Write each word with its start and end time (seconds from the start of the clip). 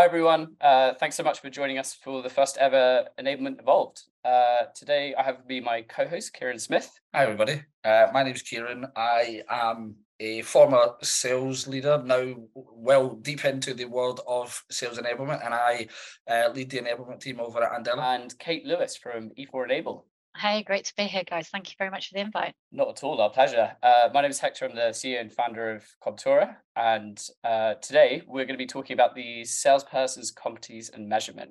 Hi, 0.00 0.06
everyone. 0.06 0.56
Uh, 0.62 0.94
thanks 0.94 1.14
so 1.14 1.22
much 1.22 1.40
for 1.40 1.50
joining 1.50 1.76
us 1.76 1.92
for 1.92 2.22
the 2.22 2.30
first 2.30 2.56
ever 2.56 3.04
Enablement 3.18 3.60
Evolved. 3.60 4.04
Uh, 4.24 4.60
today, 4.74 5.14
I 5.14 5.22
have 5.22 5.36
with 5.36 5.46
me 5.46 5.60
my 5.60 5.82
co 5.82 6.08
host, 6.08 6.32
Kieran 6.32 6.58
Smith. 6.58 6.90
Hi, 7.14 7.24
everybody. 7.24 7.60
Uh, 7.84 8.06
my 8.10 8.22
name 8.22 8.34
is 8.34 8.40
Kieran. 8.40 8.86
I 8.96 9.42
am 9.50 9.96
a 10.18 10.40
former 10.40 10.94
sales 11.02 11.68
leader, 11.68 12.02
now 12.02 12.34
well 12.54 13.10
deep 13.10 13.44
into 13.44 13.74
the 13.74 13.84
world 13.84 14.22
of 14.26 14.64
sales 14.70 14.98
enablement, 14.98 15.44
and 15.44 15.52
I 15.52 15.88
uh, 16.26 16.48
lead 16.54 16.70
the 16.70 16.78
enablement 16.78 17.20
team 17.20 17.38
over 17.38 17.62
at 17.62 17.84
Andela. 17.84 18.14
And 18.14 18.38
Kate 18.38 18.64
Lewis 18.64 18.96
from 18.96 19.32
E4 19.38 19.66
Enable. 19.66 20.06
Hey, 20.36 20.62
great 20.62 20.84
to 20.86 20.94
be 20.96 21.04
here, 21.04 21.24
guys. 21.28 21.48
Thank 21.48 21.70
you 21.70 21.74
very 21.76 21.90
much 21.90 22.08
for 22.08 22.14
the 22.14 22.20
invite. 22.20 22.54
Not 22.72 22.88
at 22.88 23.02
all, 23.02 23.20
our 23.20 23.30
pleasure. 23.30 23.76
Uh, 23.82 24.08
my 24.14 24.22
name 24.22 24.30
is 24.30 24.38
Hector. 24.38 24.64
I'm 24.64 24.74
the 24.74 24.92
CEO 24.92 25.20
and 25.20 25.32
founder 25.32 25.70
of 25.70 25.84
Comptura. 26.02 26.56
And 26.76 27.20
uh, 27.44 27.74
today 27.82 28.22
we're 28.26 28.44
going 28.44 28.58
to 28.58 28.64
be 28.64 28.66
talking 28.66 28.94
about 28.94 29.14
the 29.14 29.44
salesperson's 29.44 30.32
competencies 30.32 30.94
and 30.94 31.08
measurement. 31.08 31.50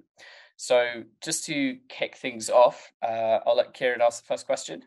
So, 0.56 1.04
just 1.22 1.46
to 1.46 1.78
kick 1.88 2.18
things 2.18 2.50
off, 2.50 2.92
uh, 3.02 3.40
I'll 3.46 3.56
let 3.56 3.74
Kieran 3.74 4.02
ask 4.02 4.24
the 4.24 4.28
first 4.28 4.46
question. 4.46 4.84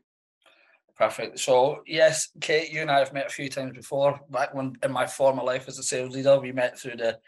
Perfect. 0.97 1.39
So 1.39 1.83
yes, 1.87 2.29
Kate, 2.41 2.71
you 2.71 2.81
and 2.81 2.91
I 2.91 2.99
have 2.99 3.13
met 3.13 3.27
a 3.27 3.31
few 3.31 3.49
times 3.49 3.73
before. 3.75 4.21
Back 4.31 4.55
when 4.55 4.75
in 4.83 4.93
my 4.93 5.07
former 5.07 5.43
life 5.43 5.67
as 5.69 5.79
a 5.79 5.83
sales 5.83 6.15
leader, 6.15 6.39
we 6.39 6.53
met 6.53 6.79
through 6.79 6.97
the 6.97 7.19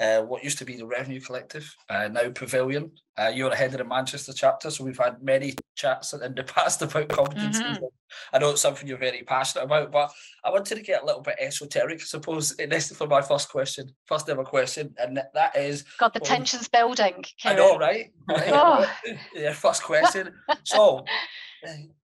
uh, 0.00 0.22
what 0.22 0.42
used 0.42 0.58
to 0.58 0.64
be 0.64 0.76
the 0.76 0.86
Revenue 0.86 1.20
Collective, 1.20 1.74
uh, 1.88 2.08
now 2.08 2.30
Pavilion. 2.30 2.90
Uh, 3.16 3.30
you're 3.32 3.50
the 3.50 3.54
head 3.54 3.70
of 3.72 3.78
the 3.78 3.84
Manchester 3.84 4.32
chapter, 4.32 4.68
so 4.70 4.82
we've 4.82 4.98
had 4.98 5.22
many 5.22 5.54
chats 5.76 6.12
in 6.14 6.34
the 6.34 6.42
past 6.54 6.82
about 6.82 7.08
competencies. 7.08 7.60
Mm-hmm. 7.60 7.84
I 8.32 8.38
know 8.38 8.50
it's 8.50 8.60
something 8.60 8.88
you're 8.88 8.98
very 8.98 9.22
passionate 9.22 9.64
about, 9.64 9.92
but 9.92 10.10
I 10.42 10.50
wanted 10.50 10.74
to 10.74 10.82
get 10.82 11.02
a 11.02 11.06
little 11.06 11.22
bit 11.22 11.36
esoteric, 11.40 12.00
I 12.00 12.04
suppose, 12.04 12.56
this 12.56 12.90
for 12.90 13.06
my 13.06 13.22
first 13.22 13.48
question, 13.48 13.88
first 14.06 14.28
ever 14.28 14.42
question, 14.42 14.94
and 14.98 15.22
that 15.32 15.56
is. 15.56 15.84
God, 15.98 16.12
the 16.12 16.20
tension's 16.20 16.68
building. 16.68 17.24
Kieran. 17.38 17.58
I 17.58 17.60
know, 17.60 17.78
right? 17.78 18.12
right? 18.28 18.48
Oh. 18.48 18.92
yeah, 19.34 19.52
first 19.52 19.84
question. 19.84 20.32
so, 20.64 21.04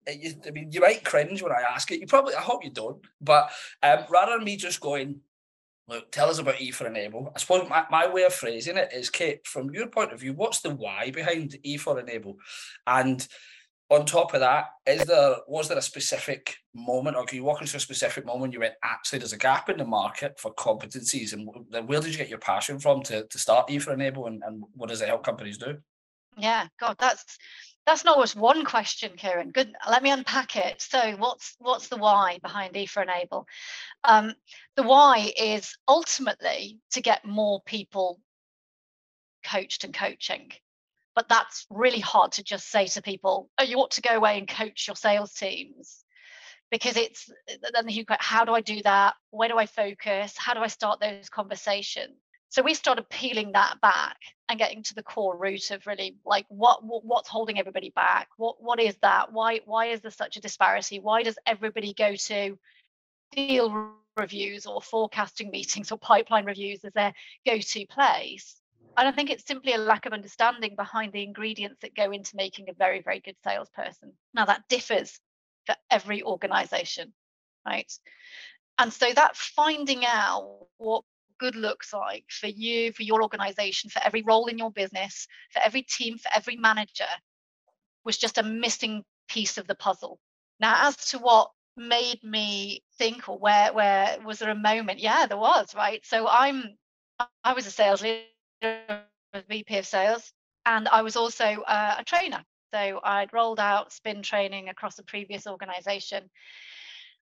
you, 0.08 0.34
I 0.46 0.50
mean, 0.50 0.70
you 0.70 0.80
might 0.80 1.05
cringe 1.05 1.42
when 1.42 1.52
I 1.52 1.62
ask 1.74 1.91
it. 1.91 2.00
You 2.00 2.06
probably, 2.06 2.36
I 2.36 2.41
hope 2.41 2.64
you 2.64 2.70
don't. 2.70 3.05
But 3.20 3.50
um, 3.83 4.05
rather 4.08 4.36
than 4.36 4.44
me 4.44 4.56
just 4.56 4.80
going, 4.80 5.20
look, 5.91 6.10
tell 6.10 6.30
us 6.30 6.38
about 6.38 6.60
E 6.60 6.70
for 6.70 6.86
Enable. 6.86 7.33
I 7.34 7.38
suppose 7.38 7.69
my, 7.69 7.84
my 7.91 8.08
way 8.08 8.22
of 8.22 8.33
phrasing 8.33 8.77
it 8.77 8.92
is, 8.92 9.10
Kate, 9.10 9.46
from 9.46 9.70
your 9.70 9.88
point 9.88 10.12
of 10.12 10.20
view, 10.20 10.33
what's 10.33 10.60
the 10.60 10.70
why 10.70 11.10
behind 11.10 11.58
E 11.62 11.77
for 11.77 11.98
Enable? 11.98 12.38
And 12.86 13.27
on 13.91 14.06
top 14.06 14.33
of 14.34 14.41
that, 14.41 14.66
is 14.86 15.02
there 15.02 15.34
was 15.48 15.68
there 15.68 15.77
a 15.77 15.83
specific 15.83 16.56
moment, 16.72 17.16
or 17.16 17.24
can 17.24 17.36
you 17.36 17.44
walk 17.44 17.61
into 17.61 17.77
a 17.77 17.80
specific 17.80 18.24
moment 18.24 18.52
you 18.52 18.61
went, 18.61 18.74
actually, 18.84 19.18
there's 19.18 19.33
a 19.33 19.38
gap 19.38 19.68
in 19.68 19.78
the 19.78 19.84
market 19.84 20.38
for 20.38 20.55
competencies, 20.55 21.33
and 21.33 21.48
where 21.88 22.00
did 22.00 22.12
you 22.12 22.18
get 22.18 22.28
your 22.28 22.38
passion 22.38 22.78
from 22.78 23.02
to, 23.02 23.27
to 23.27 23.38
start 23.38 23.68
E 23.68 23.80
for 23.80 23.92
Enable, 23.92 24.27
and, 24.27 24.42
and 24.46 24.62
what 24.74 24.88
does 24.88 25.02
it 25.02 25.08
help 25.08 25.24
companies 25.24 25.58
do? 25.58 25.77
Yeah, 26.36 26.68
God, 26.78 26.96
that's 27.00 27.36
that's 27.86 28.05
not 28.05 28.19
just 28.19 28.36
one 28.36 28.64
question, 28.64 29.17
Kieran. 29.17 29.50
Good. 29.50 29.73
Let 29.89 30.03
me 30.03 30.11
unpack 30.11 30.56
it. 30.56 30.81
So, 30.81 31.17
what's 31.17 31.56
what's 31.59 31.89
the 31.89 31.97
why 31.97 32.39
behind 32.42 32.77
E 32.77 32.86
for 32.86 33.03
Enable? 33.03 33.47
Um, 34.05 34.34
the 34.77 34.83
why 34.83 35.33
is 35.36 35.77
ultimately 35.89 36.78
to 36.92 37.01
get 37.01 37.25
more 37.25 37.61
people 37.62 38.20
coached 39.45 39.84
and 39.84 39.95
coaching. 39.95 40.53
But 41.14 41.28
that's 41.28 41.67
really 41.70 42.01
hard 42.01 42.33
to 42.33 42.45
just 42.45 42.69
say 42.70 42.86
to 42.89 43.02
people, 43.02 43.51
"Oh, 43.58 43.64
you 43.64 43.77
ought 43.79 43.92
to 43.92 44.02
go 44.02 44.17
away 44.17 44.39
and 44.39 44.48
coach 44.48 44.86
your 44.86 44.96
sales 44.96 45.35
teams," 45.35 46.05
because 46.70 46.96
it's 46.96 47.30
then 47.73 47.89
you 47.89 48.05
"How 48.08 48.45
do 48.45 48.55
I 48.55 48.61
do 48.61 48.83
that? 48.83 49.14
Where 49.30 49.48
do 49.48 49.58
I 49.58 49.67
focus? 49.67 50.36
How 50.39 50.55
do 50.55 50.61
I 50.61 50.69
start 50.69 51.01
those 51.01 51.29
conversations?" 51.29 52.17
So 52.50 52.62
we 52.62 52.74
started 52.74 53.08
peeling 53.08 53.52
that 53.52 53.80
back 53.80 54.16
and 54.48 54.58
getting 54.58 54.83
to 54.83 54.94
the 54.94 55.02
core 55.02 55.36
root 55.36 55.70
of 55.70 55.86
really 55.86 56.16
like 56.27 56.44
what, 56.48 56.84
what, 56.84 57.05
what's 57.05 57.28
holding 57.28 57.58
everybody 57.58 57.90
back? 57.90 58.28
What 58.36 58.62
what 58.62 58.80
is 58.80 58.96
that? 59.02 59.33
Why 59.33 59.61
why 59.64 59.86
is 59.86 60.00
there 60.00 60.11
such 60.11 60.36
a 60.36 60.40
disparity? 60.40 60.98
Why 60.98 61.22
does 61.22 61.39
everybody 61.46 61.94
go 61.94 62.14
to 62.16 62.58
deal 63.33 63.92
reviews 64.16 64.66
or 64.66 64.83
forecasting 64.83 65.50
meetings 65.50 65.92
or 65.92 65.98
pipeline 65.98 66.44
reviews 66.44 66.84
as 66.84 66.92
their 66.92 67.14
go-to 67.46 67.86
place? 67.86 68.60
And 68.96 69.08
i 69.08 69.12
think 69.12 69.30
it's 69.30 69.46
simply 69.46 69.72
a 69.72 69.78
lack 69.78 70.05
of 70.05 70.12
understanding 70.12 70.74
behind 70.77 71.12
the 71.12 71.22
ingredients 71.22 71.78
that 71.80 71.94
go 71.94 72.10
into 72.10 72.36
making 72.36 72.68
a 72.68 72.74
very 72.74 73.00
very 73.00 73.20
good 73.20 73.36
salesperson. 73.44 74.12
Now 74.34 74.44
that 74.46 74.64
differs 74.68 75.18
for 75.66 75.77
every 75.90 76.22
organization 76.22 77.12
right? 77.66 77.92
And 78.78 78.92
so 78.92 79.12
that 79.12 79.36
finding 79.36 80.05
out 80.06 80.66
what 80.78 81.05
good 81.40 81.56
looks 81.56 81.92
like 81.92 82.24
for 82.30 82.46
you, 82.46 82.92
for 82.92 83.02
your 83.02 83.23
organization, 83.23 83.90
for 83.90 84.01
every 84.05 84.23
role 84.23 84.46
in 84.46 84.58
your 84.58 84.70
business, 84.70 85.27
for 85.52 85.61
every 85.64 85.83
team, 85.83 86.18
for 86.18 86.30
every 86.36 86.56
manager 86.56 87.12
was 88.05 88.18
just 88.18 88.39
a 88.39 88.42
missing 88.42 89.02
piece 89.28 89.58
of 89.58 89.67
the 89.67 89.74
puzzle. 89.74 90.20
Now, 90.61 90.89
as 90.89 90.96
to 91.11 91.18
what 91.18 91.51
made 91.77 92.23
me 92.23 92.83
think 92.98 93.28
or 93.28 93.39
where 93.39 93.73
where 93.73 94.18
was 94.24 94.39
there 94.39 94.51
a 94.51 94.55
moment? 94.55 94.98
Yeah 95.01 95.27
there 95.27 95.39
was 95.39 95.74
right? 95.74 96.05
So 96.05 96.28
i'm 96.28 96.77
i 97.45 97.52
was 97.52 97.67
a 97.67 97.70
sales 97.70 98.02
leader 98.02 99.02
vp 99.48 99.78
of 99.78 99.86
sales 99.86 100.33
and 100.67 100.89
i 100.89 101.02
was 101.02 101.17
also 101.17 101.45
uh, 101.45 101.96
a 101.98 102.05
trainer. 102.05 102.45
So 102.74 103.01
i'd 103.02 103.33
rolled 103.33 103.61
out 103.61 103.92
spin 103.92 104.22
training 104.22 104.68
across 104.68 104.98
a 104.98 105.05
previous 105.05 105.46
organization 105.46 106.28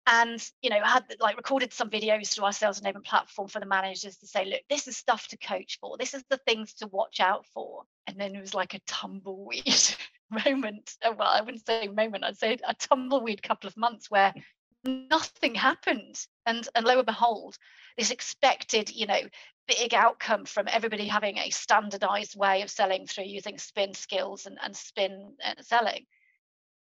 and 0.08 0.50
you 0.62 0.70
know 0.70 0.80
had 0.82 1.04
like 1.20 1.36
recorded 1.36 1.72
some 1.72 1.90
videos 1.90 2.32
through 2.32 2.44
our 2.44 2.52
sales 2.52 2.80
enablement 2.80 3.04
platform 3.04 3.46
for 3.46 3.60
the 3.60 3.66
managers 3.66 4.16
to 4.16 4.26
say 4.26 4.46
look 4.46 4.60
this 4.70 4.88
is 4.88 4.96
stuff 4.96 5.28
to 5.28 5.36
coach 5.36 5.78
for. 5.80 5.96
This 5.98 6.14
is 6.14 6.24
the 6.30 6.38
things 6.38 6.72
to 6.74 6.86
watch 6.86 7.20
out 7.20 7.46
for. 7.52 7.82
And 8.06 8.18
then 8.18 8.34
it 8.34 8.40
was 8.40 8.54
like 8.54 8.74
a 8.74 8.80
tumbleweed 8.86 9.78
moment. 10.46 10.96
Uh, 11.04 11.12
well 11.16 11.28
i 11.28 11.40
wouldn't 11.40 11.66
say 11.66 11.88
moment. 11.88 12.24
I'd 12.24 12.38
say 12.38 12.56
a 12.66 12.74
tumbleweed 12.74 13.42
couple 13.42 13.68
of 13.68 13.76
months 13.76 14.10
where 14.10 14.32
nothing 14.84 15.54
happened. 15.54 16.18
And 16.46 16.66
and 16.74 16.86
lo 16.86 16.96
and 16.96 17.06
behold 17.06 17.56
this 17.98 18.10
expected 18.10 18.90
you 18.90 19.06
know 19.06 19.20
big 19.66 19.92
outcome 19.92 20.46
from 20.46 20.66
everybody 20.70 21.06
having 21.06 21.36
a 21.36 21.50
standardized 21.50 22.34
way 22.34 22.62
of 22.62 22.70
selling 22.70 23.06
through 23.06 23.24
using 23.24 23.58
spin 23.58 23.92
skills 23.92 24.46
and, 24.46 24.56
and 24.62 24.74
spin 24.74 25.34
uh, 25.44 25.52
selling 25.60 26.06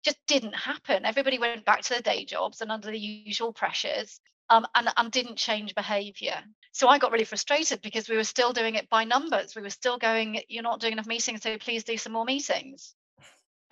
just 0.04 0.18
didn't 0.28 0.54
happen. 0.54 1.06
Everybody 1.06 1.40
went 1.40 1.66
back 1.66 1.82
to 1.82 1.90
their 1.90 2.02
day 2.02 2.26
jobs 2.26 2.62
and 2.62 2.72
under 2.72 2.92
the 2.92 3.00
usual 3.00 3.54
pressures 3.54 4.20
um, 4.50 4.66
and, 4.76 4.90
and 4.98 5.12
didn't 5.12 5.38
change 5.38 5.76
behavior. 5.76 6.44
So 6.72 6.88
I 6.88 6.98
got 6.98 7.12
really 7.12 7.26
frustrated 7.26 7.82
because 7.82 8.10
we 8.10 8.18
were 8.18 8.24
still 8.24 8.54
doing 8.54 8.76
it 8.76 8.90
by 8.90 9.04
numbers. 9.04 9.56
We 9.56 9.62
were 9.62 9.70
still 9.70 9.98
going, 9.98 10.42
you're 10.50 10.64
not 10.64 10.80
doing 10.80 10.94
enough 10.94 11.08
meetings, 11.08 11.42
so 11.42 11.58
please 11.58 11.84
do 11.84 11.98
some 11.98 12.14
more 12.14 12.26
meetings. 12.26 12.96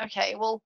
Okay, 0.02 0.36
well, 0.36 0.62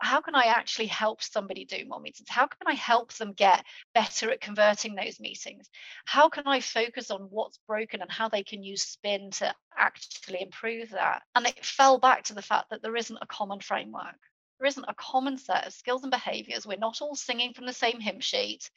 how 0.00 0.20
can 0.20 0.36
I 0.36 0.44
actually 0.44 0.86
help 0.86 1.22
somebody 1.22 1.64
do 1.64 1.84
more 1.86 2.00
meetings? 2.00 2.28
How 2.28 2.46
can 2.46 2.68
I 2.68 2.74
help 2.74 3.12
them 3.14 3.32
get 3.32 3.64
better 3.92 4.30
at 4.30 4.40
converting 4.40 4.94
those 4.94 5.18
meetings? 5.18 5.68
How 6.04 6.28
can 6.28 6.46
I 6.46 6.60
focus 6.60 7.10
on 7.10 7.22
what's 7.22 7.58
broken 7.66 8.00
and 8.00 8.10
how 8.10 8.28
they 8.28 8.44
can 8.44 8.62
use 8.62 8.82
spin 8.82 9.32
to 9.32 9.52
actually 9.76 10.42
improve 10.42 10.90
that? 10.90 11.22
And 11.34 11.46
it 11.46 11.64
fell 11.64 11.98
back 11.98 12.24
to 12.24 12.34
the 12.34 12.42
fact 12.42 12.70
that 12.70 12.82
there 12.82 12.96
isn't 12.96 13.18
a 13.20 13.26
common 13.26 13.60
framework 13.60 14.16
there 14.60 14.68
isn't 14.68 14.84
a 14.86 14.94
common 14.94 15.38
set 15.38 15.66
of 15.66 15.72
skills 15.72 16.02
and 16.02 16.10
behaviors. 16.10 16.66
We're 16.66 16.76
not 16.76 17.00
all 17.00 17.16
singing 17.16 17.54
from 17.54 17.66
the 17.66 17.72
same 17.72 17.98
hymn 17.98 18.20
sheet. 18.20 18.70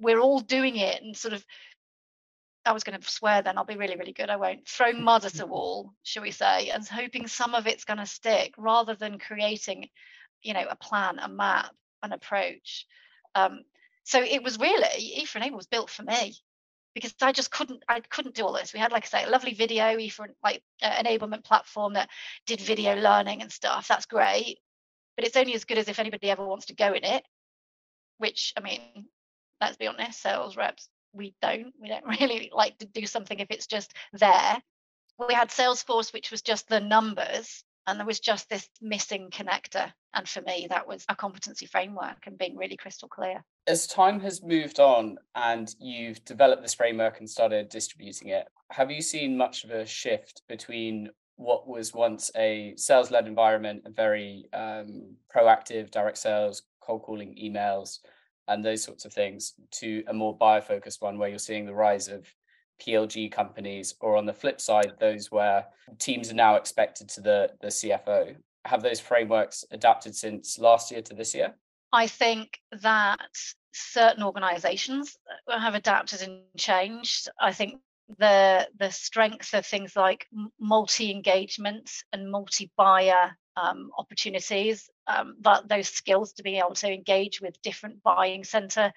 We're 0.00 0.20
all 0.20 0.40
doing 0.40 0.76
it 0.76 1.02
and 1.02 1.16
sort 1.16 1.34
of 1.34 1.44
I 2.64 2.72
was 2.72 2.84
going 2.84 3.00
to 3.00 3.10
swear 3.10 3.40
then, 3.40 3.56
I'll 3.56 3.64
be 3.64 3.76
really, 3.76 3.96
really 3.96 4.12
good. 4.12 4.28
I 4.28 4.36
won't. 4.36 4.68
Throw 4.68 4.92
mud 4.98 5.24
at 5.24 5.40
a 5.40 5.46
wall, 5.46 5.94
shall 6.02 6.22
we 6.22 6.32
say, 6.32 6.68
and 6.68 6.86
hoping 6.86 7.26
some 7.26 7.54
of 7.54 7.66
it's 7.66 7.84
going 7.84 7.98
to 7.98 8.06
stick 8.06 8.54
rather 8.58 8.94
than 8.94 9.18
creating, 9.18 9.88
you 10.42 10.54
know, 10.54 10.66
a 10.68 10.76
plan, 10.76 11.18
a 11.18 11.28
map, 11.28 11.70
an 12.02 12.12
approach. 12.12 12.86
Um, 13.34 13.60
so 14.04 14.22
it 14.22 14.42
was 14.42 14.58
really, 14.58 15.22
E4 15.22 15.36
Enable 15.36 15.56
was 15.56 15.66
built 15.66 15.88
for 15.88 16.02
me 16.02 16.36
because 16.94 17.14
I 17.22 17.32
just 17.32 17.50
couldn't, 17.50 17.84
I 17.88 18.00
couldn't 18.00 18.34
do 18.34 18.44
all 18.44 18.52
this. 18.52 18.74
We 18.74 18.80
had, 18.80 18.92
like 18.92 19.04
I 19.04 19.20
say, 19.20 19.24
a 19.24 19.30
lovely 19.30 19.54
video 19.54 19.84
E4 19.84 20.28
like 20.42 20.62
uh, 20.82 20.90
enablement 20.90 21.44
platform 21.44 21.94
that 21.94 22.10
did 22.46 22.60
video 22.60 22.96
learning 22.96 23.40
and 23.40 23.52
stuff. 23.52 23.88
That's 23.88 24.06
great 24.06 24.58
but 25.18 25.26
it's 25.26 25.36
only 25.36 25.54
as 25.54 25.64
good 25.64 25.78
as 25.78 25.88
if 25.88 25.98
anybody 25.98 26.30
ever 26.30 26.46
wants 26.46 26.66
to 26.66 26.74
go 26.74 26.92
in 26.92 27.02
it 27.02 27.24
which 28.18 28.54
i 28.56 28.60
mean 28.60 28.80
let's 29.60 29.76
be 29.76 29.88
honest 29.88 30.22
sales 30.22 30.56
reps 30.56 30.88
we 31.12 31.34
don't. 31.42 31.72
We 31.80 31.88
don't 31.88 32.06
really 32.20 32.50
like 32.54 32.78
to 32.78 32.86
do 32.86 33.06
something 33.06 33.38
if 33.38 33.50
it's 33.50 33.66
just 33.66 33.92
there. 34.12 34.58
We 35.18 35.34
had 35.34 35.48
salesforce 35.48 36.12
which 36.12 36.30
was 36.30 36.42
just 36.42 36.68
the 36.68 36.80
numbers 36.80 37.64
and 37.86 37.98
there 37.98 38.06
was 38.06 38.20
just 38.20 38.48
this 38.48 38.68
missing 38.80 39.30
connector. 39.30 39.92
And 40.14 40.28
for 40.28 40.40
me 40.42 40.66
that 40.70 40.86
was 40.86 41.04
a 41.08 41.16
competency 41.16 41.66
framework 41.66 42.26
and 42.26 42.38
being 42.38 42.56
really 42.56 42.76
crystal 42.76 43.08
clear. 43.08 43.42
As 43.66 43.86
time 43.86 44.20
has 44.20 44.42
moved 44.42 44.80
on 44.80 45.18
and 45.34 45.74
you've 45.78 46.24
developed 46.24 46.62
this 46.62 46.74
framework 46.74 47.18
and 47.18 47.28
started 47.28 47.68
distributing 47.68 48.28
it 48.28 48.46
have 48.70 48.90
you 48.90 49.00
seen 49.00 49.34
much 49.34 49.64
of 49.64 49.70
a 49.70 49.86
shift 49.86 50.42
between 50.46 51.08
what 51.38 51.68
was 51.68 51.94
once 51.94 52.30
a 52.36 52.74
sales 52.76 53.10
led 53.10 53.26
environment, 53.26 53.82
a 53.86 53.90
very 53.90 54.46
um, 54.52 55.14
proactive 55.34 55.90
direct 55.90 56.18
sales, 56.18 56.62
cold 56.80 57.02
calling 57.02 57.34
emails, 57.40 58.00
and 58.48 58.64
those 58.64 58.82
sorts 58.82 59.04
of 59.04 59.12
things, 59.12 59.54
to 59.70 60.02
a 60.08 60.12
more 60.12 60.36
buyer 60.36 60.60
focused 60.60 61.00
one 61.00 61.16
where 61.16 61.28
you're 61.28 61.38
seeing 61.38 61.64
the 61.64 61.72
rise 61.72 62.08
of 62.08 62.26
PLG 62.82 63.30
companies, 63.30 63.94
or 64.00 64.16
on 64.16 64.26
the 64.26 64.32
flip 64.32 64.60
side, 64.60 64.92
those 64.98 65.30
where 65.30 65.66
teams 65.98 66.30
are 66.30 66.34
now 66.34 66.56
expected 66.56 67.08
to 67.10 67.20
the, 67.20 67.50
the 67.60 67.68
CFO? 67.68 68.34
Have 68.64 68.82
those 68.82 69.00
frameworks 69.00 69.64
adapted 69.70 70.16
since 70.16 70.58
last 70.58 70.90
year 70.90 71.02
to 71.02 71.14
this 71.14 71.34
year? 71.34 71.54
I 71.92 72.08
think 72.08 72.58
that 72.82 73.20
certain 73.72 74.24
organizations 74.24 75.16
have 75.48 75.74
adapted 75.74 76.22
and 76.22 76.42
changed. 76.56 77.28
I 77.40 77.52
think 77.52 77.80
the 78.18 78.68
the 78.78 78.90
strength 78.90 79.52
of 79.54 79.66
things 79.66 79.94
like 79.94 80.26
multi 80.58 81.10
engagement 81.10 81.90
and 82.12 82.30
multi 82.30 82.70
buyer 82.76 83.36
um, 83.56 83.90
opportunities, 83.98 84.88
um, 85.06 85.36
that 85.40 85.68
those 85.68 85.88
skills 85.88 86.32
to 86.34 86.42
be 86.42 86.58
able 86.58 86.74
to 86.74 86.92
engage 86.92 87.40
with 87.40 87.60
different 87.62 88.02
buying 88.02 88.44
center 88.44 88.92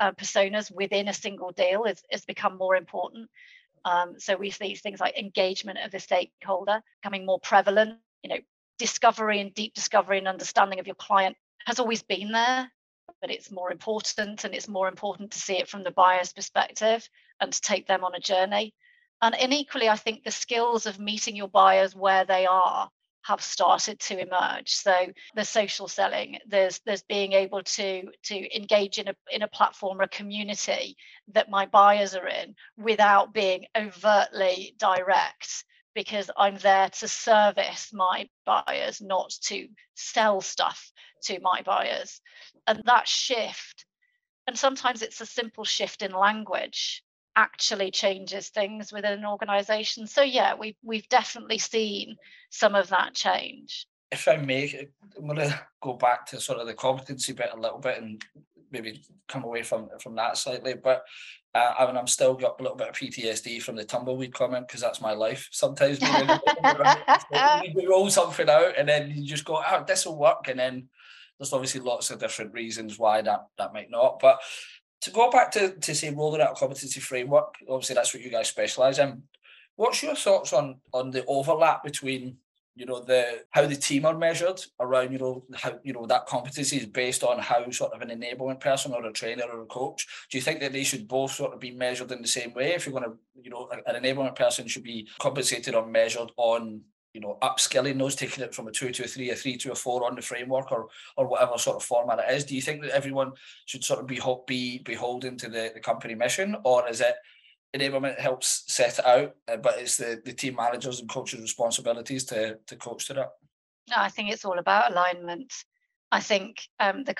uh, 0.00 0.12
personas 0.12 0.70
within 0.70 1.08
a 1.08 1.14
single 1.14 1.50
deal 1.52 1.84
is, 1.84 2.02
has 2.10 2.24
become 2.24 2.56
more 2.56 2.76
important. 2.76 3.28
Um, 3.84 4.14
so 4.18 4.36
we 4.36 4.50
see 4.50 4.74
things 4.74 5.00
like 5.00 5.18
engagement 5.18 5.78
of 5.84 5.90
the 5.90 5.98
stakeholder 5.98 6.82
becoming 7.02 7.26
more 7.26 7.40
prevalent. 7.40 7.98
You 8.22 8.30
know, 8.30 8.38
discovery 8.78 9.40
and 9.40 9.52
deep 9.54 9.74
discovery 9.74 10.18
and 10.18 10.28
understanding 10.28 10.78
of 10.78 10.86
your 10.86 10.96
client 10.96 11.36
has 11.66 11.80
always 11.80 12.02
been 12.02 12.32
there, 12.32 12.70
but 13.22 13.30
it's 13.30 13.50
more 13.50 13.72
important 13.72 14.44
and 14.44 14.54
it's 14.54 14.68
more 14.68 14.88
important 14.88 15.30
to 15.30 15.38
see 15.38 15.54
it 15.54 15.68
from 15.68 15.84
the 15.84 15.92
buyer's 15.92 16.32
perspective 16.34 17.08
and 17.40 17.52
to 17.52 17.60
take 17.62 17.86
them 17.86 18.04
on 18.04 18.14
a 18.14 18.20
journey. 18.20 18.74
And, 19.22 19.34
and 19.36 19.54
equally, 19.54 19.88
I 19.88 19.96
think 19.96 20.24
the 20.24 20.32
skills 20.32 20.84
of 20.84 20.98
meeting 20.98 21.36
your 21.36 21.48
buyers 21.48 21.94
where 21.94 22.24
they 22.24 22.44
are 22.44 22.90
have 23.24 23.40
started 23.40 24.00
to 24.00 24.20
emerge. 24.20 24.70
So 24.70 24.92
the 25.36 25.44
social 25.44 25.86
selling, 25.88 26.38
there's 26.46 26.80
there's 26.84 27.04
being 27.04 27.32
able 27.32 27.62
to 27.62 28.02
to 28.24 28.56
engage 28.56 28.98
in 28.98 29.08
a 29.08 29.14
in 29.30 29.42
a 29.42 29.48
platform 29.48 30.00
or 30.00 30.04
a 30.04 30.08
community 30.08 30.96
that 31.28 31.48
my 31.48 31.66
buyers 31.66 32.16
are 32.16 32.26
in 32.26 32.56
without 32.76 33.32
being 33.32 33.66
overtly 33.76 34.74
direct 34.78 35.64
because 35.94 36.30
I'm 36.36 36.56
there 36.56 36.88
to 36.88 37.08
service 37.08 37.90
my 37.92 38.28
buyers, 38.44 39.00
not 39.00 39.30
to 39.42 39.68
sell 39.94 40.40
stuff 40.40 40.90
to 41.24 41.38
my 41.40 41.62
buyers. 41.62 42.20
And 42.66 42.82
that 42.86 43.08
shift, 43.08 43.84
and 44.46 44.56
sometimes 44.56 45.02
it's 45.02 45.20
a 45.20 45.26
simple 45.26 45.64
shift 45.64 46.02
in 46.02 46.12
language, 46.12 47.02
actually 47.36 47.90
changes 47.90 48.48
things 48.48 48.92
within 48.92 49.12
an 49.12 49.26
organization. 49.26 50.06
So 50.06 50.22
yeah, 50.22 50.54
we 50.54 50.76
we've 50.82 51.08
definitely 51.08 51.58
seen 51.58 52.16
some 52.50 52.74
of 52.74 52.88
that 52.88 53.14
change. 53.14 53.86
If 54.10 54.28
I 54.28 54.36
may, 54.36 54.88
I'm 55.16 55.26
going 55.26 55.38
to 55.38 55.60
go 55.80 55.94
back 55.94 56.26
to 56.26 56.40
sort 56.40 56.58
of 56.58 56.66
the 56.66 56.74
competency 56.74 57.32
bit 57.32 57.50
a 57.54 57.58
little 57.58 57.78
bit 57.78 58.02
and 58.02 58.22
maybe 58.70 59.02
come 59.28 59.44
away 59.44 59.62
from 59.62 59.88
from 60.00 60.16
that 60.16 60.36
slightly. 60.36 60.74
But 60.74 61.04
uh, 61.54 61.74
I 61.78 61.86
mean, 61.86 61.96
I'm 61.96 62.06
still 62.06 62.34
got 62.34 62.58
a 62.58 62.62
little 62.62 62.76
bit 62.76 62.88
of 62.88 62.94
PTSD 62.94 63.62
from 63.62 63.76
the 63.76 63.84
tumbleweed 63.84 64.34
comment 64.34 64.66
because 64.66 64.80
that's 64.80 65.00
my 65.00 65.12
life. 65.12 65.48
Sometimes 65.52 66.00
you 67.74 67.88
roll 67.88 68.08
something 68.10 68.48
out 68.48 68.74
and 68.78 68.88
then 68.88 69.10
you 69.14 69.26
just 69.26 69.44
go, 69.44 69.62
"Oh, 69.64 69.84
this 69.86 70.06
will 70.06 70.18
work," 70.18 70.48
and 70.48 70.58
then 70.58 70.88
there's 71.42 71.52
obviously 71.52 71.80
lots 71.80 72.10
of 72.10 72.20
different 72.20 72.54
reasons 72.54 73.00
why 73.00 73.20
that 73.20 73.46
that 73.58 73.72
might 73.72 73.90
not. 73.90 74.20
But 74.20 74.40
to 75.00 75.10
go 75.10 75.28
back 75.28 75.50
to, 75.52 75.74
to 75.74 75.94
say 75.94 76.10
rolling 76.10 76.40
out 76.40 76.52
a 76.52 76.54
competency 76.54 77.00
framework, 77.00 77.56
obviously 77.68 77.94
that's 77.94 78.14
what 78.14 78.22
you 78.22 78.30
guys 78.30 78.48
specialize 78.48 79.00
in. 79.00 79.24
What's 79.74 80.02
your 80.04 80.14
thoughts 80.14 80.52
on 80.52 80.76
on 80.92 81.10
the 81.10 81.24
overlap 81.26 81.82
between 81.82 82.36
you 82.76 82.86
know 82.86 83.00
the 83.00 83.42
how 83.50 83.66
the 83.66 83.74
team 83.74 84.06
are 84.06 84.16
measured 84.16 84.60
around 84.80 85.12
you 85.12 85.18
know 85.18 85.44
how 85.54 85.78
you 85.82 85.92
know 85.92 86.06
that 86.06 86.26
competency 86.26 86.76
is 86.78 86.86
based 86.86 87.22
on 87.22 87.38
how 87.38 87.68
sort 87.70 87.92
of 87.92 88.00
an 88.00 88.08
enablement 88.08 88.60
person 88.60 88.92
or 88.94 89.04
a 89.04 89.12
trainer 89.12 89.44
or 89.52 89.62
a 89.62 89.66
coach 89.66 90.06
do 90.30 90.38
you 90.38 90.42
think 90.42 90.60
that 90.60 90.72
they 90.72 90.82
should 90.82 91.06
both 91.06 91.32
sort 91.32 91.52
of 91.52 91.60
be 91.60 91.70
measured 91.70 92.10
in 92.12 92.22
the 92.22 92.28
same 92.28 92.54
way 92.54 92.72
if 92.72 92.86
you're 92.86 92.98
going 92.98 93.10
to 93.10 93.18
you 93.42 93.50
know 93.50 93.68
an 93.86 94.02
enablement 94.02 94.36
person 94.36 94.66
should 94.66 94.82
be 94.82 95.06
compensated 95.18 95.74
or 95.74 95.84
measured 95.84 96.30
on 96.38 96.80
you 97.14 97.20
know, 97.20 97.36
upskilling 97.42 97.98
those, 97.98 98.14
taking 98.14 98.42
it 98.42 98.54
from 98.54 98.68
a 98.68 98.72
two 98.72 98.90
to 98.90 99.04
a 99.04 99.06
three, 99.06 99.30
a 99.30 99.34
three 99.34 99.56
to 99.58 99.72
a 99.72 99.74
four 99.74 100.06
on 100.06 100.16
the 100.16 100.22
framework 100.22 100.72
or 100.72 100.88
or 101.16 101.26
whatever 101.26 101.58
sort 101.58 101.76
of 101.76 101.82
format 101.82 102.18
it 102.18 102.34
is. 102.34 102.44
Do 102.44 102.54
you 102.54 102.62
think 102.62 102.82
that 102.82 102.90
everyone 102.90 103.32
should 103.66 103.84
sort 103.84 104.00
of 104.00 104.06
be 104.06 104.20
be 104.46 104.78
beholden 104.78 105.36
to 105.38 105.48
the, 105.48 105.70
the 105.74 105.80
company 105.80 106.14
mission, 106.14 106.56
or 106.64 106.88
is 106.88 107.00
it 107.00 107.14
enablement 107.74 108.18
helps 108.18 108.64
set 108.66 108.98
it 108.98 109.06
out, 109.06 109.34
uh, 109.48 109.56
but 109.56 109.78
it's 109.78 109.96
the, 109.96 110.20
the 110.24 110.32
team 110.32 110.56
managers 110.56 111.00
and 111.00 111.08
coaches' 111.08 111.40
responsibilities 111.40 112.24
to 112.24 112.58
to 112.66 112.76
coach 112.76 113.06
to 113.06 113.14
that? 113.14 113.30
No, 113.90 113.96
I 113.98 114.08
think 114.08 114.30
it's 114.30 114.44
all 114.44 114.58
about 114.58 114.92
alignment. 114.92 115.52
I 116.10 116.20
think 116.20 116.68
um, 116.78 117.04
the 117.04 117.14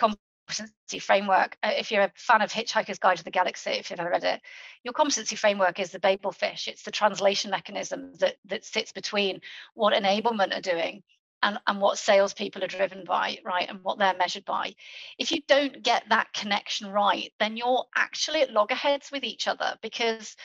competency 0.53 0.99
framework, 0.99 1.57
uh, 1.63 1.71
if 1.77 1.91
you're 1.91 2.03
a 2.03 2.13
fan 2.15 2.43
of 2.43 2.53
Hitchhiker's 2.53 2.99
Guide 2.99 3.17
to 3.19 3.25
the 3.25 3.31
Galaxy, 3.31 3.71
if 3.71 3.91
you've 3.91 4.01
ever 4.01 4.11
read 4.11 4.25
it, 4.25 4.41
your 4.85 4.93
competency 4.93 5.37
framework 5.37 5.81
is 5.81 5.91
the 5.91 5.99
Babel 5.99 6.33
fish. 6.33 6.69
It's 6.69 6.83
the 6.83 6.91
translation 6.91 7.51
mechanism 7.51 8.13
that, 8.19 8.37
that 8.47 8.65
sits 8.65 8.93
between 8.93 9.41
what 9.75 9.95
enablement 9.95 10.57
are 10.57 10.61
doing 10.61 11.03
and, 11.43 11.59
and 11.67 11.81
what 11.81 11.99
salespeople 11.99 12.63
are 12.63 12.69
driven 12.69 13.05
by, 13.05 13.39
right, 13.45 13.69
and 13.69 13.83
what 13.83 13.99
they're 13.99 14.17
measured 14.17 14.45
by. 14.45 14.75
If 15.19 15.33
you 15.33 15.41
don't 15.49 15.83
get 15.83 16.05
that 16.11 16.33
connection 16.33 16.89
right, 16.89 17.33
then 17.41 17.57
you're 17.57 17.85
actually 17.97 18.43
at 18.43 18.53
loggerheads 18.53 19.11
with 19.11 19.25
each 19.25 19.49
other 19.49 19.77
because 19.83 20.37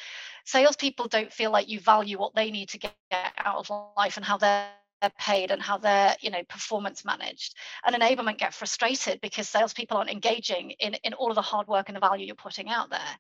salespeople 0.46 1.08
don't 1.08 1.32
feel 1.32 1.52
like 1.52 1.70
you 1.70 1.80
value 1.80 2.18
what 2.18 2.34
they 2.34 2.50
need 2.50 2.70
to 2.70 2.80
get 2.80 2.96
out 3.38 3.58
of 3.58 3.70
life 3.98 4.18
and 4.18 4.26
how 4.26 4.38
they're 4.38 4.70
they're 5.02 5.12
paid 5.20 5.52
and 5.52 5.62
how 5.62 5.78
they're 5.78 6.16
you 6.22 6.30
know 6.30 6.44
performance 6.50 7.06
managed. 7.06 7.56
And 7.86 7.96
enablement 7.96 8.38
get 8.38 8.54
frustrated 8.54 9.22
because 9.22 9.48
salespeople 9.50 9.98
aren't 9.98 10.10
engaging 10.10 10.72
in, 10.72 10.96
in 11.04 11.14
all 11.14 11.30
of 11.30 11.36
the 11.36 11.42
hard 11.42 11.68
work 11.68 11.90
and 11.90 11.96
the 11.96 12.02
value 12.02 12.26
you're 12.26 12.36
putting 12.36 12.70
out 12.70 12.90
there. 12.90 13.18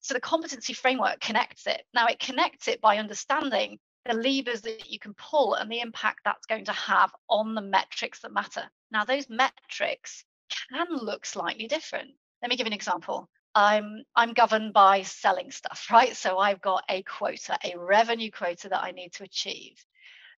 So 0.00 0.14
the 0.14 0.20
competency 0.20 0.74
framework 0.74 1.20
connects 1.20 1.66
it. 1.66 1.82
Now 1.94 2.06
it 2.06 2.18
connects 2.18 2.68
it 2.68 2.80
by 2.80 2.98
understanding 2.98 3.78
the 4.04 4.14
levers 4.14 4.60
that 4.62 4.90
you 4.90 4.98
can 4.98 5.14
pull 5.14 5.54
and 5.54 5.70
the 5.70 5.80
impact 5.80 6.20
that's 6.24 6.46
going 6.46 6.66
to 6.66 6.72
have 6.72 7.10
on 7.28 7.54
the 7.54 7.62
metrics 7.62 8.20
that 8.20 8.32
matter. 8.32 8.64
Now 8.90 9.04
those 9.04 9.30
metrics 9.30 10.24
can 10.68 10.86
look 10.90 11.24
slightly 11.24 11.66
different. 11.66 12.10
Let 12.42 12.50
me 12.50 12.56
give 12.56 12.66
an 12.66 12.74
example. 12.74 13.28
I'm 13.54 14.02
I'm 14.14 14.34
governed 14.34 14.72
by 14.72 15.02
selling 15.02 15.50
stuff, 15.50 15.86
right? 15.92 16.16
So 16.16 16.38
I've 16.38 16.60
got 16.60 16.84
a 16.88 17.02
quota, 17.02 17.58
a 17.64 17.78
revenue 17.78 18.30
quota 18.30 18.68
that 18.68 18.82
I 18.82 18.90
need 18.90 19.12
to 19.14 19.24
achieve. 19.24 19.84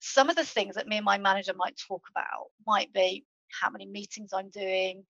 Some 0.00 0.30
of 0.30 0.36
the 0.36 0.44
things 0.44 0.74
that 0.74 0.86
me 0.86 0.96
and 0.96 1.04
my 1.04 1.18
manager 1.18 1.52
might 1.54 1.76
talk 1.76 2.02
about 2.10 2.46
might 2.66 2.92
be 2.92 3.24
how 3.48 3.70
many 3.70 3.86
meetings 3.86 4.32
I'm 4.32 4.50
doing, 4.50 5.04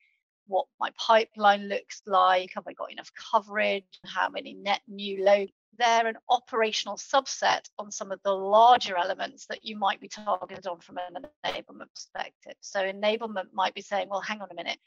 what 0.47 0.67
my 0.79 0.91
pipeline 0.99 1.69
looks 1.69 2.03
like, 2.07 2.53
have 2.55 2.67
I 2.67 2.73
got 2.73 2.93
enough 2.93 3.11
coverage, 3.33 3.85
how 4.05 4.29
many 4.29 4.55
net 4.55 4.81
new 4.87 5.25
load. 5.25 5.51
They're 5.79 6.07
an 6.07 6.17
operational 6.31 6.97
subset 6.97 7.69
on 7.79 7.91
some 7.91 8.11
of 8.11 8.21
the 8.25 8.33
larger 8.33 8.97
elements 8.97 9.47
that 9.47 9.65
you 9.65 9.77
might 9.77 10.01
be 10.01 10.09
targeted 10.09 10.67
on 10.67 10.81
from 10.81 10.99
an 10.99 11.27
enablement 11.45 11.93
perspective. 11.95 12.55
So 12.61 12.81
enablement 12.81 13.53
might 13.53 13.75
be 13.75 13.83
saying, 13.83 14.09
well, 14.09 14.21
hang 14.21 14.41
on 14.41 14.49
a 14.51 14.55
minute, 14.55 14.79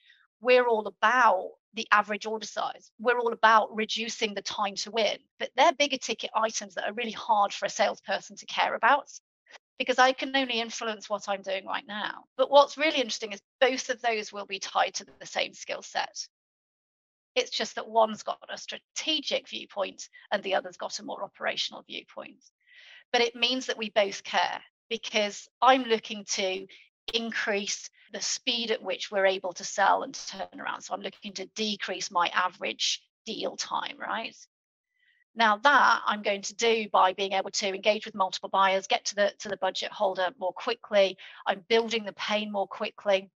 we're 0.41 0.67
all 0.67 0.87
about 0.87 1.49
the 1.75 1.87
average 1.91 2.25
order 2.25 2.47
size. 2.47 2.91
We're 2.99 3.19
all 3.19 3.33
about 3.33 3.75
reducing 3.75 4.33
the 4.33 4.41
time 4.41 4.75
to 4.75 4.91
win. 4.91 5.17
But 5.37 5.51
they're 5.55 5.73
bigger 5.73 5.97
ticket 5.97 6.31
items 6.33 6.75
that 6.75 6.85
are 6.85 6.93
really 6.93 7.11
hard 7.11 7.53
for 7.53 7.65
a 7.65 7.69
salesperson 7.69 8.37
to 8.37 8.45
care 8.47 8.73
about 8.73 9.11
because 9.79 9.97
I 9.97 10.11
can 10.11 10.35
only 10.35 10.59
influence 10.59 11.09
what 11.09 11.27
I'm 11.29 11.41
doing 11.41 11.65
right 11.65 11.87
now. 11.87 12.25
But 12.37 12.51
what's 12.51 12.77
really 12.77 12.97
interesting 12.99 13.31
is 13.31 13.41
both 13.61 13.89
of 13.89 14.01
those 14.01 14.31
will 14.31 14.45
be 14.45 14.59
tied 14.59 14.93
to 14.95 15.05
the 15.05 15.25
same 15.25 15.53
skill 15.53 15.81
set. 15.81 16.27
It's 17.33 17.49
just 17.49 17.75
that 17.75 17.87
one's 17.87 18.21
got 18.21 18.39
a 18.49 18.57
strategic 18.57 19.47
viewpoint 19.47 20.09
and 20.31 20.43
the 20.43 20.55
other's 20.55 20.75
got 20.75 20.99
a 20.99 21.03
more 21.03 21.23
operational 21.23 21.83
viewpoint. 21.87 22.43
But 23.13 23.21
it 23.21 23.35
means 23.35 23.67
that 23.67 23.77
we 23.77 23.89
both 23.89 24.23
care 24.23 24.61
because 24.89 25.47
I'm 25.61 25.83
looking 25.83 26.25
to 26.31 26.67
increase 27.13 27.89
the 28.11 28.21
speed 28.21 28.71
at 28.71 28.83
which 28.83 29.09
we're 29.09 29.25
able 29.25 29.53
to 29.53 29.63
sell 29.63 30.03
and 30.03 30.13
turn 30.13 30.59
around. 30.59 30.81
So 30.81 30.93
I'm 30.93 31.01
looking 31.01 31.33
to 31.33 31.45
decrease 31.55 32.11
my 32.11 32.29
average 32.33 33.01
deal 33.25 33.55
time, 33.55 33.97
right? 33.97 34.35
Now 35.35 35.57
that 35.57 36.01
I'm 36.05 36.21
going 36.21 36.41
to 36.43 36.55
do 36.55 36.87
by 36.91 37.13
being 37.13 37.33
able 37.33 37.51
to 37.51 37.67
engage 37.67 38.05
with 38.05 38.15
multiple 38.15 38.49
buyers, 38.49 38.87
get 38.87 39.05
to 39.05 39.15
the 39.15 39.33
to 39.39 39.49
the 39.49 39.57
budget 39.57 39.91
holder 39.91 40.29
more 40.39 40.53
quickly. 40.53 41.17
I'm 41.45 41.63
building 41.69 42.03
the 42.03 42.13
pain 42.13 42.51
more 42.51 42.67
quickly. 42.67 43.29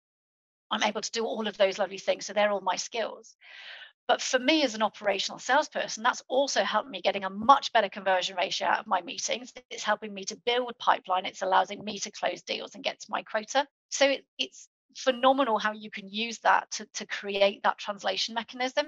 I'm 0.71 0.83
able 0.83 1.01
to 1.01 1.11
do 1.11 1.25
all 1.25 1.47
of 1.47 1.57
those 1.57 1.77
lovely 1.77 1.97
things. 1.97 2.25
So 2.25 2.33
they're 2.33 2.51
all 2.51 2.61
my 2.61 2.77
skills. 2.77 3.35
But 4.07 4.21
for 4.21 4.39
me 4.39 4.63
as 4.63 4.73
an 4.73 4.81
operational 4.81 5.39
salesperson, 5.39 6.03
that's 6.03 6.23
also 6.27 6.63
helped 6.63 6.89
me 6.89 7.01
getting 7.01 7.23
a 7.23 7.29
much 7.29 7.71
better 7.71 7.89
conversion 7.89 8.35
ratio 8.35 8.67
out 8.67 8.79
of 8.79 8.87
my 8.87 9.01
meetings. 9.01 9.53
It's 9.69 9.83
helping 9.83 10.13
me 10.13 10.23
to 10.25 10.37
build 10.45 10.77
pipeline. 10.79 11.25
It's 11.25 11.41
allowing 11.41 11.83
me 11.83 11.99
to 11.99 12.11
close 12.11 12.41
deals 12.41 12.75
and 12.75 12.83
get 12.83 12.99
to 13.01 13.07
my 13.09 13.21
quota. 13.23 13.67
So 13.89 14.09
it, 14.09 14.25
it's 14.37 14.67
phenomenal 14.95 15.59
how 15.59 15.73
you 15.73 15.91
can 15.91 16.09
use 16.09 16.39
that 16.39 16.71
to, 16.71 16.85
to 16.95 17.05
create 17.05 17.63
that 17.63 17.77
translation 17.77 18.33
mechanism 18.33 18.85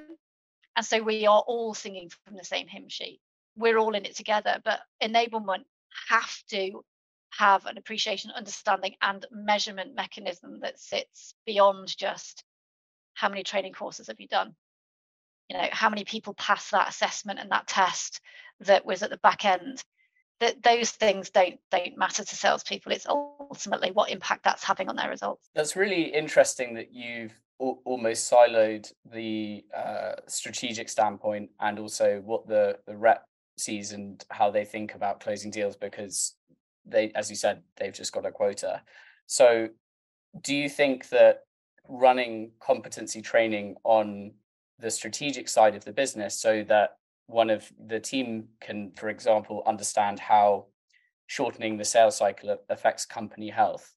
and 0.75 0.85
so 0.85 1.01
we 1.01 1.25
are 1.25 1.43
all 1.45 1.73
singing 1.73 2.09
from 2.25 2.35
the 2.35 2.43
same 2.43 2.67
hymn 2.67 2.89
sheet. 2.89 3.19
We're 3.55 3.77
all 3.77 3.95
in 3.95 4.05
it 4.05 4.15
together, 4.15 4.59
but 4.63 4.79
enablement 5.01 5.63
have 6.09 6.37
to 6.49 6.83
have 7.37 7.65
an 7.65 7.77
appreciation, 7.77 8.31
understanding, 8.31 8.95
and 9.01 9.25
measurement 9.31 9.95
mechanism 9.95 10.59
that 10.61 10.79
sits 10.79 11.33
beyond 11.45 11.95
just 11.97 12.43
how 13.13 13.29
many 13.29 13.43
training 13.43 13.73
courses 13.73 14.07
have 14.07 14.19
you 14.19 14.27
done? 14.27 14.55
You 15.49 15.57
know, 15.57 15.67
how 15.71 15.89
many 15.89 16.03
people 16.03 16.33
pass 16.33 16.71
that 16.71 16.89
assessment 16.89 17.39
and 17.39 17.51
that 17.51 17.67
test 17.67 18.21
that 18.61 18.85
was 18.85 19.03
at 19.03 19.09
the 19.09 19.17
back 19.17 19.45
end 19.45 19.83
that 20.39 20.61
those 20.63 20.91
things 20.91 21.29
don't 21.29 21.59
don't 21.71 21.97
matter 21.97 22.23
to 22.23 22.35
salespeople. 22.35 22.91
It's 22.91 23.07
ultimately 23.07 23.91
what 23.91 24.09
impact 24.09 24.43
that's 24.43 24.63
having 24.63 24.89
on 24.89 24.95
their 24.95 25.09
results. 25.09 25.49
That's 25.55 25.75
really 25.75 26.03
interesting 26.03 26.73
that 26.75 26.91
you've 26.91 27.33
almost 27.85 28.31
siloed 28.31 28.91
the 29.11 29.63
uh, 29.75 30.13
strategic 30.27 30.89
standpoint 30.89 31.49
and 31.59 31.79
also 31.79 32.21
what 32.25 32.47
the 32.47 32.77
the 32.87 32.95
rep 32.95 33.25
sees 33.57 33.91
and 33.91 34.23
how 34.29 34.49
they 34.49 34.65
think 34.65 34.95
about 34.95 35.19
closing 35.19 35.51
deals 35.51 35.75
because 35.75 36.35
they, 36.85 37.11
as 37.15 37.29
you 37.29 37.35
said, 37.35 37.61
they've 37.77 37.93
just 37.93 38.11
got 38.11 38.25
a 38.25 38.31
quota. 38.31 38.81
So, 39.27 39.69
do 40.41 40.55
you 40.55 40.67
think 40.67 41.09
that 41.09 41.41
running 41.87 42.51
competency 42.59 43.21
training 43.21 43.75
on 43.83 44.31
the 44.79 44.89
strategic 44.89 45.47
side 45.47 45.75
of 45.75 45.85
the 45.85 45.93
business 45.93 46.39
so 46.39 46.63
that 46.63 46.97
one 47.27 47.49
of 47.49 47.71
the 47.87 47.99
team 47.99 48.47
can, 48.59 48.91
for 48.97 49.09
example, 49.09 49.63
understand 49.65 50.19
how 50.19 50.65
shortening 51.27 51.77
the 51.77 51.85
sales 51.85 52.17
cycle 52.17 52.57
affects 52.69 53.05
company 53.05 53.49
health 53.49 53.93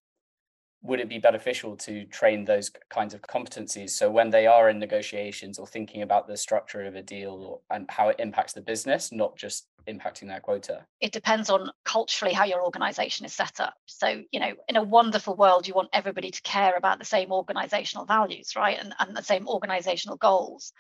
would 0.87 1.01
it 1.01 1.09
be 1.09 1.19
beneficial 1.19 1.77
to 1.77 2.05
train 2.07 2.45
those 2.45 2.71
kinds 2.91 3.15
of 3.15 3.23
competencies? 3.23 3.91
So 3.91 4.11
when 4.11 4.31
they 4.31 4.47
are 4.47 4.69
in 4.71 4.79
negotiations 4.79 5.59
or 5.59 5.67
thinking 5.67 6.03
about 6.03 6.27
the 6.27 6.37
structure 6.37 6.85
of 6.85 6.95
a 6.95 7.03
deal 7.03 7.63
and 7.71 7.87
how 7.91 8.09
it 8.09 8.17
impacts 8.19 8.53
the 8.53 8.61
business 8.61 9.13
not 9.13 9.37
just 9.37 9.69
impacting 9.89 10.29
their 10.29 10.41
quota? 10.41 10.85
It 11.01 11.13
depends 11.13 11.51
on 11.51 11.71
culturally 11.85 12.35
how 12.35 12.45
your 12.45 12.65
organization 12.65 13.27
is 13.27 13.33
set 13.33 13.61
up. 13.61 13.75
So 13.87 14.23
you 14.31 14.41
know 14.41 14.53
in 14.69 14.77
a 14.77 14.83
wonderful 14.83 15.37
world 15.37 15.67
you 15.67 15.75
want 15.75 15.91
everybody 15.93 16.31
to 16.31 16.43
care 16.43 16.75
about 16.77 16.99
the 16.99 17.05
same 17.05 17.33
organizational 17.33 18.07
values 18.07 18.55
right 18.57 18.79
and, 18.79 18.95
and 18.99 19.17
the 19.17 19.23
same 19.23 19.49
organizational 19.49 20.17
goals. 20.17 20.73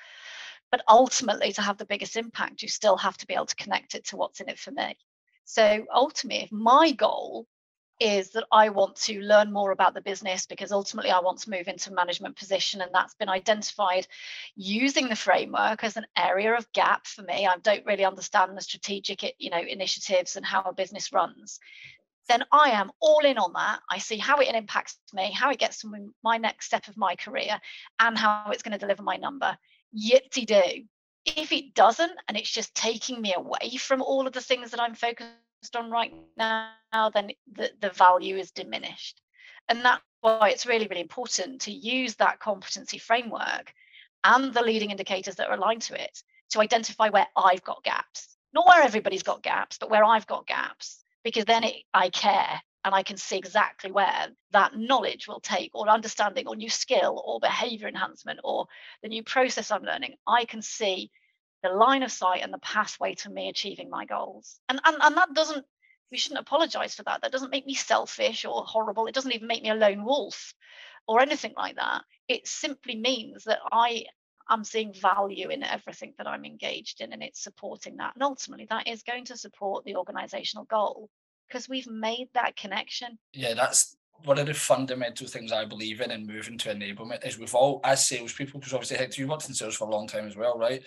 But 0.71 0.83
ultimately 0.89 1.53
to 1.53 1.63
have 1.63 1.79
the 1.79 1.87
biggest 1.87 2.17
impact 2.17 2.63
you 2.63 2.69
still 2.69 2.97
have 2.97 3.17
to 3.19 3.27
be 3.27 3.35
able 3.35 3.47
to 3.47 3.57
connect 3.57 3.95
it 3.95 4.07
to 4.07 4.17
what's 4.17 4.41
in 4.41 4.49
it 4.49 4.59
for 4.59 4.73
me. 4.73 4.97
So 5.45 5.85
ultimately 5.95 6.45
if 6.45 6.53
my 6.53 6.91
goal 6.91 7.47
is 7.99 8.31
that 8.31 8.45
I 8.53 8.69
want 8.69 8.97
to 9.03 9.21
learn 9.21 9.53
more 9.53 9.71
about 9.71 9.95
the 9.95 10.01
business 10.01 10.47
because 10.47 10.73
ultimately 10.73 11.11
I 11.11 11.21
want 11.21 11.39
to 11.41 11.51
move 11.51 11.69
into 11.69 11.93
management 11.93 12.37
position 12.37 12.81
and 12.81 12.91
that's 12.93 13.15
been 13.15 13.29
identified 13.29 14.07
using 14.55 15.09
the 15.09 15.17
framework 15.17 15.83
as 15.83 15.97
an 15.97 16.07
area 16.17 16.55
of 16.55 16.71
gap 16.73 17.07
for 17.07 17.23
me. 17.23 17.47
I 17.47 17.57
don't 17.59 17.87
really 17.87 18.05
understand 18.05 18.57
the 18.57 18.61
strategic 18.61 19.35
you 19.39 19.51
know 19.51 19.59
initiatives 19.61 20.37
and 20.37 20.45
how 20.45 20.63
a 20.63 20.73
business 20.73 21.13
runs. 21.13 21.59
Then 22.29 22.45
I 22.53 22.71
am 22.71 22.91
all 23.01 23.25
in 23.25 23.39
on 23.39 23.53
that. 23.55 23.81
I 23.91 23.99
see 23.99 24.19
how 24.19 24.41
it 24.41 24.55
impacts 24.55 24.99
me, 25.15 25.31
how 25.31 25.51
it 25.51 25.59
gets 25.59 25.81
to 25.81 26.13
my 26.25 26.39
next 26.39 26.67
step 26.67 26.89
of 26.89 26.97
my 26.97 27.15
career, 27.15 27.61
and 28.01 28.19
how 28.19 28.51
it's 28.51 28.63
going 28.63 28.73
to 28.73 28.79
deliver 28.79 29.03
my 29.03 29.17
number. 29.17 29.57
Yipty 29.97 30.45
do. 30.45 30.85
If 31.25 31.53
it 31.53 31.75
doesn't, 31.75 32.13
and 32.29 32.37
it's 32.37 32.51
just 32.51 32.75
taking 32.75 33.21
me 33.21 33.33
away 33.35 33.77
from 33.79 34.03
all 34.03 34.27
of 34.27 34.33
the 34.33 34.41
things 34.41 34.73
that 34.73 34.81
I'm 34.81 34.95
focused 34.95 35.31
on 35.75 35.91
right 35.91 36.13
now, 36.37 36.71
then 37.13 37.31
the, 37.53 37.71
the 37.81 37.91
value 37.91 38.37
is 38.37 38.51
diminished. 38.51 39.21
And 39.69 39.85
that's 39.85 40.03
why 40.21 40.51
it's 40.51 40.67
really, 40.67 40.87
really 40.87 41.01
important 41.01 41.63
to 41.63 41.73
use 41.73 42.15
that 42.17 42.39
competency 42.41 42.99
framework 42.99 43.73
and 44.25 44.53
the 44.53 44.63
leading 44.63 44.91
indicators 44.91 45.37
that 45.37 45.49
are 45.49 45.57
aligned 45.57 45.83
to 45.83 46.01
it 46.01 46.23
to 46.51 46.61
identify 46.61 47.09
where 47.09 47.27
I've 47.37 47.65
got 47.65 47.85
gaps. 47.85 48.37
Not 48.53 48.67
where 48.67 48.83
everybody's 48.83 49.23
got 49.23 49.43
gaps, 49.43 49.79
but 49.79 49.91
where 49.91 50.05
I've 50.05 50.27
got 50.27 50.47
gaps, 50.47 51.03
because 51.25 51.45
then 51.45 51.65
it, 51.65 51.75
I 51.93 52.11
care 52.11 52.61
and 52.85 52.95
I 52.95 53.03
can 53.03 53.17
see 53.17 53.37
exactly 53.37 53.91
where 53.91 54.29
that 54.53 54.77
knowledge 54.77 55.27
will 55.27 55.41
take, 55.41 55.73
or 55.75 55.89
understanding, 55.89 56.47
or 56.47 56.55
new 56.55 56.71
skill, 56.71 57.21
or 57.27 57.41
behavior 57.41 57.89
enhancement, 57.89 58.39
or 58.45 58.67
the 59.03 59.09
new 59.09 59.25
process 59.25 59.73
I'm 59.73 59.83
learning. 59.83 60.15
I 60.27 60.45
can 60.45 60.63
see 60.63 61.11
the 61.67 61.75
line 61.75 62.03
of 62.03 62.13
sight 62.13 62.43
and 62.43 62.53
the 62.53 62.59
pathway 62.59 63.15
to 63.15 63.31
me 63.31 63.49
achieving 63.49 63.91
my 63.91 64.05
goals. 64.05 64.59
And, 64.69 64.81
and, 64.85 64.97
and 65.01 65.17
that 65.17 65.35
doesn't, 65.35 65.65
we 66.11 66.19
shouldn't 66.19 66.41
apologize 66.41 66.95
for 66.95 67.03
that. 67.05 67.23
That 67.23 67.33
doesn't 67.33 67.51
make 67.51 67.67
me 67.67 67.75
selfish 67.75 68.45
or 68.45 68.63
horrible. 68.65 69.07
It 69.07 69.15
doesn't 69.15 69.33
even 69.33 69.49
make 69.49 69.63
me 69.63 69.71
a 69.71 69.75
lone 69.75 70.05
wolf 70.05 70.55
or 71.09 71.21
anything 71.21 71.55
like 71.57 71.77
that. 71.77 72.03
It 72.29 72.47
simply 72.47 72.97
means 72.97 73.45
that 73.45 73.59
I 73.73 74.05
am 74.49 74.65
seeing 74.65 74.93
value 74.93 75.49
in 75.49 75.63
everything 75.63 76.15
that 76.19 76.27
I'm 76.27 76.45
engaged 76.45 77.01
in 77.01 77.13
and 77.13 77.23
it's 77.23 77.43
supporting 77.43 77.97
that. 77.97 78.15
And 78.15 78.23
ultimately, 78.23 78.67
that 78.71 78.89
is 78.89 79.03
going 79.03 79.25
to 79.27 79.37
support 79.37 79.85
the 79.85 79.97
organizational 79.97 80.65
goal 80.65 81.11
because 81.49 81.69
we've 81.69 81.89
made 81.89 82.29
that 82.35 82.57
connection. 82.57 83.19
Yeah, 83.33 83.55
that's 83.55 83.97
one 84.25 84.39
of 84.39 84.47
the 84.47 84.55
fundamental 84.55 85.27
things 85.27 85.53
I 85.53 85.65
believe 85.65 86.01
in 86.01 86.11
in 86.11 86.27
moving 86.27 86.59
to 86.59 86.75
enablement 86.75 87.27
is 87.27 87.39
we've 87.39 87.55
all, 87.55 87.81
as 87.85 88.07
salespeople, 88.07 88.61
because 88.61 88.73
obviously 88.73 89.23
you 89.23 89.29
worked 89.29 89.49
in 89.49 89.55
sales 89.55 89.77
for 89.77 89.87
a 89.87 89.91
long 89.91 90.07
time 90.07 90.27
as 90.27 90.37
well, 90.37 90.59
right? 90.59 90.83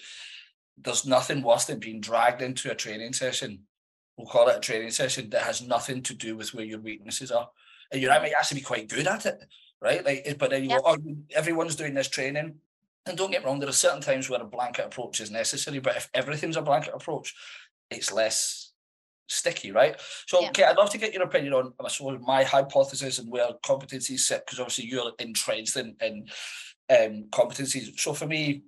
There's 0.83 1.05
nothing 1.05 1.41
worse 1.41 1.65
than 1.65 1.79
being 1.79 2.01
dragged 2.01 2.41
into 2.41 2.71
a 2.71 2.75
training 2.75 3.13
session. 3.13 3.59
We'll 4.17 4.27
call 4.27 4.49
it 4.49 4.57
a 4.57 4.59
training 4.59 4.91
session 4.91 5.29
that 5.29 5.43
has 5.43 5.61
nothing 5.61 6.03
to 6.03 6.13
do 6.13 6.35
with 6.35 6.53
where 6.53 6.65
your 6.65 6.79
weaknesses 6.79 7.31
are. 7.31 7.49
And 7.91 8.01
you 8.01 8.09
might 8.09 8.33
actually 8.37 8.59
be 8.59 8.65
quite 8.65 8.89
good 8.89 9.07
at 9.07 9.25
it, 9.25 9.43
right? 9.81 10.03
Like, 10.03 10.35
but 10.37 10.49
then 10.51 10.63
you 10.63 10.69
yep. 10.71 10.83
go, 10.83 10.91
oh, 10.91 11.15
everyone's 11.33 11.75
doing 11.75 11.93
this 11.93 12.09
training. 12.09 12.55
And 13.05 13.17
don't 13.17 13.31
get 13.31 13.45
wrong, 13.45 13.59
there 13.59 13.69
are 13.69 13.73
certain 13.73 14.01
times 14.01 14.29
where 14.29 14.41
a 14.41 14.45
blanket 14.45 14.85
approach 14.85 15.21
is 15.21 15.31
necessary, 15.31 15.79
but 15.79 15.95
if 15.95 16.09
everything's 16.13 16.57
a 16.57 16.61
blanket 16.61 16.93
approach, 16.93 17.33
it's 17.89 18.11
less 18.11 18.73
sticky, 19.27 19.71
right? 19.71 19.99
So, 20.27 20.41
yeah. 20.41 20.49
okay, 20.49 20.63
I'd 20.63 20.77
love 20.77 20.89
to 20.91 20.97
get 20.97 21.13
your 21.13 21.23
opinion 21.23 21.53
on, 21.53 21.73
I 21.83 21.87
suppose, 21.87 22.19
my 22.21 22.43
hypothesis 22.43 23.19
and 23.19 23.31
where 23.31 23.49
competencies 23.65 24.19
sit, 24.19 24.45
because 24.45 24.59
obviously 24.59 24.85
you're 24.85 25.13
entrenched 25.17 25.77
in, 25.77 25.95
in 26.01 26.27
um, 26.89 27.25
competencies. 27.31 27.97
So, 27.99 28.13
for 28.13 28.27
me, 28.27 28.63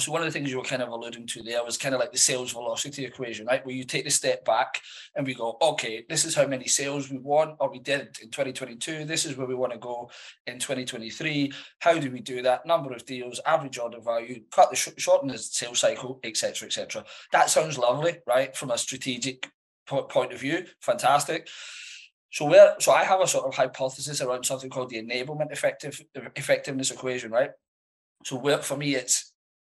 so 0.00 0.10
one 0.10 0.22
of 0.22 0.26
the 0.26 0.32
things 0.32 0.50
you 0.50 0.56
were 0.56 0.64
kind 0.64 0.80
of 0.80 0.88
alluding 0.88 1.26
to 1.26 1.42
there 1.42 1.62
was 1.62 1.76
kind 1.76 1.94
of 1.94 2.00
like 2.00 2.12
the 2.12 2.18
sales 2.18 2.52
velocity 2.52 3.04
equation, 3.04 3.46
right? 3.46 3.64
Where 3.64 3.74
you 3.74 3.84
take 3.84 4.04
the 4.04 4.10
step 4.10 4.42
back 4.42 4.80
and 5.14 5.26
we 5.26 5.34
go, 5.34 5.58
okay, 5.60 6.04
this 6.08 6.24
is 6.24 6.34
how 6.34 6.46
many 6.46 6.66
sales 6.66 7.10
we 7.10 7.18
want 7.18 7.56
or 7.60 7.70
we 7.70 7.78
did 7.78 8.16
in 8.22 8.30
2022. 8.30 9.04
This 9.04 9.26
is 9.26 9.36
where 9.36 9.46
we 9.46 9.54
want 9.54 9.72
to 9.72 9.78
go 9.78 10.10
in 10.46 10.58
2023. 10.58 11.52
How 11.80 11.98
do 11.98 12.10
we 12.10 12.20
do 12.20 12.40
that? 12.40 12.64
Number 12.64 12.92
of 12.92 13.04
deals, 13.04 13.40
average 13.44 13.78
order 13.78 14.00
value, 14.00 14.42
cut 14.50 14.70
the 14.70 14.76
sh- 14.76 14.88
shorten 14.96 15.28
the 15.28 15.36
sales 15.36 15.80
cycle, 15.80 16.20
etc., 16.24 16.68
etc. 16.68 17.04
That 17.32 17.50
sounds 17.50 17.76
lovely, 17.76 18.18
right? 18.26 18.56
From 18.56 18.70
a 18.70 18.78
strategic 18.78 19.50
point 19.86 20.32
of 20.32 20.40
view, 20.40 20.64
fantastic. 20.80 21.48
So 22.30 22.46
where, 22.46 22.76
so 22.78 22.92
I 22.92 23.04
have 23.04 23.20
a 23.20 23.26
sort 23.26 23.44
of 23.44 23.54
hypothesis 23.54 24.22
around 24.22 24.44
something 24.44 24.70
called 24.70 24.88
the 24.88 25.02
enablement 25.02 25.52
effective 25.52 26.00
effectiveness 26.34 26.90
equation, 26.90 27.30
right? 27.30 27.50
So 28.24 28.36
where 28.36 28.58
for 28.58 28.76
me 28.78 28.94
it's 28.94 29.31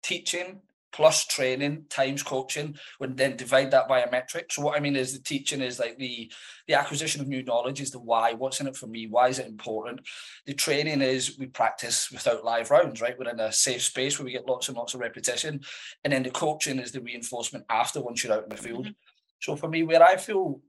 teaching 0.02 0.60
plus 0.92 1.24
training 1.24 1.86
times 1.88 2.22
coaching 2.22 2.76
would 3.00 3.16
then 3.16 3.34
divide 3.36 3.70
that 3.70 3.88
by 3.88 4.00
a 4.00 4.10
metric. 4.10 4.52
So 4.52 4.62
what 4.62 4.76
i 4.76 4.80
mean 4.80 4.94
is 4.94 5.12
the 5.12 5.22
teaching 5.22 5.60
is 5.60 5.78
like 5.78 5.98
the 5.98 6.30
the 6.68 6.74
acquisition 6.74 7.20
of 7.20 7.28
new 7.28 7.42
knowledge 7.42 7.80
is 7.80 7.90
the 7.90 7.98
why 7.98 8.34
what's 8.34 8.60
in 8.60 8.66
it 8.66 8.76
for 8.76 8.86
me 8.86 9.06
why 9.06 9.28
is 9.28 9.38
it 9.38 9.46
important? 9.46 10.02
The 10.46 10.54
training 10.54 11.00
is 11.00 11.38
we 11.38 11.46
practice 11.46 12.10
without 12.10 12.44
live 12.44 12.70
rounds 12.70 13.00
right? 13.00 13.18
We're 13.18 13.30
in 13.30 13.40
a 13.40 13.52
safe 13.52 13.82
space 13.82 14.18
where 14.18 14.26
we 14.26 14.32
get 14.32 14.46
lots 14.46 14.68
and 14.68 14.76
lots 14.76 14.94
of 14.94 15.00
repetition. 15.00 15.60
And 16.04 16.12
then 16.12 16.22
the 16.22 16.30
coaching 16.30 16.78
is 16.78 16.92
the 16.92 17.00
reinforcement 17.00 17.64
after 17.70 18.00
once 18.00 18.22
you're 18.22 18.34
out 18.34 18.44
in 18.44 18.50
the 18.50 18.56
field. 18.56 18.84
Mm-hmm. 18.84 18.92
so 19.40 19.56
for 19.56 19.68
me 19.68 19.82
where 19.82 20.02
i 20.02 20.16
feel 20.16 20.60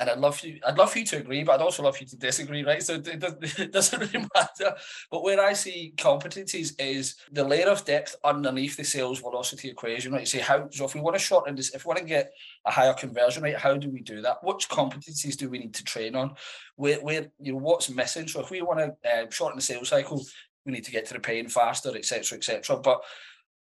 and 0.00 0.10
I'd 0.10 0.18
love 0.18 0.42
you, 0.42 0.58
I'd 0.66 0.78
love 0.78 0.96
you 0.96 1.04
to 1.06 1.18
agree, 1.18 1.44
but 1.44 1.54
I'd 1.54 1.64
also 1.64 1.82
love 1.82 2.00
you 2.00 2.06
to 2.06 2.16
disagree, 2.16 2.64
right? 2.64 2.82
So 2.82 2.94
it, 3.04 3.72
doesn't 3.72 4.00
really 4.00 4.26
matter. 4.34 4.76
But 5.10 5.22
where 5.22 5.40
I 5.40 5.52
see 5.52 5.94
competencies 5.96 6.72
is 6.78 7.16
the 7.30 7.44
layer 7.44 7.68
of 7.68 7.84
depth 7.84 8.16
underneath 8.24 8.76
the 8.76 8.84
sales 8.84 9.20
velocity 9.20 9.70
equation, 9.70 10.12
right? 10.12 10.20
You 10.20 10.26
say 10.26 10.40
how 10.40 10.68
so 10.70 10.84
if 10.84 10.94
we 10.94 11.00
want 11.00 11.16
to 11.16 11.22
shorten 11.22 11.54
this, 11.54 11.74
if 11.74 11.84
we 11.84 11.88
want 11.88 12.00
to 12.00 12.04
get 12.04 12.32
a 12.66 12.70
higher 12.70 12.94
conversion 12.94 13.42
rate, 13.42 13.56
how 13.56 13.76
do 13.76 13.90
we 13.90 14.00
do 14.00 14.22
that? 14.22 14.42
Which 14.42 14.68
competencies 14.68 15.36
do 15.36 15.48
we 15.48 15.58
need 15.58 15.74
to 15.74 15.84
train 15.84 16.14
on? 16.14 16.34
Where 16.76 17.00
where 17.00 17.28
you 17.40 17.52
know 17.52 17.58
what's 17.58 17.90
missing? 17.90 18.28
So 18.28 18.40
if 18.40 18.50
we 18.50 18.62
want 18.62 18.80
to 18.80 19.10
uh, 19.10 19.30
shorten 19.30 19.56
the 19.56 19.62
sales 19.62 19.88
cycle, 19.88 20.24
we 20.64 20.72
need 20.72 20.84
to 20.84 20.92
get 20.92 21.06
to 21.06 21.14
the 21.14 21.20
pain 21.20 21.48
faster, 21.48 21.96
etc., 21.96 22.38
etc. 22.38 22.78
But 22.78 23.02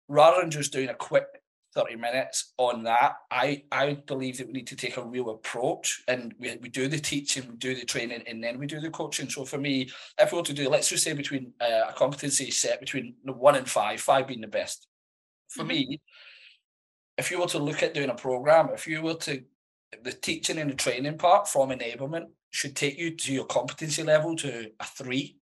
rather 0.09 0.41
than 0.41 0.51
just 0.51 0.73
doing 0.73 0.89
a 0.89 0.95
quick 0.95 1.27
30 1.75 1.97
minutes 1.97 2.53
on 2.59 2.83
that. 2.85 3.15
I 3.31 3.65
I 3.71 3.95
believe 4.07 4.39
that 4.39 4.47
we 4.47 4.53
need 4.53 4.67
to 4.69 4.77
take 4.77 4.97
a 4.97 5.05
real 5.05 5.31
approach 5.31 6.03
and 6.09 6.35
we, 6.39 6.57
we 6.61 6.69
do 6.69 6.89
the 6.89 6.99
teaching, 6.99 7.49
we 7.49 7.57
do 7.57 7.75
the 7.75 7.85
training, 7.85 8.23
and 8.27 8.43
then 8.43 8.59
we 8.59 8.67
do 8.67 8.81
the 8.81 8.91
coaching. 8.91 9.29
So 9.29 9.45
for 9.45 9.59
me, 9.59 9.91
if 10.19 10.33
we 10.33 10.39
were 10.39 10.45
to 10.45 10.53
do, 10.53 10.69
let's 10.69 10.89
just 10.89 11.05
say 11.05 11.13
between 11.13 11.53
uh, 11.61 11.89
a 11.89 11.93
competency 11.93 12.51
set 12.51 12.81
between 12.81 13.15
one 13.25 13.57
and 13.57 13.69
five, 13.69 14.01
five 14.01 14.27
being 14.27 14.41
the 14.41 14.49
best. 14.49 14.87
For 15.49 15.61
mm-hmm. 15.61 15.69
me, 15.69 16.01
if 17.19 17.31
you 17.31 17.41
were 17.41 17.47
to 17.49 17.59
look 17.59 17.83
at 17.83 17.95
doing 17.95 18.11
a 18.11 18.15
program, 18.15 18.71
if 18.73 18.87
you 18.87 19.03
were 19.03 19.15
to 19.15 19.43
the 20.03 20.13
teaching 20.13 20.59
and 20.59 20.71
the 20.71 20.75
training 20.75 21.19
part 21.19 21.49
from 21.49 21.71
enablement 21.71 22.27
should 22.51 22.77
take 22.77 22.99
you 22.99 23.17
to 23.17 23.33
your 23.33 23.45
competency 23.45 24.03
level 24.03 24.37
to 24.37 24.71
a 24.79 24.85
three 24.85 25.40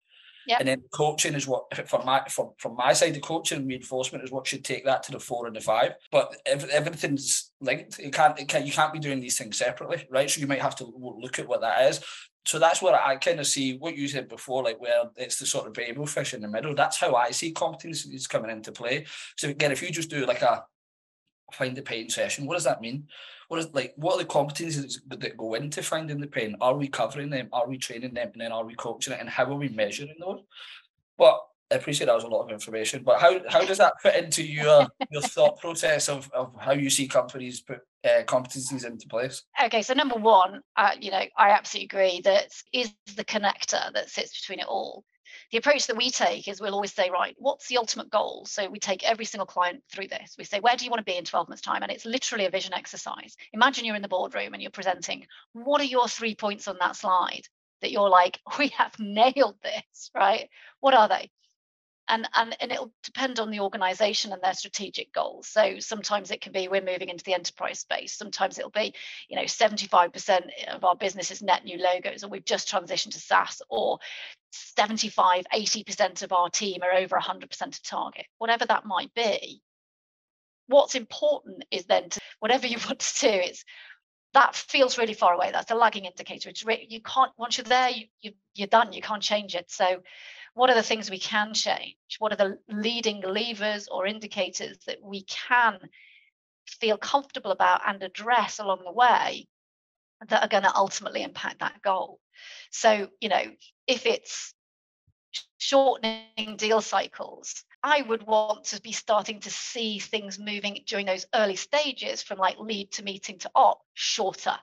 Yep. 0.47 0.59
And 0.59 0.67
then 0.67 0.83
coaching 0.91 1.33
is 1.33 1.47
what 1.47 1.87
from 1.87 2.05
my 2.05 2.23
from 2.29 2.51
from 2.57 2.75
my 2.75 2.93
side, 2.93 3.13
the 3.13 3.19
coaching 3.19 3.59
and 3.59 3.67
reinforcement 3.67 4.23
is 4.23 4.31
what 4.31 4.47
should 4.47 4.63
take 4.63 4.85
that 4.85 5.03
to 5.03 5.11
the 5.11 5.19
four 5.19 5.47
and 5.47 5.55
the 5.55 5.61
five. 5.61 5.93
But 6.11 6.35
everything's 6.45 7.51
linked. 7.61 7.99
You 7.99 8.11
can't, 8.11 8.39
it 8.39 8.47
can't 8.47 8.65
you 8.65 8.71
can't 8.71 8.93
be 8.93 8.99
doing 8.99 9.19
these 9.19 9.37
things 9.37 9.57
separately, 9.57 10.05
right? 10.09 10.29
So 10.29 10.41
you 10.41 10.47
might 10.47 10.61
have 10.61 10.75
to 10.77 10.93
look 10.95 11.39
at 11.39 11.47
what 11.47 11.61
that 11.61 11.89
is. 11.89 12.01
So 12.45 12.59
that's 12.59 12.81
where 12.81 12.93
I 12.93 13.15
kind 13.15 13.39
of 13.39 13.47
see 13.47 13.77
what 13.77 13.97
you 13.97 14.07
said 14.07 14.27
before, 14.27 14.63
like 14.63 14.79
where 14.79 15.05
it's 15.15 15.39
the 15.39 15.47
sort 15.47 15.65
of 15.65 15.73
Babel 15.73 16.05
fish 16.05 16.35
in 16.35 16.41
the 16.41 16.47
middle. 16.47 16.75
That's 16.75 16.99
how 16.99 17.15
I 17.15 17.31
see 17.31 17.51
competencies 17.51 18.29
coming 18.29 18.51
into 18.51 18.71
play. 18.71 19.05
So 19.35 19.49
again, 19.49 19.71
if 19.71 19.81
you 19.81 19.89
just 19.89 20.11
do 20.11 20.27
like 20.27 20.43
a 20.43 20.63
find 21.53 21.75
the 21.75 21.81
pain 21.81 22.09
session. 22.09 22.45
What 22.45 22.55
does 22.55 22.63
that 22.63 22.81
mean? 22.81 23.07
What 23.47 23.59
is 23.59 23.73
like 23.73 23.93
what 23.95 24.15
are 24.15 24.19
the 24.19 24.25
competencies 24.25 24.99
that 25.07 25.37
go 25.37 25.53
into 25.53 25.83
finding 25.83 26.19
the 26.19 26.27
pain? 26.27 26.55
Are 26.61 26.75
we 26.75 26.87
covering 26.87 27.29
them? 27.29 27.49
Are 27.53 27.67
we 27.67 27.77
training 27.77 28.13
them? 28.13 28.31
And 28.33 28.41
then 28.41 28.51
are 28.51 28.65
we 28.65 28.75
coaching 28.75 29.13
it? 29.13 29.19
And 29.19 29.29
how 29.29 29.45
are 29.45 29.55
we 29.55 29.69
measuring 29.69 30.15
those? 30.19 30.41
But 31.17 31.39
I 31.71 31.75
appreciate 31.75 32.07
that 32.07 32.15
was 32.15 32.23
a 32.23 32.27
lot 32.27 32.43
of 32.43 32.51
information. 32.51 33.03
But 33.03 33.19
how 33.19 33.39
how 33.49 33.63
does 33.65 33.77
that 33.77 33.99
fit 34.01 34.23
into 34.23 34.43
your 34.43 34.87
your 35.11 35.21
thought 35.21 35.59
process 35.59 36.09
of, 36.09 36.29
of 36.31 36.55
how 36.59 36.73
you 36.73 36.89
see 36.89 37.07
companies 37.07 37.61
put 37.61 37.79
uh, 38.03 38.23
competencies 38.23 38.85
into 38.85 39.07
place? 39.07 39.43
Okay, 39.63 39.81
so 39.81 39.93
number 39.93 40.15
one, 40.15 40.61
uh, 40.75 40.91
you 40.99 41.11
know, 41.11 41.23
I 41.37 41.49
absolutely 41.49 41.85
agree 41.85 42.21
that 42.21 42.49
is 42.73 42.93
the 43.15 43.25
connector 43.25 43.91
that 43.93 44.09
sits 44.09 44.39
between 44.41 44.59
it 44.59 44.67
all 44.67 45.03
the 45.51 45.57
approach 45.57 45.87
that 45.87 45.97
we 45.97 46.09
take 46.09 46.47
is 46.47 46.61
we'll 46.61 46.73
always 46.73 46.93
say, 46.93 47.09
right, 47.09 47.35
what's 47.37 47.67
the 47.67 47.77
ultimate 47.77 48.09
goal? 48.09 48.45
So 48.45 48.69
we 48.69 48.79
take 48.79 49.03
every 49.03 49.25
single 49.25 49.45
client 49.45 49.83
through 49.91 50.07
this. 50.07 50.35
We 50.37 50.43
say, 50.43 50.59
where 50.59 50.75
do 50.75 50.85
you 50.85 50.91
want 50.91 50.99
to 51.05 51.11
be 51.11 51.17
in 51.17 51.25
12 51.25 51.49
months' 51.49 51.61
time? 51.61 51.83
And 51.83 51.91
it's 51.91 52.05
literally 52.05 52.45
a 52.45 52.49
vision 52.49 52.73
exercise. 52.73 53.35
Imagine 53.53 53.85
you're 53.85 53.95
in 53.95 54.01
the 54.01 54.07
boardroom 54.07 54.53
and 54.53 54.61
you're 54.61 54.71
presenting. 54.71 55.25
What 55.53 55.81
are 55.81 55.85
your 55.85 56.07
three 56.07 56.35
points 56.35 56.67
on 56.67 56.77
that 56.79 56.95
slide 56.95 57.43
that 57.81 57.91
you're 57.91 58.09
like, 58.09 58.39
we 58.57 58.69
have 58.69 58.93
nailed 58.99 59.57
this, 59.61 60.11
right? 60.15 60.49
What 60.79 60.93
are 60.93 61.07
they? 61.07 61.29
And 62.07 62.27
and 62.35 62.55
and 62.59 62.71
it'll 62.71 62.91
depend 63.03 63.39
on 63.39 63.51
the 63.51 63.59
organization 63.59 64.31
and 64.31 64.41
their 64.41 64.53
strategic 64.53 65.13
goals. 65.13 65.47
So 65.47 65.79
sometimes 65.79 66.31
it 66.31 66.41
can 66.41 66.51
be 66.51 66.67
we're 66.67 66.81
moving 66.81 67.09
into 67.09 67.23
the 67.23 67.33
enterprise 67.33 67.79
space. 67.79 68.13
Sometimes 68.13 68.57
it'll 68.57 68.71
be 68.71 68.93
you 69.29 69.35
know 69.35 69.43
75% 69.43 70.41
of 70.69 70.83
our 70.83 70.95
business 70.95 71.31
is 71.31 71.41
net 71.41 71.65
new 71.65 71.77
logos 71.77 72.23
or 72.23 72.29
we've 72.29 72.45
just 72.45 72.69
transitioned 72.69 73.13
to 73.13 73.19
SaaS 73.19 73.61
or 73.69 73.99
75 74.51 75.45
80% 75.53 76.23
of 76.23 76.31
our 76.31 76.49
team 76.49 76.81
are 76.81 76.93
over 76.93 77.17
100% 77.17 77.61
of 77.61 77.83
target. 77.83 78.25
Whatever 78.37 78.65
that 78.65 78.85
might 78.85 79.13
be 79.13 79.61
what's 80.67 80.95
important 80.95 81.63
is 81.69 81.85
then 81.85 82.09
to 82.09 82.19
whatever 82.39 82.65
you 82.65 82.77
want 82.85 82.99
to 82.99 83.21
do 83.21 83.29
it's 83.29 83.63
that 84.35 84.53
feels 84.53 84.97
really 84.97 85.13
far 85.13 85.33
away. 85.33 85.49
That's 85.51 85.71
a 85.71 85.75
lagging 85.75 86.03
indicator. 86.03 86.49
It's 86.49 86.65
re- 86.65 86.85
you 86.89 87.01
can't 87.01 87.31
once 87.37 87.57
you're 87.57 87.63
there 87.63 87.89
you, 87.89 88.07
you 88.21 88.31
you're 88.53 88.67
done. 88.67 88.91
You 88.91 89.01
can't 89.01 89.21
change 89.21 89.55
it. 89.55 89.71
So 89.71 90.01
what 90.55 90.69
are 90.69 90.75
the 90.75 90.83
things 90.83 91.11
we 91.11 91.19
can 91.19 91.53
change? 91.53 91.97
What 92.17 92.31
are 92.31 92.37
the 92.37 92.57
leading 92.69 93.21
levers 93.21 93.87
or 93.89 94.07
indicators 94.07 94.77
that 94.87 95.03
we 95.03 95.23
can 95.23 95.77
feel 96.65 96.97
comfortable 96.97 97.51
about 97.51 97.81
and 97.85 98.01
address 98.01 98.59
along 98.59 98.83
the 98.83 98.91
way 98.91 99.47
that 100.27 100.41
are 100.41 100.47
going 100.47 100.63
to 100.63 100.75
ultimately 100.75 101.23
impact 101.23 101.59
that 101.59 101.81
goal? 101.81 102.19
So, 102.71 103.09
you 103.19 103.27
know, 103.27 103.43
if 103.85 104.05
it's 104.05 104.53
shortening 105.57 106.55
deal 106.55 106.79
cycles, 106.79 107.65
I 107.83 108.01
would 108.03 108.23
want 108.23 108.63
to 108.67 108.81
be 108.81 108.93
starting 108.93 109.41
to 109.41 109.51
see 109.51 109.99
things 109.99 110.39
moving 110.39 110.83
during 110.87 111.05
those 111.05 111.25
early 111.35 111.57
stages 111.57 112.23
from 112.23 112.39
like 112.39 112.57
lead 112.59 112.93
to 112.93 113.03
meeting 113.03 113.39
to 113.39 113.51
op 113.53 113.81
shorter 113.93 114.57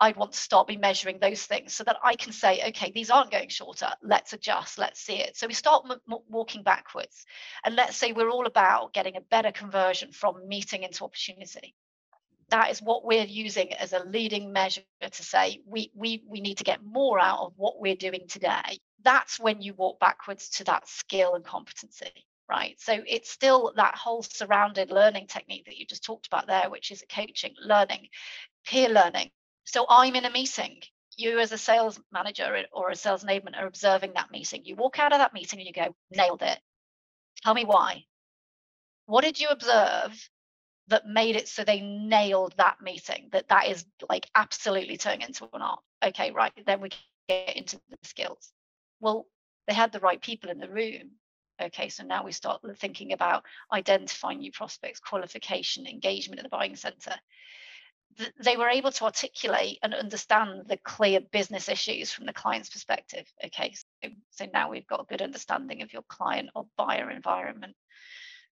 I'd 0.00 0.16
want 0.16 0.32
to 0.32 0.38
start 0.38 0.66
be 0.66 0.76
measuring 0.76 1.18
those 1.18 1.44
things 1.44 1.74
so 1.74 1.84
that 1.84 1.98
I 2.02 2.16
can 2.16 2.32
say, 2.32 2.62
okay, 2.68 2.90
these 2.92 3.10
aren't 3.10 3.30
going 3.30 3.48
shorter. 3.48 3.88
Let's 4.02 4.32
adjust. 4.32 4.78
Let's 4.78 5.00
see 5.00 5.16
it. 5.16 5.36
So 5.36 5.46
we 5.46 5.54
start 5.54 5.86
m- 5.90 6.18
walking 6.28 6.62
backwards, 6.62 7.26
and 7.64 7.76
let's 7.76 7.96
say 7.96 8.12
we're 8.12 8.30
all 8.30 8.46
about 8.46 8.94
getting 8.94 9.16
a 9.16 9.20
better 9.20 9.52
conversion 9.52 10.12
from 10.12 10.48
meeting 10.48 10.82
into 10.84 11.04
opportunity. 11.04 11.74
That 12.50 12.70
is 12.70 12.82
what 12.82 13.04
we're 13.04 13.24
using 13.26 13.74
as 13.74 13.92
a 13.92 14.04
leading 14.04 14.52
measure 14.52 14.82
to 15.00 15.22
say 15.22 15.60
we 15.66 15.90
we 15.94 16.22
we 16.26 16.40
need 16.40 16.58
to 16.58 16.64
get 16.64 16.82
more 16.82 17.18
out 17.20 17.40
of 17.40 17.52
what 17.56 17.80
we're 17.80 17.94
doing 17.96 18.26
today. 18.28 18.78
That's 19.02 19.38
when 19.38 19.62
you 19.62 19.74
walk 19.74 20.00
backwards 20.00 20.48
to 20.50 20.64
that 20.64 20.88
skill 20.88 21.34
and 21.34 21.44
competency 21.44 22.10
right? 22.48 22.80
So 22.80 23.00
it's 23.06 23.30
still 23.30 23.72
that 23.76 23.94
whole 23.94 24.24
surrounded 24.24 24.90
learning 24.90 25.28
technique 25.28 25.66
that 25.66 25.76
you 25.76 25.86
just 25.86 26.02
talked 26.02 26.26
about 26.26 26.48
there, 26.48 26.68
which 26.68 26.90
is 26.90 27.04
coaching, 27.08 27.54
learning, 27.64 28.08
peer 28.66 28.88
learning, 28.88 29.30
so 29.72 29.86
I'm 29.88 30.16
in 30.16 30.24
a 30.24 30.30
meeting. 30.30 30.80
You, 31.16 31.38
as 31.38 31.52
a 31.52 31.58
sales 31.58 32.00
manager 32.12 32.64
or 32.72 32.90
a 32.90 32.96
sales 32.96 33.24
enablement, 33.24 33.56
are 33.56 33.66
observing 33.66 34.14
that 34.14 34.30
meeting. 34.30 34.64
You 34.64 34.74
walk 34.74 34.98
out 34.98 35.12
of 35.12 35.18
that 35.18 35.34
meeting 35.34 35.60
and 35.60 35.66
you 35.66 35.72
go, 35.72 35.94
nailed 36.10 36.42
it. 36.42 36.58
Tell 37.42 37.54
me 37.54 37.64
why. 37.64 38.04
What 39.06 39.22
did 39.22 39.38
you 39.38 39.48
observe 39.48 40.28
that 40.88 41.06
made 41.06 41.36
it 41.36 41.48
so 41.48 41.62
they 41.62 41.80
nailed 41.80 42.54
that 42.56 42.80
meeting? 42.82 43.28
That 43.32 43.48
that 43.48 43.68
is 43.68 43.84
like 44.08 44.28
absolutely 44.34 44.96
turning 44.96 45.22
into 45.22 45.48
an 45.52 45.62
art. 45.62 45.80
Okay, 46.04 46.30
right. 46.30 46.52
Then 46.66 46.80
we 46.80 46.90
get 47.28 47.56
into 47.56 47.80
the 47.90 47.98
skills. 48.02 48.52
Well, 49.00 49.26
they 49.68 49.74
had 49.74 49.92
the 49.92 50.00
right 50.00 50.20
people 50.20 50.50
in 50.50 50.58
the 50.58 50.68
room. 50.68 51.12
Okay, 51.62 51.90
so 51.90 52.02
now 52.02 52.24
we 52.24 52.32
start 52.32 52.62
thinking 52.78 53.12
about 53.12 53.44
identifying 53.72 54.38
new 54.38 54.50
prospects, 54.50 54.98
qualification, 54.98 55.86
engagement 55.86 56.40
at 56.40 56.44
the 56.44 56.48
buying 56.48 56.74
center 56.74 57.14
they 58.42 58.56
were 58.56 58.68
able 58.68 58.92
to 58.92 59.04
articulate 59.04 59.78
and 59.82 59.94
understand 59.94 60.64
the 60.66 60.76
clear 60.76 61.20
business 61.20 61.68
issues 61.68 62.12
from 62.12 62.26
the 62.26 62.32
client's 62.32 62.68
perspective. 62.68 63.26
Okay, 63.44 63.74
so, 63.74 64.10
so 64.30 64.46
now 64.52 64.70
we've 64.70 64.86
got 64.86 65.00
a 65.00 65.06
good 65.06 65.22
understanding 65.22 65.82
of 65.82 65.92
your 65.92 66.02
client 66.02 66.50
or 66.54 66.66
buyer 66.76 67.10
environment. 67.10 67.76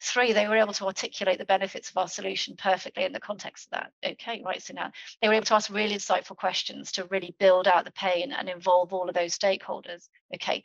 Three, 0.02 0.34
they 0.34 0.48
were 0.48 0.58
able 0.58 0.74
to 0.74 0.86
articulate 0.86 1.38
the 1.38 1.46
benefits 1.46 1.90
of 1.90 1.98
our 1.98 2.08
solution 2.08 2.56
perfectly 2.58 3.06
in 3.06 3.14
the 3.14 3.20
context 3.20 3.68
of 3.68 3.72
that. 3.72 4.12
Okay, 4.12 4.44
right. 4.46 4.62
So 4.62 4.74
now 4.74 4.92
they 5.22 5.30
were 5.30 5.36
able 5.36 5.46
to 5.46 5.56
ask 5.56 5.72
really 5.72 5.96
insightful 5.96 6.36
questions 6.36 6.92
to 6.94 7.06
really 7.06 7.34
build 7.40 7.68
out 7.68 7.86
the 7.86 7.92
pain 7.92 8.34
and 8.34 8.50
involve 8.50 8.92
all 8.92 9.08
of 9.08 9.16
those 9.16 9.38
stakeholders. 9.38 10.10
Okay, 10.34 10.64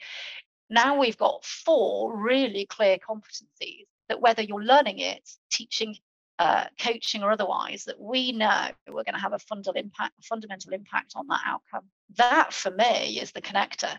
now 0.69 0.99
we've 0.99 1.17
got 1.17 1.45
four 1.45 2.17
really 2.17 2.67
clear 2.67 2.99
competencies 2.99 3.87
that 4.09 4.21
whether 4.21 4.43
you're 4.43 4.65
learning 4.65 4.99
it, 4.99 5.23
teaching 5.51 5.97
uh, 6.41 6.65
coaching 6.81 7.23
or 7.23 7.31
otherwise, 7.31 7.85
that 7.85 8.01
we 8.01 8.33
know 8.33 8.69
we're 8.87 9.05
going 9.05 9.15
to 9.15 9.21
have 9.21 9.35
a 9.35 9.39
fundamental 9.39 9.75
impact, 9.75 10.25
fundamental 10.25 10.73
impact 10.73 11.13
on 11.15 11.27
that 11.27 11.43
outcome. 11.45 11.85
That 12.17 12.55
for 12.55 12.71
me 12.71 13.21
is 13.21 13.33
the 13.33 13.43
connector. 13.43 13.95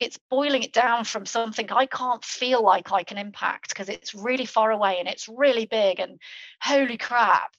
It's 0.00 0.18
boiling 0.30 0.62
it 0.62 0.72
down 0.72 1.04
from 1.04 1.26
something 1.26 1.70
I 1.70 1.84
can't 1.84 2.24
feel 2.24 2.62
like 2.62 2.92
I 2.92 3.02
can 3.02 3.18
impact 3.18 3.68
because 3.68 3.90
it's 3.90 4.14
really 4.14 4.46
far 4.46 4.70
away 4.70 4.96
and 5.00 5.06
it's 5.06 5.28
really 5.28 5.66
big 5.66 6.00
and 6.00 6.18
holy 6.62 6.96
crap. 6.96 7.54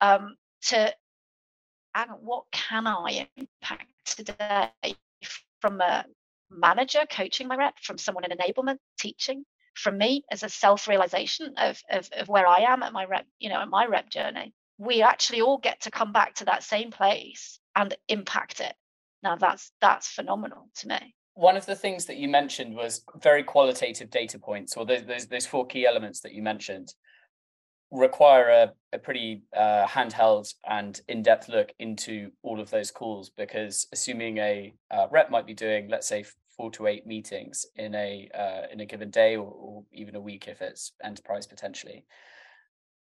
Um, 0.00 0.36
to 0.66 0.94
and 1.96 2.10
what 2.20 2.44
can 2.52 2.86
I 2.86 3.28
impact 3.36 4.16
today 4.16 4.70
from 5.60 5.80
a 5.80 6.04
manager 6.50 7.04
coaching 7.10 7.48
my 7.48 7.56
rep, 7.56 7.80
from 7.80 7.98
someone 7.98 8.24
in 8.24 8.36
enablement 8.36 8.78
teaching, 8.96 9.44
from 9.74 9.98
me 9.98 10.24
as 10.30 10.42
a 10.42 10.48
self-realization 10.48 11.54
of, 11.58 11.80
of, 11.90 12.08
of 12.16 12.28
where 12.28 12.46
I 12.46 12.60
am 12.68 12.82
at 12.82 12.92
my 12.92 13.04
rep, 13.04 13.26
you 13.38 13.48
know, 13.48 13.60
at 13.60 13.68
my 13.68 13.86
rep 13.86 14.08
journey. 14.08 14.54
We 14.78 15.02
actually 15.02 15.40
all 15.40 15.58
get 15.58 15.82
to 15.82 15.90
come 15.90 16.12
back 16.12 16.34
to 16.36 16.46
that 16.46 16.62
same 16.62 16.90
place 16.90 17.60
and 17.76 17.94
impact 18.08 18.60
it. 18.60 18.74
Now 19.22 19.36
that's 19.36 19.72
that's 19.80 20.08
phenomenal 20.08 20.68
to 20.76 20.88
me. 20.88 21.14
One 21.34 21.56
of 21.56 21.66
the 21.66 21.74
things 21.74 22.04
that 22.06 22.16
you 22.16 22.28
mentioned 22.28 22.76
was 22.76 23.02
very 23.20 23.42
qualitative 23.42 24.10
data 24.10 24.38
points, 24.38 24.76
or 24.76 24.84
those 24.84 25.04
those, 25.04 25.26
those 25.26 25.46
four 25.46 25.66
key 25.66 25.86
elements 25.86 26.20
that 26.20 26.34
you 26.34 26.42
mentioned 26.42 26.92
require 27.90 28.48
a, 28.48 28.72
a 28.92 28.98
pretty 28.98 29.42
uh, 29.56 29.86
handheld 29.86 30.52
and 30.68 31.00
in-depth 31.08 31.48
look 31.48 31.72
into 31.78 32.30
all 32.42 32.60
of 32.60 32.70
those 32.70 32.90
calls 32.90 33.30
because 33.30 33.86
assuming 33.92 34.38
a 34.38 34.74
uh, 34.90 35.06
rep 35.10 35.30
might 35.30 35.46
be 35.46 35.54
doing 35.54 35.88
let's 35.88 36.08
say 36.08 36.24
four 36.56 36.70
to 36.72 36.86
eight 36.86 37.06
meetings 37.06 37.66
in 37.76 37.94
a 37.94 38.28
uh, 38.34 38.72
in 38.72 38.80
a 38.80 38.86
given 38.86 39.10
day 39.10 39.36
or, 39.36 39.50
or 39.50 39.84
even 39.92 40.14
a 40.14 40.20
week 40.20 40.48
if 40.48 40.60
it's 40.60 40.92
enterprise 41.02 41.46
potentially. 41.46 42.04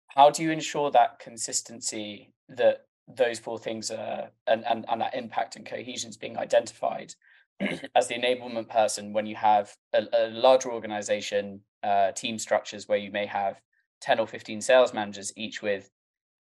How 0.09 0.29
do 0.29 0.43
you 0.43 0.51
ensure 0.51 0.91
that 0.91 1.19
consistency 1.19 2.33
that 2.49 2.85
those 3.07 3.39
four 3.39 3.57
things 3.57 3.91
are 3.91 4.29
and, 4.47 4.65
and, 4.65 4.85
and 4.89 5.01
that 5.01 5.15
impact 5.15 5.55
and 5.55 5.65
cohesion 5.65 6.09
is 6.09 6.17
being 6.17 6.37
identified 6.37 7.13
as 7.95 8.07
the 8.07 8.15
enablement 8.15 8.69
person 8.69 9.13
when 9.13 9.25
you 9.25 9.35
have 9.35 9.75
a, 9.93 10.03
a 10.13 10.29
larger 10.29 10.71
organization 10.71 11.61
uh, 11.83 12.11
team 12.11 12.37
structures 12.37 12.87
where 12.87 12.97
you 12.97 13.11
may 13.11 13.25
have 13.25 13.59
10 14.01 14.19
or 14.19 14.27
15 14.27 14.61
sales 14.61 14.93
managers 14.93 15.33
each 15.35 15.61
with 15.61 15.89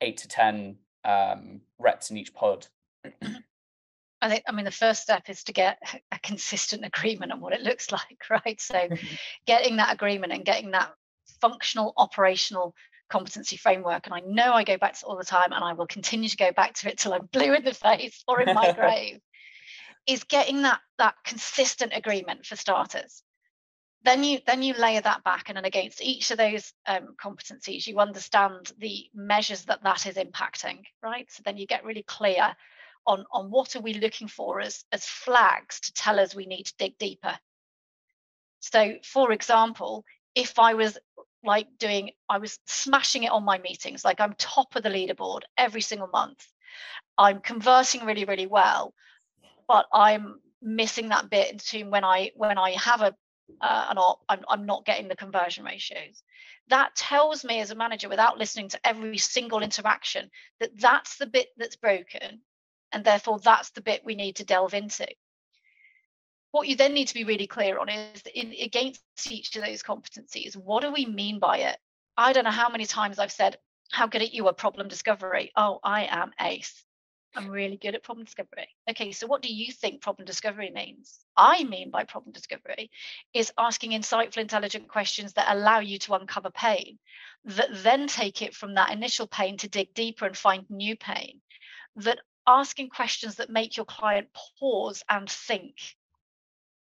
eight 0.01 0.17
to 0.17 0.29
10 0.29 0.77
um, 1.05 1.61
reps 1.79 2.11
in 2.11 2.17
each 2.17 2.35
pod 2.35 2.67
I 4.21 4.29
think, 4.29 4.45
I 4.49 4.53
mean, 4.53 4.65
the 4.65 4.71
first 4.71 5.03
step 5.03 5.29
is 5.29 5.45
to 5.45 5.53
get 5.53 5.79
a 6.11 6.19
consistent 6.21 6.85
agreement 6.85 7.33
on 7.33 7.41
what 7.41 7.53
it 7.53 7.63
looks 7.63 7.93
like, 7.93 8.23
right? 8.31 8.61
So, 8.61 8.75
mm-hmm. 8.75 9.15
getting 9.47 9.77
that 9.77 9.93
agreement 9.93 10.33
and 10.33 10.45
getting 10.45 10.73
that 10.73 10.93
functional, 11.41 11.93
operational 11.97 12.75
competency 13.09 13.57
framework. 13.57 14.07
And 14.07 14.15
I 14.15 14.21
know 14.21 14.53
I 14.53 14.65
go 14.65 14.77
back 14.77 14.95
to 14.95 15.07
it 15.07 15.09
all 15.09 15.17
the 15.17 15.25
time, 15.25 15.53
and 15.53 15.65
I 15.65 15.73
will 15.73 15.87
continue 15.87 16.29
to 16.29 16.37
go 16.37 16.53
back 16.53 16.75
to 16.75 16.91
it 16.91 16.99
till 16.99 17.15
I'm 17.15 17.27
blue 17.33 17.55
in 17.55 17.65
the 17.65 17.75
face 17.75 18.23
or 18.29 18.41
in 18.41 18.55
my 18.55 18.73
grave. 18.73 19.21
Is 20.07 20.25
getting 20.25 20.63
that 20.63 20.81
that 20.99 21.17
consistent 21.25 21.93
agreement 21.95 22.47
for 22.47 22.57
starters. 22.57 23.23
Then 24.05 24.25
you 24.25 24.39
then 24.47 24.63
you 24.63 24.73
layer 24.75 25.03
that 25.03 25.23
back, 25.23 25.49
and 25.49 25.57
then 25.57 25.67
against 25.67 26.03
each 26.03 26.31
of 26.31 26.39
those 26.39 26.73
um, 26.87 27.15
competencies, 27.23 27.87
you 27.87 27.99
understand 27.99 28.73
the 28.79 29.05
measures 29.13 29.65
that 29.67 29.83
that 29.83 30.07
is 30.07 30.15
impacting, 30.15 30.85
right? 31.03 31.31
So 31.31 31.43
then 31.45 31.59
you 31.59 31.67
get 31.67 31.85
really 31.85 32.05
clear 32.05 32.57
on, 33.09 33.25
on 33.33 33.51
what 33.51 33.75
are 33.75 33.81
we 33.81 33.95
looking 33.95 34.29
for 34.29 34.61
as, 34.61 34.85
as 34.93 35.05
flags 35.05 35.81
to 35.81 35.93
tell 35.93 36.21
us 36.21 36.35
we 36.35 36.47
need 36.47 36.65
to 36.65 36.75
dig 36.79 36.97
deeper. 36.99 37.37
So, 38.61 38.95
for 39.03 39.33
example, 39.33 40.05
if 40.35 40.59
I 40.59 40.75
was 40.75 40.99
like 41.45 41.69
doing 41.79 42.11
i 42.29 42.39
was 42.39 42.59
smashing 42.67 43.23
it 43.23 43.31
on 43.31 43.45
my 43.45 43.59
meetings 43.59 44.05
like 44.05 44.21
i'm 44.21 44.33
top 44.35 44.75
of 44.75 44.83
the 44.83 44.89
leaderboard 44.89 45.43
every 45.57 45.81
single 45.81 46.09
month. 46.09 46.45
I'm 47.17 47.41
conversing 47.41 48.05
really 48.05 48.25
really 48.25 48.47
well 48.47 48.93
but 49.69 49.87
i'm 49.93 50.41
missing 50.61 51.11
that 51.11 51.31
bit 51.31 51.59
between 51.59 51.91
when 51.91 52.05
i 52.05 52.33
when 52.35 52.59
i 52.59 52.73
have 52.73 53.03
a 53.03 53.15
uh, 53.61 53.87
an 53.91 53.99
op 53.99 54.21
I'm, 54.29 54.41
I'm 54.49 54.67
not 54.67 54.85
getting 54.85 55.09
the 55.09 55.17
conversion 55.17 55.65
ratios. 55.65 56.23
That 56.69 56.95
tells 56.95 57.45
me 57.45 57.61
as 57.61 57.71
a 57.71 57.75
manager 57.75 58.09
without 58.09 58.37
listening 58.37 58.69
to 58.69 58.81
every 58.85 59.17
single 59.17 59.63
interaction 59.63 60.31
that 60.61 60.79
that's 60.79 61.17
the 61.17 61.27
bit 61.27 61.49
that's 61.57 61.77
broken 61.77 62.43
and 62.93 63.05
therefore 63.05 63.39
that's 63.39 63.71
the 63.71 63.81
bit 63.81 64.05
we 64.05 64.15
need 64.15 64.37
to 64.37 64.45
delve 64.45 64.75
into 64.75 65.07
what 66.51 66.69
you 66.69 66.77
then 66.77 66.95
need 66.95 67.09
to 67.09 67.15
be 67.15 67.25
really 67.25 67.47
clear 67.47 67.79
on 67.79 67.89
is 67.89 68.23
in, 68.35 68.55
against 68.61 69.03
each 69.31 69.55
of 69.57 69.65
those 69.65 69.83
competencies, 69.83 70.57
what 70.57 70.83
do 70.83 70.93
we 70.93 71.07
mean 71.07 71.39
by 71.39 71.59
it? 71.59 71.79
I 72.17 72.33
don't 72.33 72.45
know 72.45 72.51
how 72.51 72.69
many 72.71 72.87
times 72.87 73.19
I've 73.19 73.33
said, 73.33 73.57
How 73.91 74.07
good 74.07 74.23
at 74.23 74.33
you 74.33 74.49
at 74.49 74.57
problem 74.57 74.89
discovery? 74.89 75.53
Oh, 75.57 75.79
I 75.85 76.07
am 76.11 76.33
ace. 76.41 76.85
I'm 77.37 77.51
really 77.51 77.77
good 77.77 77.95
at 77.95 78.03
problem 78.03 78.25
discovery. 78.25 78.69
Okay, 78.89 79.13
so 79.13 79.27
what 79.27 79.43
do 79.43 79.53
you 79.53 79.71
think 79.73 80.01
problem 80.01 80.25
discovery 80.25 80.71
means? 80.71 81.19
I 81.37 81.63
mean 81.65 81.91
by 81.91 82.05
problem 82.05 82.33
discovery 82.33 82.91
is 83.35 83.53
asking 83.59 83.93
insightful, 83.93 84.39
intelligent 84.39 84.89
questions 84.89 85.35
that 85.35 85.55
allow 85.55 85.81
you 85.81 85.99
to 86.01 86.15
uncover 86.15 86.51
pain, 86.51 86.99
that 87.45 87.69
then 87.71 88.07
take 88.07 88.41
it 88.41 88.55
from 88.55 88.75
that 88.75 88.91
initial 88.93 89.27
pain 89.27 89.59
to 89.59 89.69
dig 89.69 89.93
deeper 89.93 90.25
and 90.25 90.37
find 90.37 90.65
new 90.71 90.97
pain, 90.97 91.43
that 91.97 92.19
asking 92.49 92.89
questions 92.89 93.37
that 93.37 93.51
make 93.51 93.77
your 93.77 93.87
client 93.87 94.29
pause 94.59 95.05
and 95.09 95.29
think 95.29 95.75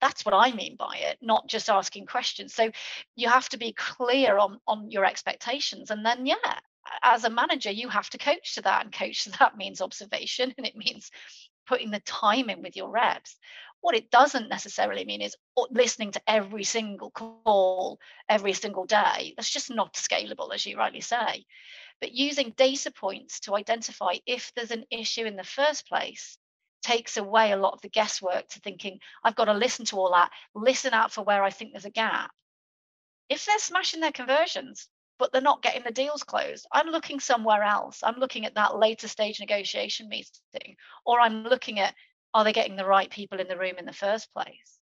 that's 0.01 0.23
what 0.23 0.33
I 0.33 0.53
mean 0.53 0.75
by 0.77 0.95
it, 0.97 1.17
not 1.21 1.47
just 1.47 1.69
asking 1.69 2.05
questions. 2.05 2.53
So 2.53 2.71
you 3.15 3.27
have 3.27 3.49
to 3.49 3.57
be 3.57 3.73
clear 3.73 4.37
on 4.37 4.59
on 4.67 4.91
your 4.91 5.05
expectations, 5.05 5.91
and 5.91 6.05
then 6.05 6.25
yeah, 6.25 6.59
as 7.03 7.23
a 7.23 7.29
manager, 7.29 7.71
you 7.71 7.89
have 7.89 8.09
to 8.11 8.17
coach 8.17 8.55
to 8.55 8.61
that, 8.61 8.85
and 8.85 8.93
coach 8.93 9.25
to 9.25 9.31
that 9.39 9.57
means 9.57 9.81
observation, 9.81 10.53
and 10.57 10.65
it 10.65 10.75
means 10.75 11.11
putting 11.67 11.91
the 11.91 11.99
time 12.01 12.49
in 12.49 12.61
with 12.61 12.75
your 12.75 12.89
reps. 12.89 13.35
What 13.81 13.95
it 13.95 14.11
doesn't 14.11 14.49
necessarily 14.49 15.05
mean 15.05 15.21
is 15.21 15.37
oh, 15.55 15.67
listening 15.71 16.11
to 16.11 16.21
every 16.27 16.63
single 16.65 17.11
call 17.11 17.99
every 18.27 18.53
single 18.53 18.85
day. 18.85 19.33
That's 19.35 19.49
just 19.49 19.69
not 19.69 19.93
scalable, 19.93 20.53
as 20.53 20.65
you 20.65 20.77
rightly 20.77 21.01
say. 21.01 21.45
But 22.01 22.13
using 22.13 22.51
data 22.51 22.91
points 22.91 23.41
to 23.41 23.55
identify 23.55 24.15
if 24.25 24.53
there's 24.55 24.71
an 24.71 24.85
issue 24.89 25.25
in 25.25 25.35
the 25.35 25.43
first 25.43 25.87
place 25.87 26.37
takes 26.81 27.17
away 27.17 27.51
a 27.51 27.57
lot 27.57 27.73
of 27.73 27.81
the 27.81 27.89
guesswork 27.89 28.47
to 28.49 28.59
thinking 28.59 28.99
I've 29.23 29.35
got 29.35 29.45
to 29.45 29.53
listen 29.53 29.85
to 29.85 29.97
all 29.97 30.11
that, 30.13 30.31
listen 30.55 30.93
out 30.93 31.11
for 31.11 31.23
where 31.23 31.43
I 31.43 31.49
think 31.49 31.71
there's 31.71 31.85
a 31.85 31.89
gap. 31.89 32.31
If 33.27 33.45
they're 33.45 33.59
smashing 33.59 33.99
their 33.99 34.11
conversions, 34.11 34.87
but 35.17 35.33
they're 35.33 35.41
not 35.41 35.61
getting 35.61 35.83
the 35.83 35.91
deals 35.91 36.23
closed, 36.23 36.65
I'm 36.71 36.87
looking 36.87 37.19
somewhere 37.19 37.63
else. 37.63 38.01
I'm 38.01 38.17
looking 38.17 38.45
at 38.45 38.55
that 38.55 38.77
later 38.77 39.09
stage 39.09 39.39
negotiation 39.39 40.07
meeting, 40.07 40.77
or 41.05 41.19
I'm 41.19 41.43
looking 41.43 41.79
at 41.79 41.93
are 42.33 42.43
they 42.43 42.53
getting 42.53 42.75
the 42.75 42.85
right 42.85 43.09
people 43.09 43.39
in 43.39 43.47
the 43.47 43.57
room 43.57 43.75
in 43.77 43.85
the 43.85 43.93
first 43.93 44.31
place? 44.33 44.79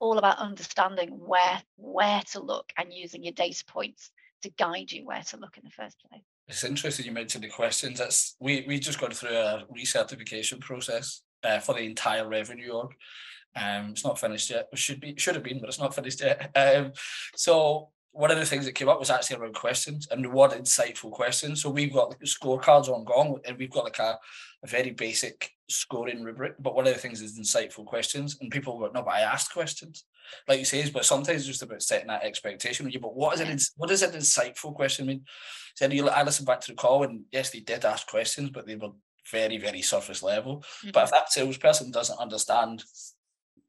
All 0.00 0.18
about 0.18 0.38
understanding 0.38 1.10
where 1.10 1.62
where 1.76 2.22
to 2.32 2.40
look 2.40 2.72
and 2.76 2.92
using 2.92 3.22
your 3.22 3.34
data 3.34 3.64
points 3.66 4.10
to 4.42 4.50
guide 4.50 4.90
you 4.90 5.06
where 5.06 5.22
to 5.22 5.36
look 5.36 5.56
in 5.56 5.64
the 5.64 5.70
first 5.70 5.96
place. 6.08 6.24
It's 6.48 6.64
interesting 6.64 7.06
you 7.06 7.12
mentioned 7.12 7.44
the 7.44 7.48
questions. 7.48 7.98
That's 7.98 8.36
we 8.40 8.64
we 8.66 8.78
just 8.78 9.00
gone 9.00 9.12
through 9.12 9.36
a 9.36 9.64
recertification 9.74 10.60
process 10.60 11.22
uh, 11.44 11.60
for 11.60 11.74
the 11.74 11.82
entire 11.82 12.28
revenue 12.28 12.72
org. 12.72 12.90
Um, 13.54 13.90
it's 13.90 14.04
not 14.04 14.18
finished 14.18 14.50
yet. 14.50 14.68
It 14.72 14.78
should 14.78 15.00
be 15.00 15.14
should 15.16 15.34
have 15.34 15.44
been, 15.44 15.60
but 15.60 15.68
it's 15.68 15.78
not 15.78 15.94
finished 15.94 16.20
yet. 16.20 16.50
Um, 16.56 16.92
so 17.36 17.90
one 18.12 18.30
of 18.30 18.38
the 18.38 18.44
things 18.44 18.66
that 18.66 18.74
came 18.74 18.88
up 18.88 19.00
was 19.00 19.10
actually 19.10 19.36
around 19.36 19.54
questions 19.54 20.06
and 20.10 20.32
what 20.32 20.52
insightful 20.52 21.10
questions. 21.10 21.62
So 21.62 21.70
we've 21.70 21.92
got 21.92 22.14
scorecards 22.20 22.88
on 22.88 23.04
Gong, 23.04 23.40
and 23.44 23.58
we've 23.58 23.70
got 23.70 23.84
like 23.84 23.98
a, 23.98 24.18
a 24.62 24.66
very 24.66 24.90
basic 24.90 25.50
scoring 25.68 26.22
rubric. 26.22 26.54
But 26.58 26.74
one 26.74 26.86
of 26.86 26.92
the 26.92 27.00
things 27.00 27.22
is 27.22 27.38
insightful 27.38 27.86
questions, 27.86 28.36
and 28.40 28.50
people 28.50 28.78
go, 28.78 28.90
"No, 28.92 29.02
but 29.02 29.14
I 29.14 29.20
asked 29.20 29.52
questions." 29.52 30.04
Like 30.46 30.58
you 30.58 30.64
say, 30.64 30.88
but 30.90 31.04
sometimes 31.04 31.38
it's 31.38 31.46
just 31.46 31.62
about 31.62 31.82
setting 31.82 32.08
that 32.08 32.24
expectation 32.24 32.88
you. 32.90 33.00
But 33.00 33.16
what 33.16 33.34
is 33.34 33.40
it? 33.40 33.62
What 33.76 33.88
does 33.88 34.02
an 34.02 34.12
insightful 34.12 34.74
question 34.74 35.06
mean? 35.06 35.24
So 35.74 35.86
you, 35.86 36.08
I 36.08 36.22
listened 36.22 36.46
back 36.46 36.60
to 36.60 36.70
the 36.70 36.76
call, 36.76 37.04
and 37.04 37.22
yes, 37.32 37.50
they 37.50 37.60
did 37.60 37.84
ask 37.84 38.06
questions, 38.06 38.50
but 38.50 38.66
they 38.66 38.76
were 38.76 38.90
very, 39.30 39.56
very 39.56 39.80
surface 39.80 40.22
level. 40.22 40.58
Mm-hmm. 40.58 40.90
But 40.92 41.04
if 41.04 41.10
that 41.12 41.32
salesperson 41.32 41.90
doesn't 41.90 42.18
understand 42.18 42.84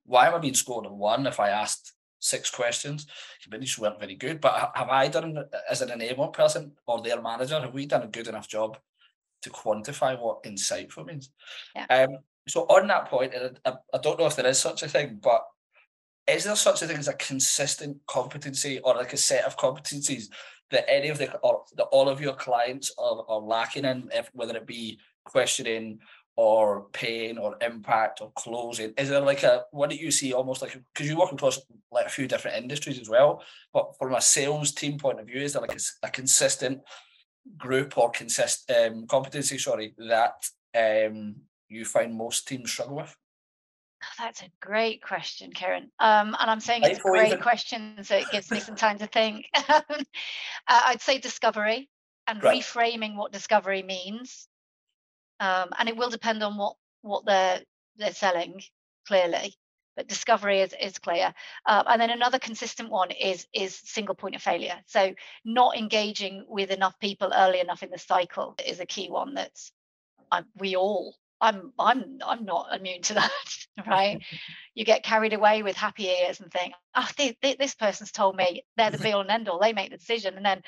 why 0.05 0.27
am 0.27 0.35
I 0.35 0.39
being 0.39 0.53
scored 0.53 0.85
a 0.85 0.89
one 0.89 1.25
if 1.27 1.39
I 1.39 1.49
asked 1.49 1.93
six 2.23 2.49
questions. 2.49 3.05
Just 3.41 3.79
weren't 3.79 3.99
very 3.99 4.15
good. 4.15 4.39
But 4.39 4.71
have 4.75 4.89
I 4.89 5.07
done 5.09 5.37
as 5.69 5.81
an 5.81 5.89
enablement 5.89 6.33
person 6.33 6.71
or 6.87 7.01
their 7.01 7.21
manager? 7.21 7.59
Have 7.59 7.73
we 7.73 7.85
done 7.85 8.03
a 8.03 8.07
good 8.07 8.27
enough 8.27 8.47
job 8.47 8.77
to 9.41 9.49
quantify 9.49 10.19
what 10.19 10.43
insightful 10.43 11.05
means? 11.05 11.29
Yeah. 11.75 11.85
Um, 11.89 12.17
so 12.47 12.61
on 12.61 12.87
that 12.87 13.09
point, 13.09 13.33
I, 13.65 13.73
I 13.93 13.97
don't 14.01 14.19
know 14.19 14.25
if 14.25 14.35
there 14.35 14.47
is 14.47 14.59
such 14.59 14.83
a 14.83 14.87
thing, 14.87 15.19
but 15.21 15.43
is 16.27 16.45
there 16.45 16.55
such 16.55 16.81
a 16.81 16.87
thing 16.87 16.97
as 16.97 17.09
a 17.09 17.13
consistent 17.13 17.97
competency 18.07 18.79
or 18.79 18.95
like 18.95 19.13
a 19.13 19.17
set 19.17 19.45
of 19.45 19.57
competencies 19.57 20.29
that 20.71 20.89
any 20.89 21.09
of 21.09 21.17
the 21.17 21.35
or 21.39 21.63
that 21.75 21.83
all 21.85 22.07
of 22.07 22.21
your 22.21 22.33
clients 22.33 22.93
are, 22.97 23.23
are 23.27 23.39
lacking 23.39 23.85
in, 23.85 24.09
if, 24.13 24.29
whether 24.33 24.55
it 24.55 24.65
be 24.65 24.97
questioning 25.25 25.99
or 26.35 26.87
pain 26.93 27.37
or 27.37 27.57
impact 27.61 28.21
or 28.21 28.31
closing? 28.35 28.93
Is 28.97 29.09
there 29.09 29.19
like 29.19 29.43
a 29.43 29.63
what 29.71 29.89
do 29.89 29.95
you 29.95 30.11
see 30.11 30.33
almost 30.33 30.61
like 30.61 30.79
because 30.93 31.09
you 31.09 31.17
work 31.17 31.31
across 31.31 31.59
like 31.91 32.05
a 32.05 32.09
few 32.09 32.27
different 32.27 32.57
industries 32.57 32.99
as 32.99 33.09
well, 33.09 33.43
but 33.73 33.97
from 33.97 34.13
a 34.13 34.21
sales 34.21 34.71
team 34.71 34.97
point 34.97 35.19
of 35.19 35.27
view, 35.27 35.41
is 35.41 35.53
there 35.53 35.61
like 35.61 35.73
a, 35.73 36.07
a 36.07 36.09
consistent 36.09 36.81
group 37.57 37.97
or 37.97 38.09
consist 38.09 38.69
um, 38.71 39.05
competency, 39.07 39.57
sorry, 39.57 39.93
that 39.97 40.45
um, 40.75 41.35
you 41.69 41.85
find 41.85 42.15
most 42.15 42.47
teams 42.47 42.71
struggle 42.71 42.97
with? 42.97 43.15
Oh, 44.03 44.23
that's 44.23 44.41
a 44.41 44.51
great 44.59 45.01
question, 45.01 45.51
Karen. 45.53 45.89
Um, 45.99 46.35
and 46.39 46.51
I'm 46.51 46.59
saying 46.59 46.83
it's 46.83 46.99
a 46.99 47.01
great 47.01 47.27
even... 47.27 47.41
question, 47.41 48.03
so 48.03 48.17
it 48.17 48.25
gives 48.31 48.51
me 48.51 48.59
some 48.59 48.75
time 48.75 48.97
to 48.99 49.07
think. 49.07 49.45
uh, 49.55 49.81
I'd 50.67 51.01
say 51.01 51.19
discovery 51.19 51.89
and 52.27 52.43
right. 52.43 52.61
reframing 52.61 53.15
what 53.15 53.31
discovery 53.31 53.83
means 53.83 54.47
um, 55.43 55.69
and 55.77 55.89
it 55.89 55.97
will 55.97 56.09
depend 56.09 56.43
on 56.43 56.57
what 56.57 56.75
what 57.01 57.25
they're 57.25 57.61
they're 57.97 58.13
selling 58.13 58.61
clearly 59.07 59.55
but 59.95 60.07
discovery 60.07 60.61
is, 60.61 60.73
is 60.81 60.97
clear. 60.97 61.33
Uh, 61.67 61.83
and 61.87 62.01
then 62.01 62.09
another 62.09 62.39
consistent 62.39 62.89
one 62.89 63.11
is 63.11 63.47
is 63.53 63.79
single 63.83 64.15
point 64.15 64.35
of 64.35 64.41
failure. 64.41 64.75
So 64.87 65.13
not 65.45 65.77
engaging 65.77 66.45
with 66.47 66.71
enough 66.71 66.97
people 66.99 67.31
early 67.35 67.59
enough 67.59 67.83
in 67.83 67.91
the 67.91 67.99
cycle 67.99 68.55
is 68.65 68.79
a 68.79 68.87
key 68.87 69.09
one 69.09 69.35
that's 69.35 69.71
I, 70.31 70.43
we 70.57 70.75
all 70.75 71.15
i'm 71.41 71.73
i'm 71.77 72.17
i'm 72.25 72.45
not 72.45 72.75
immune 72.75 73.01
to 73.03 73.13
that 73.15 73.31
right? 73.87 74.21
You 74.75 74.85
get 74.85 75.03
carried 75.03 75.33
away 75.33 75.63
with 75.63 75.75
happy 75.75 76.07
ears 76.07 76.39
and 76.39 76.51
think 76.51 76.73
oh 76.95 77.07
they, 77.17 77.37
they, 77.41 77.55
this 77.55 77.75
person's 77.75 78.11
told 78.11 78.35
me 78.35 78.63
they're 78.77 78.91
the 78.91 78.97
be 79.03 79.11
all 79.11 79.21
and 79.21 79.31
end 79.31 79.49
all. 79.49 79.59
They 79.59 79.73
make 79.73 79.91
the 79.91 79.97
decision. 79.97 80.35
And 80.35 80.45
then 80.45 80.61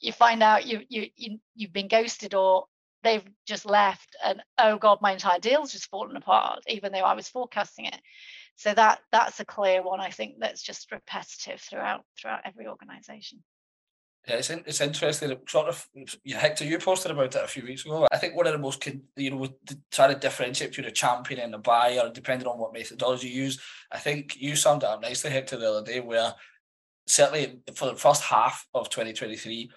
you 0.00 0.12
find 0.12 0.42
out 0.42 0.66
you 0.66 0.80
you, 0.88 1.08
you 1.16 1.38
you've 1.54 1.72
been 1.72 1.88
ghosted 1.88 2.34
or 2.34 2.66
they've 3.02 3.24
just 3.46 3.66
left 3.66 4.16
and 4.24 4.42
oh 4.58 4.76
god 4.78 4.98
my 5.00 5.12
entire 5.12 5.38
deal's 5.38 5.72
just 5.72 5.90
fallen 5.90 6.16
apart 6.16 6.60
even 6.68 6.92
though 6.92 7.00
i 7.00 7.14
was 7.14 7.28
forecasting 7.28 7.86
it 7.86 8.00
so 8.56 8.72
that 8.74 9.00
that's 9.10 9.40
a 9.40 9.44
clear 9.44 9.82
one 9.82 10.00
i 10.00 10.10
think 10.10 10.34
that's 10.38 10.62
just 10.62 10.90
repetitive 10.92 11.60
throughout 11.60 12.04
throughout 12.20 12.40
every 12.44 12.66
organization 12.66 13.42
yeah, 14.28 14.36
it's, 14.36 14.50
in, 14.50 14.62
it's 14.66 14.80
interesting. 14.80 15.36
Sort 15.48 15.68
of, 15.68 15.88
Hector, 16.32 16.64
you 16.64 16.78
posted 16.78 17.10
about 17.10 17.34
it 17.34 17.42
a 17.42 17.48
few 17.48 17.64
weeks 17.64 17.84
ago. 17.84 18.06
I 18.12 18.18
think 18.18 18.36
one 18.36 18.46
of 18.46 18.52
the 18.52 18.58
most, 18.58 18.86
you 19.16 19.30
know, 19.30 19.48
trying 19.90 20.14
to 20.14 20.20
differentiate 20.20 20.70
between 20.70 20.86
a 20.86 20.92
champion 20.92 21.40
and 21.40 21.54
a 21.56 21.58
buyer, 21.58 22.08
depending 22.14 22.46
on 22.46 22.58
what 22.58 22.72
methodology 22.72 23.28
you 23.28 23.42
use. 23.42 23.60
I 23.90 23.98
think 23.98 24.36
you 24.36 24.54
summed 24.54 24.84
it 24.84 24.88
up 24.88 25.02
nicely, 25.02 25.30
Hector, 25.32 25.56
the 25.56 25.68
other 25.68 25.84
day, 25.84 25.98
where 25.98 26.34
certainly 27.06 27.62
for 27.74 27.86
the 27.86 27.96
first 27.96 28.22
half 28.22 28.64
of 28.74 28.88
2023, 28.90 29.70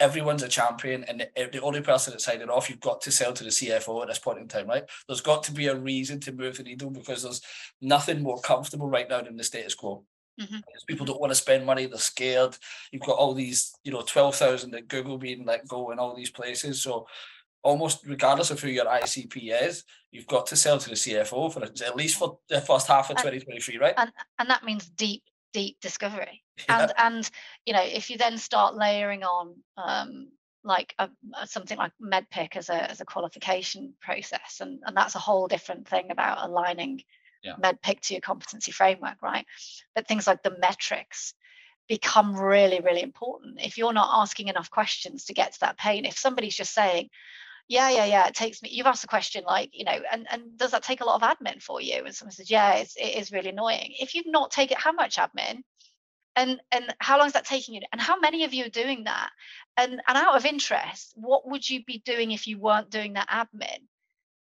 everyone's 0.00 0.42
a 0.42 0.48
champion, 0.48 1.04
and 1.04 1.26
the 1.36 1.62
only 1.62 1.80
person 1.80 2.12
that's 2.12 2.24
signed 2.24 2.42
it 2.42 2.50
off, 2.50 2.68
you've 2.68 2.80
got 2.80 3.00
to 3.02 3.10
sell 3.10 3.32
to 3.32 3.44
the 3.44 3.50
CFO 3.50 4.02
at 4.02 4.08
this 4.08 4.18
point 4.18 4.38
in 4.38 4.48
time, 4.48 4.66
right? 4.66 4.84
There's 5.06 5.20
got 5.20 5.42
to 5.44 5.52
be 5.52 5.68
a 5.68 5.76
reason 5.76 6.20
to 6.20 6.32
move 6.32 6.56
the 6.56 6.62
needle 6.62 6.90
because 6.90 7.22
there's 7.22 7.40
nothing 7.80 8.22
more 8.22 8.40
comfortable 8.40 8.88
right 8.88 9.08
now 9.08 9.22
than 9.22 9.36
the 9.36 9.44
status 9.44 9.74
quo. 9.74 10.04
Mm-hmm. 10.40 10.58
People 10.86 11.06
don't 11.06 11.20
want 11.20 11.30
to 11.30 11.36
spend 11.36 11.64
money; 11.64 11.86
they're 11.86 11.98
scared. 11.98 12.56
You've 12.92 13.02
got 13.02 13.16
all 13.16 13.32
these, 13.32 13.74
you 13.84 13.92
know, 13.92 14.02
twelve 14.02 14.36
thousand 14.36 14.74
at 14.74 14.88
Google 14.88 15.16
being 15.16 15.46
let 15.46 15.66
go 15.66 15.90
in 15.92 15.98
all 15.98 16.14
these 16.14 16.30
places. 16.30 16.82
So, 16.82 17.06
almost 17.62 18.04
regardless 18.06 18.50
of 18.50 18.60
who 18.60 18.68
your 18.68 18.84
ICP 18.84 19.62
is, 19.62 19.84
you've 20.10 20.26
got 20.26 20.46
to 20.48 20.56
sell 20.56 20.76
to 20.76 20.90
the 20.90 20.94
CFO 20.94 21.50
for 21.50 21.64
at 21.64 21.96
least 21.96 22.18
for 22.18 22.38
the 22.50 22.60
first 22.60 22.86
half 22.86 23.08
of 23.08 23.16
twenty 23.16 23.40
twenty 23.40 23.60
three, 23.60 23.78
right? 23.78 23.94
And 23.96 24.12
and 24.38 24.50
that 24.50 24.62
means 24.62 24.86
deep 24.90 25.22
deep 25.56 25.80
discovery 25.80 26.42
yeah. 26.58 26.82
and 26.82 26.92
and 26.98 27.30
you 27.64 27.72
know 27.72 27.82
if 27.82 28.10
you 28.10 28.18
then 28.18 28.36
start 28.36 28.76
layering 28.76 29.22
on 29.22 29.54
um 29.78 30.28
like 30.64 30.94
a, 30.98 31.08
something 31.46 31.78
like 31.78 31.92
MEDDPICC 32.02 32.56
as 32.56 32.68
a 32.68 32.90
as 32.90 33.00
a 33.00 33.06
qualification 33.06 33.94
process 34.02 34.58
and 34.60 34.80
and 34.84 34.94
that's 34.94 35.14
a 35.14 35.24
whole 35.26 35.46
different 35.48 35.88
thing 35.88 36.10
about 36.10 36.46
aligning 36.46 37.00
yeah. 37.42 37.54
MEDDPICC 37.56 38.00
to 38.00 38.14
your 38.14 38.20
competency 38.20 38.70
framework 38.70 39.22
right 39.22 39.46
but 39.94 40.06
things 40.06 40.26
like 40.26 40.42
the 40.42 40.58
metrics 40.60 41.32
become 41.88 42.36
really, 42.36 42.80
really 42.80 43.02
important. 43.02 43.60
If 43.60 43.78
you're 43.78 43.92
not 43.92 44.10
asking 44.20 44.48
enough 44.48 44.70
questions 44.70 45.26
to 45.26 45.34
get 45.34 45.52
to 45.52 45.60
that 45.60 45.78
pain, 45.78 46.04
if 46.04 46.18
somebody's 46.18 46.56
just 46.56 46.74
saying, 46.74 47.10
yeah, 47.68 47.90
yeah, 47.90 48.04
yeah, 48.04 48.26
it 48.28 48.34
takes 48.34 48.62
me, 48.62 48.70
you've 48.72 48.86
asked 48.86 49.04
a 49.04 49.08
question 49.08 49.42
like, 49.46 49.70
you 49.72 49.84
know, 49.84 49.98
and, 50.12 50.26
and 50.30 50.56
does 50.56 50.70
that 50.70 50.82
take 50.82 51.00
a 51.00 51.04
lot 51.04 51.20
of 51.20 51.28
admin 51.28 51.60
for 51.60 51.80
you? 51.80 52.04
And 52.04 52.14
someone 52.14 52.32
says, 52.32 52.50
yeah, 52.50 52.74
it's, 52.74 52.96
it 52.96 53.16
is 53.16 53.32
really 53.32 53.50
annoying. 53.50 53.94
If 53.98 54.14
you've 54.14 54.26
not 54.26 54.50
taken, 54.50 54.76
how 54.78 54.92
much 54.92 55.16
admin? 55.16 55.62
And, 56.36 56.60
and 56.70 56.94
how 57.00 57.18
long 57.18 57.26
is 57.26 57.32
that 57.32 57.46
taking 57.46 57.74
you? 57.74 57.80
And 57.92 58.00
how 58.00 58.20
many 58.20 58.44
of 58.44 58.52
you 58.54 58.66
are 58.66 58.70
doing 58.70 59.04
that? 59.04 59.30
And, 59.76 59.92
and 60.06 60.18
out 60.18 60.36
of 60.36 60.44
interest, 60.44 61.12
what 61.16 61.48
would 61.48 61.68
you 61.68 61.82
be 61.84 62.02
doing 62.04 62.30
if 62.30 62.46
you 62.46 62.58
weren't 62.58 62.90
doing 62.90 63.14
that 63.14 63.28
admin? 63.28 63.78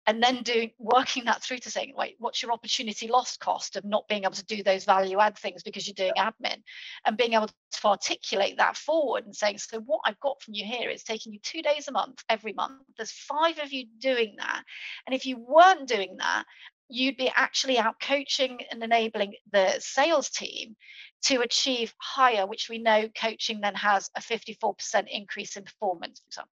And 0.08 0.22
then 0.22 0.42
doing 0.42 0.70
working 0.78 1.26
that 1.26 1.42
through 1.42 1.58
to 1.58 1.70
saying 1.70 1.92
wait 1.94 2.16
what's 2.18 2.42
your 2.42 2.50
opportunity 2.50 3.08
lost 3.08 3.38
cost 3.40 3.76
of 3.76 3.84
not 3.84 4.08
being 4.08 4.24
able 4.24 4.32
to 4.32 4.44
do 4.46 4.62
those 4.62 4.84
value 4.84 5.20
add 5.20 5.36
things 5.38 5.62
because 5.62 5.86
you're 5.86 5.94
doing 5.94 6.14
admin? 6.16 6.62
And 7.04 7.16
being 7.16 7.34
able 7.34 7.48
to 7.48 7.86
articulate 7.86 8.56
that 8.56 8.76
forward 8.76 9.26
and 9.26 9.36
saying 9.36 9.58
so 9.58 9.78
what 9.80 10.00
i've 10.06 10.18
got 10.20 10.40
from 10.40 10.54
you 10.54 10.64
here 10.64 10.88
is 10.88 11.04
taking 11.04 11.34
you 11.34 11.38
two 11.42 11.62
days 11.62 11.86
a 11.86 11.92
month 11.92 12.24
every 12.28 12.54
month. 12.54 12.82
There's 12.96 13.12
five 13.12 13.58
of 13.58 13.72
you 13.72 13.84
doing 14.00 14.36
that. 14.38 14.64
And 15.06 15.14
if 15.14 15.26
you 15.26 15.36
weren't 15.36 15.86
doing 15.86 16.16
that 16.18 16.44
you'd 16.88 17.18
be 17.18 17.30
actually 17.36 17.78
out 17.78 18.00
coaching 18.00 18.60
and 18.70 18.82
enabling 18.82 19.34
the 19.52 19.74
sales 19.78 20.30
team 20.30 20.74
to 21.20 21.42
achieve 21.42 21.94
higher 21.98 22.46
which 22.46 22.70
we 22.70 22.78
know 22.78 23.10
coaching 23.10 23.60
then 23.60 23.74
has 23.74 24.08
a 24.16 24.22
54% 24.22 25.06
increase 25.10 25.56
in 25.56 25.64
performance 25.64 26.20
for 26.20 26.28
example. 26.28 26.52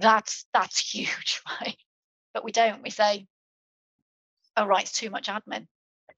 That's 0.00 0.46
that's 0.52 0.78
huge 0.92 1.40
right 1.48 1.76
but 2.34 2.44
we 2.44 2.52
don't. 2.52 2.82
We 2.82 2.90
say, 2.90 3.26
"Oh, 4.56 4.66
right, 4.66 4.82
it's 4.82 4.92
too 4.92 5.08
much 5.08 5.28
admin," 5.28 5.66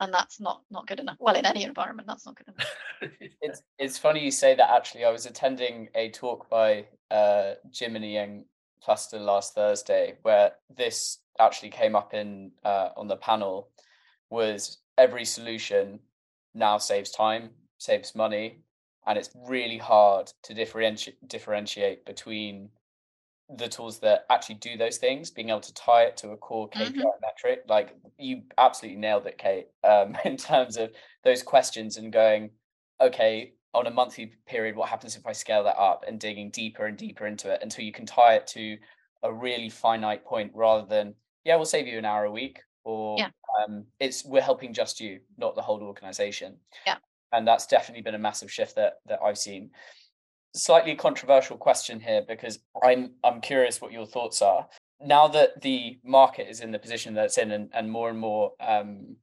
and 0.01 0.13
that's 0.13 0.41
not 0.41 0.63
not 0.71 0.89
good 0.89 0.99
enough. 0.99 1.19
Well, 1.21 1.37
in 1.37 1.47
any 1.47 1.63
environment, 1.63 2.09
that's 2.09 2.27
not 2.27 2.37
good 2.37 2.49
enough. 2.49 3.13
it's 3.43 3.63
it's 3.79 3.99
funny 3.99 4.25
you 4.25 4.31
say 4.33 4.57
that. 4.57 4.71
Actually, 4.71 5.05
I 5.05 5.11
was 5.11 5.27
attending 5.27 5.89
a 5.95 6.11
talk 6.11 6.51
by 6.51 6.87
uh, 7.11 7.55
Jiminny 7.71 8.17
and 8.17 8.47
Cluster 8.83 9.19
last 9.21 9.55
Thursday, 9.55 10.17
where 10.23 10.53
this 10.75 11.19
actually 11.39 11.71
came 11.71 11.95
up 11.95 12.15
in 12.15 12.51
uh, 12.65 12.89
on 12.97 13.07
the 13.07 13.17
panel. 13.17 13.69
Was 14.31 14.79
every 14.99 15.25
solution 15.25 16.01
now 16.55 16.79
saves 16.79 17.11
time, 17.11 17.51
saves 17.79 18.15
money, 18.15 18.63
and 19.07 19.19
it's 19.19 19.31
really 19.47 19.79
hard 19.79 20.33
to 20.43 20.55
differentiate 20.55 21.29
differentiate 21.29 22.05
between 22.07 22.71
the 23.49 23.69
tools 23.69 24.01
that 24.01 24.27
actually 24.29 24.57
do 24.57 24.77
those 24.77 24.99
things, 24.99 25.31
being 25.31 25.51
able 25.51 25.61
to 25.61 25.75
tie 25.75 26.03
it 26.03 26.17
to 26.19 26.31
a 26.31 26.37
core 26.37 26.69
KPI 26.69 26.95
mm-hmm. 26.95 27.03
metric. 27.23 27.63
Like 27.69 27.95
you 28.19 28.43
absolutely 28.59 29.01
nailed 29.01 29.27
it, 29.27 29.39
Kate, 29.39 29.69
um, 29.85 30.17
in 30.25 30.37
terms 30.37 30.77
of 30.77 30.91
those 31.25 31.43
questions 31.43 31.97
and 31.97 32.13
going, 32.13 32.51
okay, 33.01 33.53
on 33.75 33.87
a 33.87 33.91
monthly 33.91 34.33
period, 34.47 34.75
what 34.75 34.89
happens 34.89 35.17
if 35.17 35.27
I 35.27 35.33
scale 35.33 35.65
that 35.65 35.79
up 35.79 36.05
and 36.09 36.19
digging 36.19 36.51
deeper 36.51 36.87
and 36.87 36.97
deeper 36.97 37.27
into 37.27 37.53
it 37.53 37.61
until 37.63 37.85
you 37.85 37.93
can 37.93 38.07
tie 38.07 38.35
it 38.35 38.47
to 38.49 38.79
a 39.23 39.33
really 39.33 39.69
finite 39.69 40.25
point 40.25 40.51
rather 40.55 40.87
than, 40.87 41.15
yeah, 41.45 41.57
we'll 41.57 41.67
save 41.67 41.87
you 41.87 41.99
an 41.99 42.05
hour 42.05 42.25
a 42.25 42.33
week 42.33 42.61
or 42.85 43.17
yeah. 43.19 43.31
um, 43.63 43.85
it's 44.01 44.25
we're 44.25 44.41
helping 44.41 44.73
just 44.73 45.01
you, 45.01 45.21
not 45.37 45.55
the 45.55 45.63
whole 45.63 45.83
organization. 45.83 46.57
Yeah. 46.87 46.97
And 47.33 47.47
that's 47.47 47.67
definitely 47.67 48.03
been 48.03 48.15
a 48.15 48.19
massive 48.19 48.51
shift 48.51 48.77
that 48.77 48.95
that 49.07 49.21
I've 49.23 49.39
seen 49.39 49.71
slightly 50.57 50.95
controversial 50.95 51.57
question 51.57 52.01
here 52.01 52.23
because 52.27 52.59
I'm 52.83 53.13
I'm 53.23 53.41
curious 53.41 53.81
what 53.81 53.93
your 53.93 54.07
thoughts 54.07 54.43
are. 54.43 54.67
Now 55.01 55.29
that 55.29 55.61
the 55.61 55.99
market 56.05 56.49
is 56.49 56.61
in 56.61 56.73
the 56.73 56.79
position 56.79 57.15
that 57.15 57.27
it's 57.27 57.39
in, 57.39 57.51
and, 57.51 57.71
and 57.75 57.91
more 57.91 58.09
and 58.09 58.19
more 58.19 58.53
um, 58.61 59.17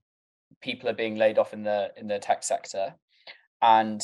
people 0.61 0.87
are 0.87 0.93
being 0.93 1.15
laid 1.15 1.37
off 1.37 1.53
in 1.53 1.63
the 1.63 1.91
in 1.97 2.07
the 2.07 2.19
tech 2.19 2.43
sector, 2.43 2.95
and 3.61 4.01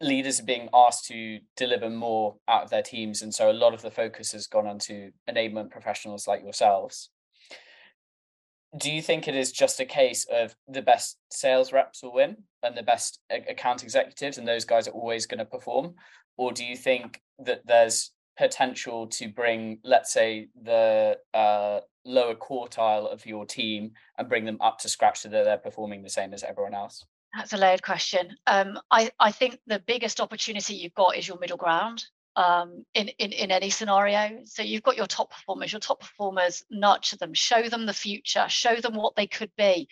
leaders 0.00 0.40
are 0.40 0.44
being 0.44 0.68
asked 0.74 1.06
to 1.06 1.40
deliver 1.56 1.90
more 1.90 2.36
out 2.48 2.64
of 2.64 2.70
their 2.70 2.82
teams, 2.82 3.22
and 3.22 3.34
so 3.34 3.50
a 3.50 3.52
lot 3.52 3.74
of 3.74 3.82
the 3.82 3.90
focus 3.90 4.32
has 4.32 4.46
gone 4.46 4.66
onto 4.66 5.10
enablement 5.28 5.70
professionals 5.70 6.26
like 6.26 6.42
yourselves. 6.42 7.10
Do 8.76 8.90
you 8.90 9.02
think 9.02 9.28
it 9.28 9.36
is 9.36 9.52
just 9.52 9.78
a 9.78 9.84
case 9.84 10.26
of 10.32 10.56
the 10.66 10.82
best 10.82 11.18
sales 11.30 11.72
reps 11.72 12.02
will 12.02 12.12
win 12.12 12.38
and 12.64 12.76
the 12.76 12.82
best 12.82 13.20
account 13.30 13.84
executives, 13.84 14.36
and 14.36 14.48
those 14.48 14.64
guys 14.64 14.88
are 14.88 14.92
always 14.92 15.26
going 15.26 15.38
to 15.38 15.44
perform, 15.44 15.94
or 16.36 16.52
do 16.52 16.64
you 16.64 16.76
think 16.76 17.20
that 17.38 17.66
there's 17.66 18.10
potential 18.36 19.06
to 19.06 19.28
bring, 19.28 19.78
let's 19.84 20.12
say, 20.12 20.48
the 20.62 21.18
uh, 21.32 21.80
lower 22.04 22.34
quartile 22.34 23.10
of 23.10 23.24
your 23.26 23.46
team 23.46 23.92
and 24.18 24.28
bring 24.28 24.44
them 24.44 24.58
up 24.60 24.78
to 24.80 24.88
scratch 24.88 25.20
so 25.20 25.28
that 25.28 25.44
they're 25.44 25.58
performing 25.58 26.02
the 26.02 26.10
same 26.10 26.34
as 26.34 26.42
everyone 26.42 26.74
else? 26.74 27.04
That's 27.36 27.52
a 27.52 27.56
layered 27.56 27.82
question. 27.82 28.36
Um, 28.46 28.78
I, 28.90 29.10
I 29.18 29.32
think 29.32 29.58
the 29.66 29.80
biggest 29.80 30.20
opportunity 30.20 30.74
you've 30.74 30.94
got 30.94 31.16
is 31.16 31.26
your 31.26 31.38
middle 31.38 31.56
ground 31.56 32.04
um, 32.36 32.84
in, 32.94 33.08
in, 33.08 33.32
in 33.32 33.50
any 33.50 33.70
scenario. 33.70 34.40
So 34.44 34.62
you've 34.62 34.82
got 34.82 34.96
your 34.96 35.06
top 35.06 35.30
performers, 35.30 35.72
your 35.72 35.80
top 35.80 36.00
performers, 36.00 36.64
nurture 36.70 37.16
them, 37.16 37.34
show 37.34 37.68
them 37.68 37.86
the 37.86 37.92
future, 37.92 38.46
show 38.48 38.76
them 38.76 38.94
what 38.94 39.16
they 39.16 39.26
could 39.26 39.50
be, 39.56 39.88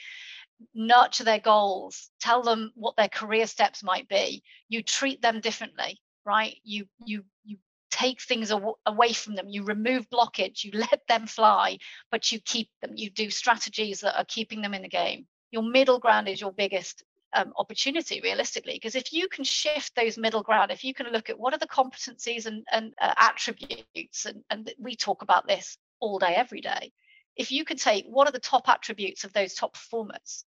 nurture 0.74 1.24
their 1.24 1.40
goals, 1.40 2.10
tell 2.20 2.42
them 2.42 2.72
what 2.74 2.96
their 2.96 3.08
career 3.08 3.46
steps 3.46 3.82
might 3.82 4.08
be. 4.08 4.42
You 4.68 4.82
treat 4.82 5.20
them 5.20 5.40
differently 5.40 6.00
right? 6.24 6.56
You 6.64 6.86
you 6.98 7.24
you 7.44 7.58
take 7.90 8.20
things 8.22 8.50
aw- 8.50 8.74
away 8.86 9.12
from 9.12 9.34
them. 9.34 9.48
You 9.48 9.64
remove 9.64 10.08
blockage. 10.10 10.64
You 10.64 10.72
let 10.74 11.00
them 11.08 11.26
fly 11.26 11.78
but 12.10 12.30
you 12.32 12.40
keep 12.40 12.68
them. 12.80 12.92
You 12.96 13.10
do 13.10 13.30
strategies 13.30 14.00
that 14.00 14.18
are 14.18 14.24
keeping 14.24 14.62
them 14.62 14.74
in 14.74 14.82
the 14.82 14.88
game. 14.88 15.26
Your 15.50 15.62
middle 15.62 15.98
ground 15.98 16.28
is 16.28 16.40
your 16.40 16.52
biggest 16.52 17.02
um, 17.34 17.52
opportunity 17.56 18.20
realistically 18.22 18.74
because 18.74 18.94
if 18.94 19.12
you 19.12 19.28
can 19.28 19.44
shift 19.44 19.94
those 19.96 20.18
middle 20.18 20.42
ground 20.42 20.70
if 20.70 20.84
you 20.84 20.94
can 20.94 21.06
look 21.12 21.30
at 21.30 21.38
what 21.38 21.54
are 21.54 21.58
the 21.58 21.66
competencies 21.66 22.46
and, 22.46 22.64
and 22.72 22.94
uh, 23.00 23.14
attributes 23.16 24.08
and, 24.26 24.42
and 24.50 24.72
we 24.78 24.94
talk 24.96 25.22
about 25.22 25.46
this 25.46 25.78
all 26.00 26.18
day 26.18 26.34
every 26.34 26.60
day. 26.60 26.92
If 27.36 27.50
you 27.50 27.64
can 27.64 27.76
take 27.76 28.04
what 28.06 28.28
are 28.28 28.32
the 28.32 28.38
top 28.38 28.68
attributes 28.68 29.24
of 29.24 29.32
those 29.32 29.54
top 29.54 29.74
performers 29.74 30.44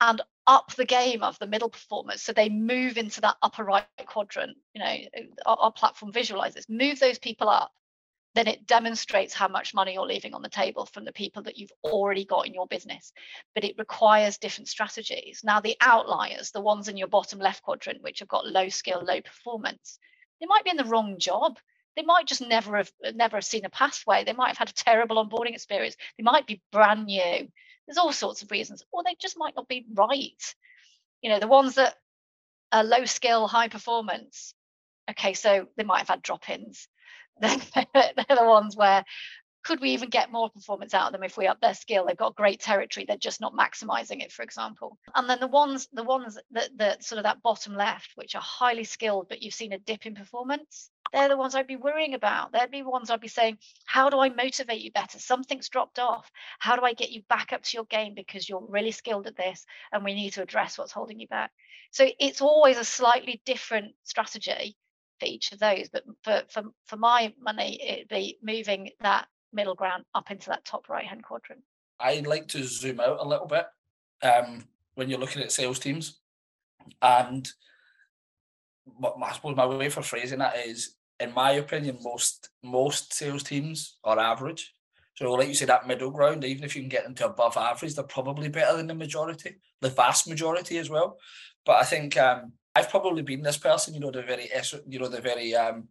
and 0.00 0.20
up 0.48 0.74
the 0.74 0.84
game 0.84 1.22
of 1.22 1.38
the 1.38 1.46
middle 1.46 1.68
performers. 1.68 2.22
So 2.22 2.32
they 2.32 2.48
move 2.48 2.98
into 2.98 3.20
that 3.20 3.36
upper 3.42 3.62
right 3.62 3.84
quadrant 4.06 4.56
you 4.74 4.82
know 4.82 4.96
our, 5.46 5.56
our, 5.60 5.72
platform 5.72 6.12
visualizes 6.12 6.64
move 6.68 6.98
those 6.98 7.18
people 7.18 7.48
up 7.48 7.70
then 8.34 8.46
it 8.46 8.66
demonstrates 8.66 9.34
how 9.34 9.48
much 9.48 9.74
money 9.74 9.94
you're 9.94 10.06
leaving 10.06 10.34
on 10.34 10.42
the 10.42 10.48
table 10.48 10.86
from 10.86 11.04
the 11.04 11.12
people 11.12 11.42
that 11.42 11.58
you've 11.58 11.72
already 11.82 12.24
got 12.24 12.46
in 12.46 12.54
your 12.54 12.66
business. 12.66 13.12
But 13.54 13.64
it 13.64 13.74
requires 13.78 14.38
different 14.38 14.68
strategies. 14.68 15.40
Now 15.44 15.60
the 15.60 15.76
outliers 15.80 16.50
the 16.50 16.60
ones 16.60 16.88
in 16.88 16.96
your 16.96 17.08
bottom 17.08 17.38
left 17.38 17.62
quadrant 17.62 18.02
which 18.02 18.20
have 18.20 18.28
got 18.28 18.46
low 18.46 18.68
skill 18.68 19.02
low 19.04 19.20
performance 19.20 19.98
they 20.40 20.46
might 20.46 20.64
be 20.64 20.70
in 20.70 20.76
the 20.76 20.84
wrong 20.84 21.18
job. 21.18 21.58
They 21.96 22.02
might 22.02 22.26
just 22.26 22.40
never 22.40 22.76
have 22.76 22.92
never 23.14 23.36
have 23.36 23.44
seen 23.44 23.64
a 23.64 23.70
pathway. 23.70 24.24
They 24.24 24.32
might 24.32 24.48
have 24.48 24.58
had 24.58 24.70
a 24.70 24.72
terrible 24.72 25.24
onboarding 25.24 25.54
experience. 25.54 25.96
They 26.16 26.22
might 26.22 26.46
be 26.46 26.62
brand 26.70 27.06
new 27.06 27.48
there's 27.88 27.98
all 27.98 28.12
sorts 28.12 28.42
of 28.42 28.50
reasons, 28.50 28.84
or 28.92 29.02
they 29.02 29.16
just 29.18 29.38
might 29.38 29.56
not 29.56 29.66
be 29.66 29.86
right. 29.94 30.54
You 31.22 31.30
know, 31.30 31.40
the 31.40 31.48
ones 31.48 31.76
that 31.76 31.94
are 32.70 32.84
low 32.84 33.06
skill, 33.06 33.48
high 33.48 33.68
performance. 33.68 34.54
Okay, 35.10 35.32
so 35.32 35.66
they 35.76 35.84
might 35.84 36.00
have 36.00 36.08
had 36.08 36.22
drop 36.22 36.48
ins. 36.50 36.86
They're, 37.40 37.56
they're 37.94 38.36
the 38.36 38.44
ones 38.44 38.76
where 38.76 39.04
could 39.64 39.80
we 39.80 39.90
even 39.90 40.08
get 40.08 40.32
more 40.32 40.50
performance 40.50 40.92
out 40.92 41.06
of 41.06 41.12
them 41.12 41.22
if 41.22 41.36
we 41.36 41.46
up 41.46 41.60
their 41.60 41.74
skill 41.74 42.06
they've 42.06 42.16
got 42.16 42.34
great 42.34 42.58
territory 42.58 43.04
they're 43.06 43.16
just 43.16 43.40
not 43.40 43.54
maximizing 43.54 44.22
it 44.22 44.32
for 44.32 44.42
example 44.42 44.98
and 45.14 45.28
then 45.28 45.38
the 45.38 45.46
ones 45.46 45.88
the 45.92 46.02
ones 46.02 46.38
that, 46.50 46.70
that 46.78 47.04
sort 47.04 47.18
of 47.18 47.24
that 47.24 47.42
bottom 47.42 47.76
left 47.76 48.10
which 48.16 48.34
are 48.34 48.42
highly 48.42 48.82
skilled 48.82 49.28
but 49.28 49.42
you've 49.42 49.54
seen 49.54 49.72
a 49.72 49.78
dip 49.78 50.06
in 50.06 50.14
performance 50.14 50.90
they're 51.12 51.28
the 51.28 51.36
ones 51.36 51.54
I'd 51.54 51.66
be 51.66 51.76
worrying 51.76 52.14
about. 52.14 52.52
They'd 52.52 52.70
be 52.70 52.82
ones 52.82 53.10
I'd 53.10 53.20
be 53.20 53.28
saying, 53.28 53.58
How 53.84 54.10
do 54.10 54.18
I 54.18 54.28
motivate 54.28 54.80
you 54.80 54.92
better? 54.92 55.18
Something's 55.18 55.68
dropped 55.68 55.98
off. 55.98 56.30
How 56.58 56.76
do 56.76 56.84
I 56.84 56.92
get 56.92 57.10
you 57.10 57.22
back 57.28 57.52
up 57.52 57.62
to 57.62 57.76
your 57.76 57.84
game 57.84 58.14
because 58.14 58.48
you're 58.48 58.66
really 58.68 58.90
skilled 58.90 59.26
at 59.26 59.36
this 59.36 59.64
and 59.92 60.04
we 60.04 60.14
need 60.14 60.34
to 60.34 60.42
address 60.42 60.78
what's 60.78 60.92
holding 60.92 61.20
you 61.20 61.28
back? 61.28 61.50
So 61.90 62.08
it's 62.18 62.40
always 62.40 62.76
a 62.76 62.84
slightly 62.84 63.40
different 63.46 63.94
strategy 64.04 64.76
for 65.18 65.26
each 65.26 65.52
of 65.52 65.58
those. 65.58 65.88
But 65.88 66.04
for, 66.22 66.42
for, 66.48 66.62
for 66.86 66.96
my 66.96 67.32
money, 67.40 67.80
it'd 67.82 68.08
be 68.08 68.38
moving 68.42 68.90
that 69.00 69.26
middle 69.52 69.74
ground 69.74 70.04
up 70.14 70.30
into 70.30 70.50
that 70.50 70.64
top 70.64 70.88
right 70.88 71.06
hand 71.06 71.24
quadrant. 71.24 71.62
I'd 72.00 72.26
like 72.26 72.48
to 72.48 72.64
zoom 72.64 73.00
out 73.00 73.18
a 73.20 73.26
little 73.26 73.46
bit 73.46 73.66
um, 74.22 74.64
when 74.94 75.08
you're 75.08 75.18
looking 75.18 75.42
at 75.42 75.52
sales 75.52 75.78
teams. 75.78 76.20
And 77.02 77.48
I 79.20 79.32
suppose 79.32 79.56
my 79.56 79.66
way 79.66 79.88
for 79.88 80.02
phrasing 80.02 80.38
that 80.38 80.56
is 80.56 80.94
in 81.20 81.34
my 81.34 81.52
opinion, 81.52 81.98
most 82.02 82.50
most 82.62 83.12
sales 83.12 83.42
teams 83.42 83.98
are 84.04 84.18
average. 84.18 84.74
So, 85.16 85.32
like 85.32 85.48
you 85.48 85.54
say, 85.54 85.66
that 85.66 85.88
middle 85.88 86.10
ground, 86.10 86.44
even 86.44 86.62
if 86.62 86.76
you 86.76 86.82
can 86.82 86.88
get 86.88 87.06
into 87.06 87.26
above 87.26 87.56
average, 87.56 87.94
they're 87.94 88.04
probably 88.04 88.48
better 88.48 88.76
than 88.76 88.86
the 88.86 88.94
majority, 88.94 89.56
the 89.80 89.90
vast 89.90 90.28
majority 90.28 90.78
as 90.78 90.88
well. 90.88 91.18
But 91.66 91.82
I 91.82 91.84
think 91.84 92.16
um, 92.16 92.52
I've 92.74 92.88
probably 92.88 93.22
been 93.22 93.42
this 93.42 93.56
person, 93.56 93.94
you 93.94 94.00
know, 94.00 94.12
the 94.12 94.22
very, 94.22 94.48
you 94.86 95.00
know, 95.00 95.08
the 95.08 95.20
very, 95.20 95.56
um, 95.56 95.88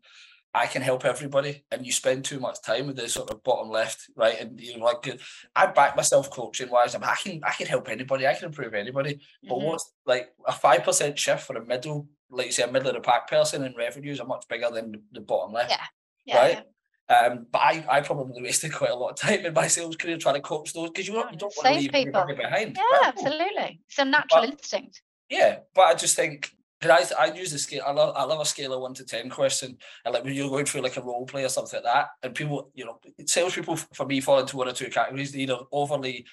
I 0.54 0.66
can 0.66 0.82
help 0.82 1.04
everybody, 1.04 1.66
and 1.72 1.86
you 1.86 1.92
spend 1.92 2.24
too 2.24 2.40
much 2.40 2.62
time 2.62 2.88
with 2.88 2.96
the 2.96 3.10
sort 3.10 3.30
of 3.30 3.44
bottom 3.44 3.70
left, 3.70 4.10
right? 4.16 4.40
And 4.40 4.60
you 4.62 4.78
know, 4.78 4.86
like 4.86 5.20
I 5.56 5.66
back 5.68 5.98
myself 5.98 6.32
coaching 6.32 6.70
wise. 6.70 6.96
I'm, 6.96 7.04
I 7.04 7.18
can, 7.22 7.42
I 7.44 7.52
can 7.52 7.68
help 7.68 7.90
anybody, 7.90 8.26
I 8.26 8.34
can 8.34 8.46
improve 8.46 8.74
anybody. 8.74 9.20
But 9.44 9.56
mm-hmm. 9.56 9.68
what's 9.68 9.92
like 10.06 10.30
a 10.48 10.54
five 10.54 10.86
percent 10.86 11.20
shift 11.20 11.44
for 11.44 11.58
a 11.58 11.66
middle 11.66 12.08
like 12.30 12.48
you 12.48 12.52
say, 12.52 12.64
a 12.64 12.72
middle 12.72 12.90
of 12.90 12.96
the 12.96 13.02
pack 13.02 13.30
person, 13.30 13.64
and 13.64 13.76
revenues 13.76 14.20
are 14.20 14.28
much 14.28 14.48
bigger 14.48 14.70
than 14.72 15.02
the 15.12 15.22
bottom 15.22 15.54
left. 15.54 15.72
Yeah. 15.72 15.86
yeah 16.26 16.42
right. 16.42 16.64
Um, 17.10 17.48
but 17.52 17.60
I, 17.60 17.86
I 17.90 18.02
probably 18.02 18.42
wasted 18.42 18.74
quite 18.74 18.92
a 18.92 18.96
lot 18.96 19.12
of 19.12 19.16
time 19.16 19.46
in 19.46 19.54
my 19.54 19.68
sales 19.68 19.96
career 19.96 20.18
trying 20.18 20.36
to 20.36 20.42
coach 20.42 20.74
those 20.74 20.90
because 20.90 21.08
you, 21.08 21.14
don't, 21.14 21.32
you 21.32 21.38
don't 21.38 21.54
want 21.56 21.76
to 21.76 21.80
leave 21.80 21.92
people 21.92 22.26
behind. 22.36 22.76
Yeah, 22.76 22.98
right? 22.98 23.08
absolutely. 23.08 23.82
It's 23.88 24.00
a 24.00 24.06
natural 24.06 24.42
but, 24.42 24.50
instinct. 24.50 25.02
Yeah, 25.30 25.60
but 25.74 25.82
I 25.82 25.94
just 25.94 26.16
think 26.16 26.52
because 26.80 27.12
I, 27.14 27.26
I 27.26 27.34
use 27.34 27.52
the 27.52 27.60
scale. 27.60 27.84
I 27.86 27.92
love 27.92 28.16
I 28.16 28.24
love 28.24 28.40
a 28.40 28.46
scale 28.46 28.74
of 28.74 28.82
one 28.82 28.94
to 28.96 29.06
ten 29.06 29.30
question, 29.30 29.78
and 30.06 30.14
like 30.14 30.24
when 30.24 30.34
you're 30.34 30.50
going 30.50 30.66
through 30.66 30.82
like 30.82 30.98
a 30.98 31.02
role 31.02 31.26
play 31.26 31.44
or 31.44 31.50
something 31.50 31.82
like 31.84 31.94
that, 31.94 32.08
and 32.24 32.36
people, 32.36 32.72
you 32.74 32.86
know, 32.86 33.00
salespeople 33.26 33.78
for 33.78 34.06
me 34.06 34.22
fall 34.22 34.40
into 34.40 34.58
one 34.58 34.68
or 34.68 34.74
two 34.74 34.90
categories. 34.90 35.32
They're 35.32 35.42
either 35.42 35.60
overly 35.72 36.26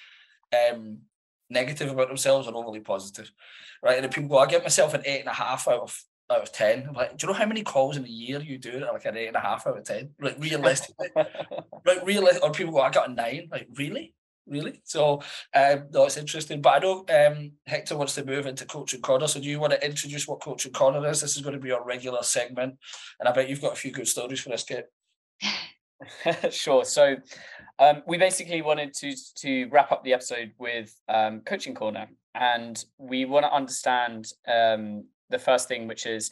um, 0.53 0.99
negative 1.49 1.91
about 1.91 2.07
themselves 2.07 2.47
or 2.47 2.55
overly 2.55 2.79
positive, 2.79 3.31
right? 3.83 4.01
And 4.01 4.13
people 4.13 4.29
go, 4.29 4.37
I 4.37 4.47
give 4.47 4.63
myself 4.63 4.93
an 4.93 5.03
eight 5.05 5.19
and 5.19 5.29
a 5.29 5.33
half 5.33 5.67
out 5.67 5.81
of 5.81 6.03
out 6.31 6.41
of 6.41 6.51
ten. 6.51 6.85
I'm 6.87 6.93
like, 6.93 7.17
do 7.17 7.27
you 7.27 7.33
know 7.33 7.37
how 7.37 7.45
many 7.45 7.63
calls 7.63 7.97
in 7.97 8.05
a 8.05 8.07
year 8.07 8.39
you 8.41 8.57
do 8.57 8.79
that 8.79 8.93
like 8.93 9.05
an 9.05 9.17
eight 9.17 9.27
and 9.27 9.35
a 9.35 9.41
half 9.41 9.67
out 9.67 9.77
of 9.77 9.83
ten? 9.83 10.11
Like 10.19 10.37
realistically, 10.39 11.09
like 11.15 12.05
realistic, 12.05 12.43
or 12.43 12.51
people 12.51 12.73
go, 12.73 12.81
I 12.81 12.89
got 12.89 13.09
a 13.09 13.13
nine. 13.13 13.47
Like 13.51 13.67
really, 13.75 14.13
really. 14.47 14.81
So 14.83 15.21
um, 15.53 15.87
no, 15.91 16.05
it's 16.05 16.17
interesting. 16.17 16.61
But 16.61 16.75
I 16.75 16.79
know 16.79 17.05
um, 17.09 17.51
Hector 17.67 17.97
wants 17.97 18.15
to 18.15 18.25
move 18.25 18.47
into 18.47 18.65
coaching 18.65 19.01
corner. 19.01 19.27
So 19.27 19.39
do 19.39 19.47
you 19.47 19.59
want 19.59 19.73
to 19.73 19.85
introduce 19.85 20.27
what 20.27 20.41
coaching 20.41 20.71
corner 20.73 21.07
is? 21.09 21.21
This 21.21 21.35
is 21.35 21.43
going 21.43 21.55
to 21.55 21.61
be 21.61 21.71
our 21.71 21.85
regular 21.85 22.23
segment, 22.23 22.77
and 23.19 23.29
I 23.29 23.31
bet 23.31 23.49
you've 23.49 23.61
got 23.61 23.73
a 23.73 23.77
few 23.77 23.91
good 23.91 24.07
stories 24.07 24.39
for 24.39 24.49
this, 24.49 24.63
Kate. 24.63 24.85
sure. 26.49 26.85
So 26.85 27.15
um, 27.79 28.03
we 28.07 28.17
basically 28.17 28.61
wanted 28.61 28.93
to 28.95 29.13
to 29.35 29.65
wrap 29.69 29.91
up 29.91 30.03
the 30.03 30.13
episode 30.13 30.51
with 30.57 30.93
um, 31.09 31.41
coaching 31.41 31.75
corner, 31.75 32.07
and 32.33 32.83
we 32.97 33.25
want 33.25 33.45
to 33.45 33.51
understand 33.51 34.27
um, 34.47 35.05
the 35.29 35.39
first 35.39 35.67
thing, 35.67 35.87
which 35.87 36.05
is 36.05 36.31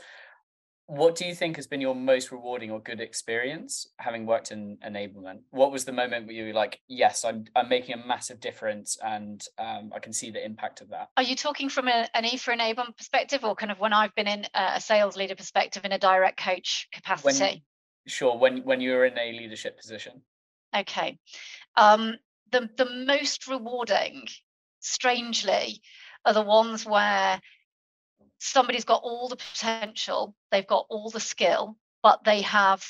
what 0.88 1.16
do 1.16 1.26
you 1.26 1.34
think 1.34 1.56
has 1.56 1.66
been 1.66 1.80
your 1.80 1.96
most 1.96 2.32
rewarding 2.32 2.70
or 2.70 2.80
good 2.80 3.00
experience 3.00 3.88
having 4.00 4.26
worked 4.26 4.52
in 4.52 4.78
enablement? 4.86 5.40
What 5.52 5.72
was 5.72 5.86
the 5.86 5.94
moment 5.94 6.28
where 6.28 6.36
you 6.36 6.48
were 6.48 6.54
like 6.54 6.80
yes 6.88 7.24
i'm, 7.24 7.46
I'm 7.56 7.70
making 7.70 7.96
a 7.96 8.06
massive 8.06 8.40
difference 8.40 8.98
and 9.04 9.44
um, 9.58 9.92
i 9.96 10.00
can 10.00 10.12
see 10.12 10.30
the 10.30 10.44
impact 10.44 10.82
of 10.82 10.90
that? 10.90 11.10
Are 11.16 11.24
you 11.24 11.36
talking 11.36 11.70
from 11.70 11.88
a, 11.88 12.08
an 12.14 12.26
e 12.26 12.38
for 12.38 12.54
enablement 12.54 12.98
perspective 12.98 13.44
or 13.44 13.56
kind 13.56 13.72
of 13.72 13.80
when 13.80 13.94
i've 13.94 14.14
been 14.16 14.28
in 14.28 14.46
a 14.54 14.82
sales 14.82 15.16
leader 15.16 15.36
perspective 15.36 15.86
in 15.86 15.94
a 15.94 16.00
direct 16.00 16.38
coach 16.38 16.88
capacity? 16.92 17.44
when, 17.46 17.62
sure 18.06 18.38
when 18.38 18.64
when 18.64 18.82
you're 18.82 19.06
in 19.06 19.18
a 19.18 19.32
leadership 19.34 19.78
position 19.78 20.22
okay 20.76 21.18
um, 21.76 22.16
the 22.52 22.70
the 22.78 23.06
most 23.06 23.48
rewarding 23.48 24.28
strangely 24.80 25.82
are 26.26 26.34
the 26.34 26.42
ones 26.42 26.86
where 26.86 27.42
somebody's 28.40 28.86
got 28.86 29.02
all 29.04 29.30
the 29.30 29.38
potential, 29.38 30.36
they've 30.52 30.68
got 30.68 30.86
all 30.90 31.10
the 31.10 31.20
skill, 31.20 31.78
but 32.02 32.24
they 32.24 32.42
have 32.42 32.86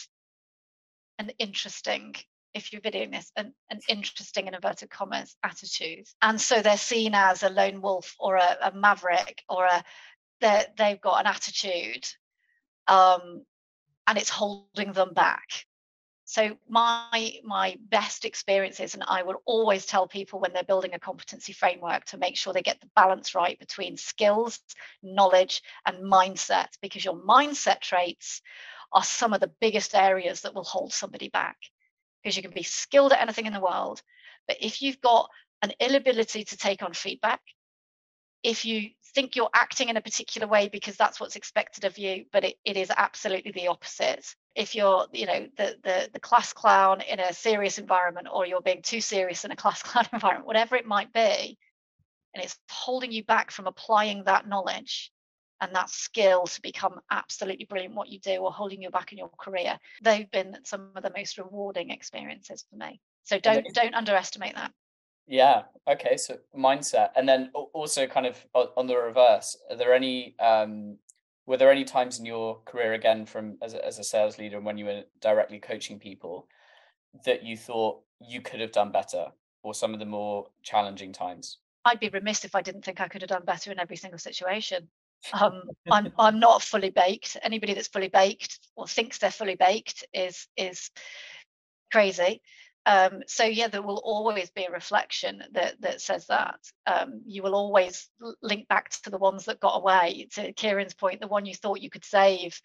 an 1.19 1.31
interesting, 1.37 2.15
if 2.53 2.73
you're 2.73 2.81
videoing 2.81 3.11
this, 3.11 3.31
an, 3.35 3.53
an 3.69 3.79
interesting 3.87 4.47
in 4.47 4.55
inverted 4.55 4.89
commas 4.89 5.35
attitude. 5.43 6.05
And 6.21 6.41
so 6.41 6.61
they're 6.61 6.77
seen 6.77 7.13
as 7.13 7.43
a 7.43 7.49
lone 7.49 7.81
wolf 7.81 8.15
or 8.19 8.37
a, 8.37 8.57
a 8.63 8.71
maverick 8.73 9.43
or 9.47 9.65
a 9.65 9.83
they've 10.41 10.99
got 10.99 11.21
an 11.21 11.27
attitude 11.27 12.05
um, 12.87 13.45
and 14.07 14.17
it's 14.17 14.29
holding 14.29 14.93
them 14.93 15.13
back. 15.13 15.65
So 16.25 16.57
my 16.69 17.33
my 17.43 17.77
best 17.89 18.25
experiences, 18.25 18.93
and 18.93 19.03
I 19.07 19.23
will 19.23 19.41
always 19.45 19.85
tell 19.85 20.07
people 20.07 20.39
when 20.39 20.53
they're 20.53 20.63
building 20.63 20.93
a 20.93 20.99
competency 20.99 21.53
framework 21.53 22.05
to 22.05 22.17
make 22.17 22.37
sure 22.37 22.53
they 22.53 22.61
get 22.61 22.79
the 22.79 22.89
balance 22.95 23.35
right 23.35 23.59
between 23.59 23.97
skills, 23.97 24.59
knowledge, 25.03 25.61
and 25.85 25.97
mindset, 25.97 26.69
because 26.81 27.03
your 27.03 27.15
mindset 27.15 27.81
traits 27.81 28.41
are 28.93 29.03
some 29.03 29.33
of 29.33 29.41
the 29.41 29.51
biggest 29.59 29.95
areas 29.95 30.41
that 30.41 30.55
will 30.55 30.63
hold 30.63 30.93
somebody 30.93 31.29
back. 31.29 31.57
Because 32.23 32.37
you 32.37 32.41
can 32.41 32.51
be 32.53 32.63
skilled 32.63 33.11
at 33.11 33.21
anything 33.21 33.45
in 33.45 33.53
the 33.53 33.59
world, 33.59 34.01
but 34.47 34.57
if 34.61 34.81
you've 34.81 35.01
got 35.01 35.29
an 35.61 35.73
inability 35.79 36.45
to 36.45 36.57
take 36.57 36.83
on 36.83 36.93
feedback, 36.93 37.41
if 38.43 38.65
you 38.65 38.89
think 39.13 39.35
you're 39.35 39.49
acting 39.53 39.89
in 39.89 39.97
a 39.97 40.01
particular 40.01 40.47
way 40.47 40.67
because 40.67 40.97
that's 40.97 41.19
what's 41.19 41.35
expected 41.35 41.85
of 41.85 41.97
you, 41.97 42.25
but 42.31 42.43
it, 42.43 42.55
it 42.65 42.77
is 42.77 42.91
absolutely 42.95 43.51
the 43.51 43.67
opposite. 43.67 44.35
If 44.55 44.75
you're 44.75 45.07
you 45.13 45.25
know 45.25 45.47
the, 45.57 45.77
the 45.83 46.09
the 46.13 46.19
class 46.19 46.53
clown 46.53 47.01
in 47.01 47.19
a 47.19 47.33
serious 47.33 47.79
environment 47.79 48.27
or 48.31 48.45
you're 48.45 48.61
being 48.61 48.81
too 48.81 49.01
serious 49.01 49.45
in 49.45 49.51
a 49.51 49.55
class 49.55 49.81
clown 49.83 50.07
environment 50.13 50.45
whatever 50.45 50.75
it 50.75 50.85
might 50.85 51.11
be 51.11 51.57
and 52.35 52.43
it's 52.43 52.57
holding 52.69 53.11
you 53.11 53.23
back 53.23 53.49
from 53.51 53.65
applying 53.65 54.23
that 54.25 54.47
knowledge 54.47 55.11
and 55.59 55.73
that 55.73 55.89
skill 55.89 56.45
to 56.45 56.61
become 56.61 56.99
absolutely 57.09 57.65
brilliant 57.65 57.95
what 57.95 58.09
you 58.09 58.19
do 58.19 58.37
or 58.37 58.51
holding 58.51 58.81
you 58.81 58.91
back 58.91 59.11
in 59.11 59.17
your 59.17 59.29
career 59.39 59.79
they've 60.03 60.29
been 60.29 60.57
some 60.63 60.91
of 60.95 61.01
the 61.01 61.11
most 61.15 61.37
rewarding 61.37 61.89
experiences 61.89 62.65
for 62.69 62.75
me. 62.75 62.99
So 63.23 63.39
don't 63.39 63.65
don't 63.73 63.95
underestimate 63.95 64.53
that 64.53 64.71
yeah 65.27 65.63
okay 65.89 66.17
so 66.17 66.37
mindset 66.57 67.09
and 67.15 67.27
then 67.27 67.49
also 67.73 68.05
kind 68.07 68.25
of 68.25 68.37
on 68.53 68.87
the 68.87 68.95
reverse 68.95 69.57
are 69.69 69.77
there 69.77 69.93
any 69.93 70.35
um 70.39 70.97
were 71.45 71.57
there 71.57 71.71
any 71.71 71.83
times 71.83 72.19
in 72.19 72.25
your 72.25 72.59
career 72.65 72.93
again 72.93 73.25
from 73.25 73.57
as 73.61 73.73
a, 73.73 73.85
as 73.85 73.99
a 73.99 74.03
sales 74.03 74.37
leader 74.37 74.57
and 74.57 74.65
when 74.65 74.77
you 74.77 74.85
were 74.85 75.03
directly 75.21 75.59
coaching 75.59 75.99
people 75.99 76.47
that 77.25 77.43
you 77.43 77.57
thought 77.57 78.01
you 78.19 78.41
could 78.41 78.59
have 78.59 78.71
done 78.71 78.91
better 78.91 79.27
or 79.61 79.73
some 79.73 79.93
of 79.93 79.99
the 79.99 80.05
more 80.05 80.47
challenging 80.61 81.13
times? 81.13 81.59
I'd 81.85 81.99
be 81.99 82.09
remiss 82.09 82.45
if 82.45 82.55
i 82.55 82.61
didn't 82.61 82.83
think 82.83 83.01
i 83.01 83.07
could 83.07 83.21
have 83.21 83.29
done 83.29 83.45
better 83.45 83.71
in 83.71 83.79
every 83.79 83.97
single 83.97 84.19
situation. 84.19 84.87
Um, 85.31 85.63
i'm 85.89 86.11
i'm 86.19 86.39
not 86.39 86.61
fully 86.61 86.89
baked. 86.89 87.37
Anybody 87.41 87.73
that's 87.73 87.87
fully 87.87 88.09
baked 88.09 88.59
or 88.75 88.87
thinks 88.87 89.17
they're 89.17 89.31
fully 89.31 89.55
baked 89.55 90.05
is 90.13 90.47
is 90.57 90.91
crazy 91.91 92.41
um, 92.85 93.23
so 93.27 93.45
yeah, 93.45 93.69
there 93.69 93.81
will 93.81 94.01
always 94.03 94.49
be 94.51 94.65
a 94.65 94.71
reflection 94.71 95.43
that 95.53 95.79
that 95.81 96.01
says 96.01 96.27
that. 96.27 96.59
Um, 96.85 97.21
you 97.25 97.41
will 97.41 97.55
always 97.55 98.09
link 98.41 98.67
back 98.67 98.89
to 98.89 99.09
the 99.09 99.17
ones 99.17 99.45
that 99.45 99.61
got 99.61 99.77
away. 99.77 100.27
To 100.33 100.51
Kieran's 100.53 100.93
point, 100.93 101.21
the 101.21 101.27
one 101.27 101.45
you 101.45 101.55
thought 101.55 101.81
you 101.81 101.89
could 101.89 102.03
save, 102.03 102.59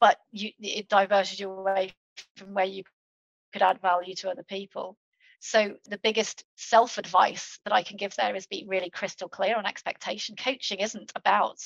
but 0.00 0.18
you 0.30 0.50
it 0.60 0.88
diverted 0.88 1.40
you 1.40 1.50
away 1.50 1.92
from 2.36 2.54
where 2.54 2.64
you 2.64 2.84
could 3.52 3.62
add 3.62 3.80
value 3.80 4.14
to 4.16 4.30
other 4.30 4.44
people. 4.44 4.96
So 5.40 5.74
the 5.90 5.98
biggest 5.98 6.44
self 6.56 6.96
advice 6.96 7.58
that 7.64 7.74
I 7.74 7.82
can 7.82 7.96
give 7.96 8.14
there 8.14 8.36
is 8.36 8.46
be 8.46 8.64
really 8.68 8.88
crystal 8.88 9.28
clear 9.28 9.56
on 9.56 9.66
expectation. 9.66 10.36
Coaching 10.36 10.78
isn't 10.78 11.12
about 11.16 11.58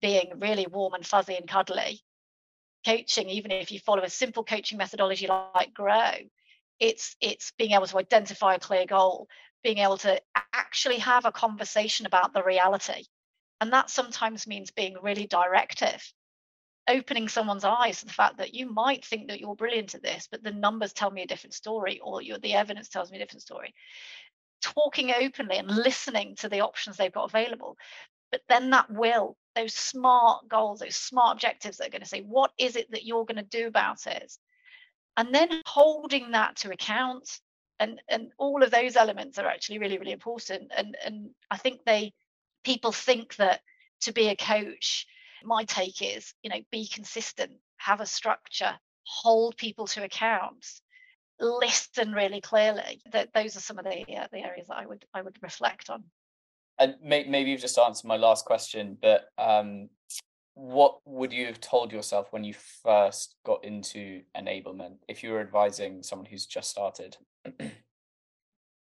being 0.00 0.32
really 0.36 0.68
warm 0.68 0.94
and 0.94 1.06
fuzzy 1.06 1.36
and 1.36 1.48
cuddly. 1.48 2.00
Coaching, 2.86 3.28
even 3.28 3.50
if 3.50 3.72
you 3.72 3.80
follow 3.80 4.04
a 4.04 4.08
simple 4.08 4.44
coaching 4.44 4.78
methodology 4.78 5.26
like 5.26 5.74
Grow, 5.74 6.12
it's 6.80 7.16
it's 7.20 7.52
being 7.58 7.72
able 7.72 7.86
to 7.86 7.98
identify 7.98 8.54
a 8.54 8.60
clear 8.60 8.86
goal 8.86 9.28
being 9.62 9.78
able 9.78 9.98
to 9.98 10.20
actually 10.52 10.98
have 10.98 11.24
a 11.24 11.32
conversation 11.32 12.06
about 12.06 12.32
the 12.32 12.42
reality. 12.42 13.04
And 13.60 13.72
that 13.72 13.90
sometimes 13.90 14.46
means 14.46 14.70
being 14.70 14.96
really 15.02 15.26
directive. 15.26 16.02
Opening 16.88 17.28
someone's 17.28 17.64
eyes 17.64 18.00
to 18.00 18.06
the 18.06 18.12
fact 18.12 18.38
that 18.38 18.54
you 18.54 18.72
might 18.72 19.04
think 19.04 19.28
that 19.28 19.40
you're 19.40 19.56
brilliant 19.56 19.94
at 19.94 20.02
this 20.02 20.28
but 20.30 20.42
the 20.42 20.52
numbers 20.52 20.92
tell 20.92 21.10
me 21.10 21.22
a 21.22 21.26
different 21.26 21.54
story 21.54 22.00
or 22.02 22.22
the 22.22 22.54
evidence 22.54 22.88
tells 22.88 23.10
me 23.10 23.18
a 23.18 23.20
different 23.20 23.42
story. 23.42 23.74
Talking 24.62 25.12
openly 25.12 25.58
and 25.58 25.68
listening 25.68 26.36
to 26.36 26.48
the 26.48 26.60
options 26.60 26.96
they've 26.96 27.12
got 27.12 27.28
available. 27.28 27.76
But 28.30 28.42
then 28.48 28.70
that 28.70 28.90
will 28.90 29.36
those 29.54 29.74
smart 29.74 30.48
goals 30.48 30.78
those 30.78 30.94
smart 30.94 31.36
objectives 31.36 31.78
that 31.78 31.88
are 31.88 31.90
going 31.90 32.02
to 32.02 32.08
say 32.08 32.20
what 32.20 32.52
is 32.58 32.76
it 32.76 32.90
that 32.92 33.04
you're 33.04 33.24
going 33.24 33.42
to 33.42 33.42
do 33.42 33.66
about 33.66 34.06
it 34.06 34.32
and 35.18 35.34
then 35.34 35.48
holding 35.66 36.30
that 36.30 36.56
to 36.56 36.70
account 36.70 37.40
and 37.78 38.00
and 38.08 38.30
all 38.38 38.62
of 38.62 38.70
those 38.70 38.96
elements 38.96 39.38
are 39.38 39.46
actually 39.46 39.78
really 39.78 39.98
really 39.98 40.12
important 40.12 40.72
and 40.74 40.96
and 41.04 41.30
i 41.50 41.56
think 41.58 41.80
they 41.84 42.12
people 42.64 42.92
think 42.92 43.36
that 43.36 43.60
to 44.00 44.12
be 44.12 44.28
a 44.28 44.36
coach 44.36 45.06
my 45.44 45.64
take 45.64 46.00
is 46.00 46.32
you 46.42 46.48
know 46.48 46.60
be 46.72 46.88
consistent 46.88 47.52
have 47.76 48.00
a 48.00 48.06
structure 48.06 48.74
hold 49.04 49.56
people 49.56 49.86
to 49.86 50.02
account 50.02 50.64
listen 51.40 52.12
really 52.12 52.40
clearly. 52.40 53.00
That 53.12 53.32
those 53.34 53.56
are 53.56 53.60
some 53.60 53.78
of 53.78 53.84
the 53.84 54.16
uh, 54.16 54.26
the 54.32 54.38
areas 54.38 54.68
that 54.68 54.76
i 54.76 54.86
would 54.86 55.04
i 55.14 55.22
would 55.22 55.36
reflect 55.42 55.90
on. 55.90 56.04
And 56.78 56.94
may, 57.02 57.24
maybe 57.24 57.50
you've 57.50 57.60
just 57.60 57.78
answered 57.78 58.06
my 58.06 58.16
last 58.16 58.44
question 58.44 58.96
but 59.00 59.26
um 59.38 59.88
what 60.58 60.98
would 61.04 61.32
you 61.32 61.46
have 61.46 61.60
told 61.60 61.92
yourself 61.92 62.32
when 62.32 62.42
you 62.42 62.52
first 62.82 63.36
got 63.46 63.64
into 63.64 64.22
enablement 64.36 64.96
if 65.06 65.22
you 65.22 65.30
were 65.30 65.40
advising 65.40 66.02
someone 66.02 66.26
who's 66.26 66.46
just 66.46 66.68
started? 66.68 67.16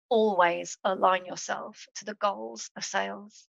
Always 0.09 0.77
align 0.85 1.25
yourself 1.25 1.85
to 1.95 2.05
the 2.05 2.13
goals 2.13 2.69
of 2.77 2.85
sales. 2.85 3.45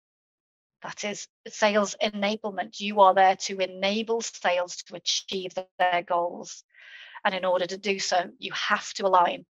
That 0.83 1.03
is 1.03 1.27
sales 1.49 1.97
enablement. 2.01 2.79
You 2.79 3.01
are 3.01 3.13
there 3.13 3.35
to 3.35 3.59
enable 3.59 4.21
sales 4.21 4.77
to 4.87 4.95
achieve 4.95 5.53
their 5.77 6.03
goals. 6.03 6.63
And 7.25 7.35
in 7.35 7.43
order 7.43 7.65
to 7.65 7.77
do 7.77 7.99
so, 7.99 8.29
you 8.39 8.53
have 8.53 8.93
to 8.93 9.05
align 9.05 9.45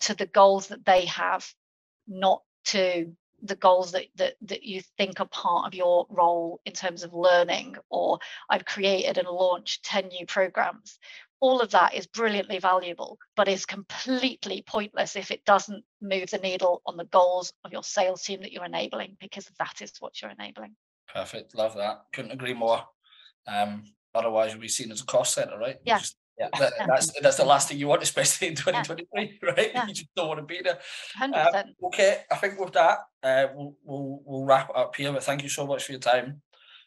to 0.00 0.14
the 0.14 0.26
goals 0.26 0.66
that 0.68 0.84
they 0.84 1.04
have, 1.04 1.48
not 2.08 2.42
to 2.66 3.12
the 3.42 3.56
goals 3.56 3.92
that, 3.92 4.06
that 4.16 4.34
that 4.42 4.62
you 4.62 4.80
think 4.96 5.20
are 5.20 5.28
part 5.28 5.66
of 5.66 5.74
your 5.74 6.06
role 6.08 6.60
in 6.64 6.72
terms 6.72 7.02
of 7.02 7.12
learning 7.12 7.76
or 7.90 8.18
i've 8.50 8.64
created 8.64 9.18
and 9.18 9.28
launched 9.28 9.84
10 9.84 10.08
new 10.08 10.26
programs. 10.26 10.98
All 11.38 11.60
of 11.60 11.70
that 11.72 11.94
is 11.94 12.06
brilliantly 12.06 12.58
valuable 12.58 13.18
but 13.36 13.48
is 13.48 13.66
completely 13.66 14.64
pointless 14.66 15.16
if 15.16 15.30
it 15.30 15.44
doesn't 15.44 15.84
move 16.00 16.30
the 16.30 16.38
needle 16.38 16.80
on 16.86 16.96
the 16.96 17.04
goals 17.04 17.52
of 17.64 17.72
your 17.72 17.84
sales 17.84 18.22
team 18.22 18.40
that 18.40 18.52
you're 18.52 18.64
enabling 18.64 19.16
because 19.20 19.50
that 19.58 19.82
is 19.82 19.92
what 20.00 20.20
you're 20.20 20.30
enabling. 20.30 20.74
Perfect. 21.12 21.54
Love 21.54 21.76
that. 21.76 22.04
Couldn't 22.12 22.32
agree 22.32 22.54
more. 22.54 22.82
Um 23.46 23.84
otherwise 24.14 24.52
you'll 24.52 24.62
be 24.62 24.68
seen 24.68 24.90
as 24.90 25.02
a 25.02 25.06
cost 25.06 25.34
center 25.34 25.58
right? 25.58 25.76
Yeah. 25.84 25.98
Just 25.98 26.16
yeah. 26.38 26.48
That, 26.58 26.72
that's 26.86 27.12
that's 27.20 27.36
the 27.36 27.44
last 27.44 27.68
thing 27.68 27.78
you 27.78 27.88
want, 27.88 28.02
especially 28.02 28.48
in 28.48 28.54
2023, 28.54 29.06
yeah. 29.42 29.48
right? 29.50 29.70
Yeah. 29.72 29.86
You 29.86 29.94
just 29.94 30.14
don't 30.14 30.28
want 30.28 30.40
to 30.40 30.46
be 30.46 30.60
there. 30.62 30.78
100%. 31.20 31.34
Uh, 31.34 31.62
okay, 31.86 32.22
I 32.30 32.36
think 32.36 32.60
with 32.60 32.72
that, 32.74 32.98
uh, 33.22 33.46
we'll, 33.54 33.76
we'll 33.84 34.20
we'll 34.24 34.44
wrap 34.44 34.70
up 34.74 34.94
here. 34.96 35.12
But 35.12 35.24
thank 35.24 35.42
you 35.42 35.48
so 35.48 35.66
much 35.66 35.84
for 35.84 35.92
your 35.92 36.00
time. 36.00 36.42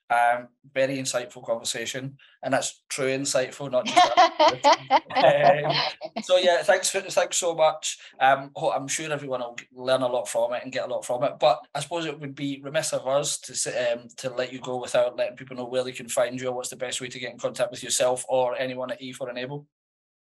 Um, 0.09 0.47
very 0.73 0.97
insightful 0.97 1.45
conversation, 1.45 2.17
and 2.41 2.53
that's 2.53 2.83
true 2.89 3.07
insightful, 3.07 3.71
not 3.71 3.85
just. 3.85 4.11
um, 5.15 6.23
so 6.23 6.37
yeah, 6.37 6.63
thanks 6.63 6.89
for 6.89 7.01
thanks 7.01 7.37
so 7.37 7.53
much. 7.53 7.99
Um, 8.19 8.51
I'm 8.73 8.87
sure 8.87 9.11
everyone 9.11 9.41
will 9.41 9.85
learn 9.85 10.01
a 10.01 10.07
lot 10.07 10.27
from 10.27 10.53
it 10.53 10.63
and 10.63 10.71
get 10.71 10.85
a 10.85 10.91
lot 10.91 11.05
from 11.05 11.23
it. 11.23 11.33
But 11.39 11.59
I 11.75 11.79
suppose 11.81 12.05
it 12.05 12.19
would 12.19 12.33
be 12.33 12.59
remiss 12.63 12.91
of 12.91 13.07
us 13.07 13.37
to 13.41 13.93
um 13.93 14.07
to 14.17 14.31
let 14.31 14.51
you 14.51 14.59
go 14.59 14.81
without 14.81 15.15
letting 15.15 15.37
people 15.37 15.55
know 15.55 15.65
where 15.65 15.83
they 15.83 15.91
can 15.91 16.09
find 16.09 16.41
you. 16.41 16.49
Or 16.49 16.55
what's 16.55 16.69
the 16.69 16.75
best 16.75 17.01
way 17.01 17.07
to 17.07 17.19
get 17.19 17.31
in 17.31 17.37
contact 17.37 17.69
with 17.69 17.83
yourself 17.83 18.25
or 18.27 18.57
anyone 18.57 18.91
at 18.91 19.01
E4 19.01 19.29
Enable? 19.29 19.67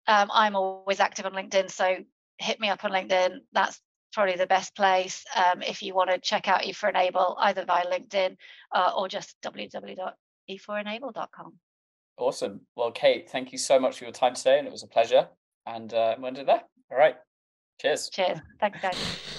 Um, 0.07 0.31
I'm 0.33 0.57
always 0.57 1.01
active 1.01 1.27
on 1.27 1.33
LinkedIn, 1.33 1.71
so 1.71 1.97
hit 2.39 2.61
me 2.61 2.69
up 2.69 2.85
on 2.85 2.91
LinkedIn. 2.91 3.39
That's 3.53 3.81
probably 4.13 4.37
the 4.37 4.47
best 4.47 4.77
place 4.77 5.25
um, 5.37 5.63
if 5.63 5.83
you 5.83 5.95
want 5.95 6.11
to 6.11 6.19
check 6.19 6.49
out 6.49 6.63
E4Enable 6.63 7.37
either 7.39 7.65
via 7.65 7.87
LinkedIn 7.87 8.37
uh, 8.73 8.93
or 8.97 9.09
just 9.09 9.37
www.e4enable.com. 9.43 11.55
Awesome. 12.19 12.61
Well, 12.77 12.93
Kate, 12.93 13.31
thank 13.31 13.53
you 13.53 13.59
so 13.59 13.81
much 13.81 13.99
for 13.99 14.05
your 14.05 14.13
time 14.13 14.35
today, 14.35 14.59
and 14.59 14.69
it 14.69 14.73
was 14.73 14.83
a 14.83 14.89
pleasure. 14.89 15.29
And 15.67 15.95
uh, 15.95 16.17
we'll 16.19 16.29
end 16.29 16.39
it 16.39 16.47
there. 16.47 16.63
All 16.91 16.99
right. 16.99 17.17
Cheers. 17.81 18.11
Cheers. 18.11 18.39
Thanks, 18.61 18.81
guys. 18.81 19.31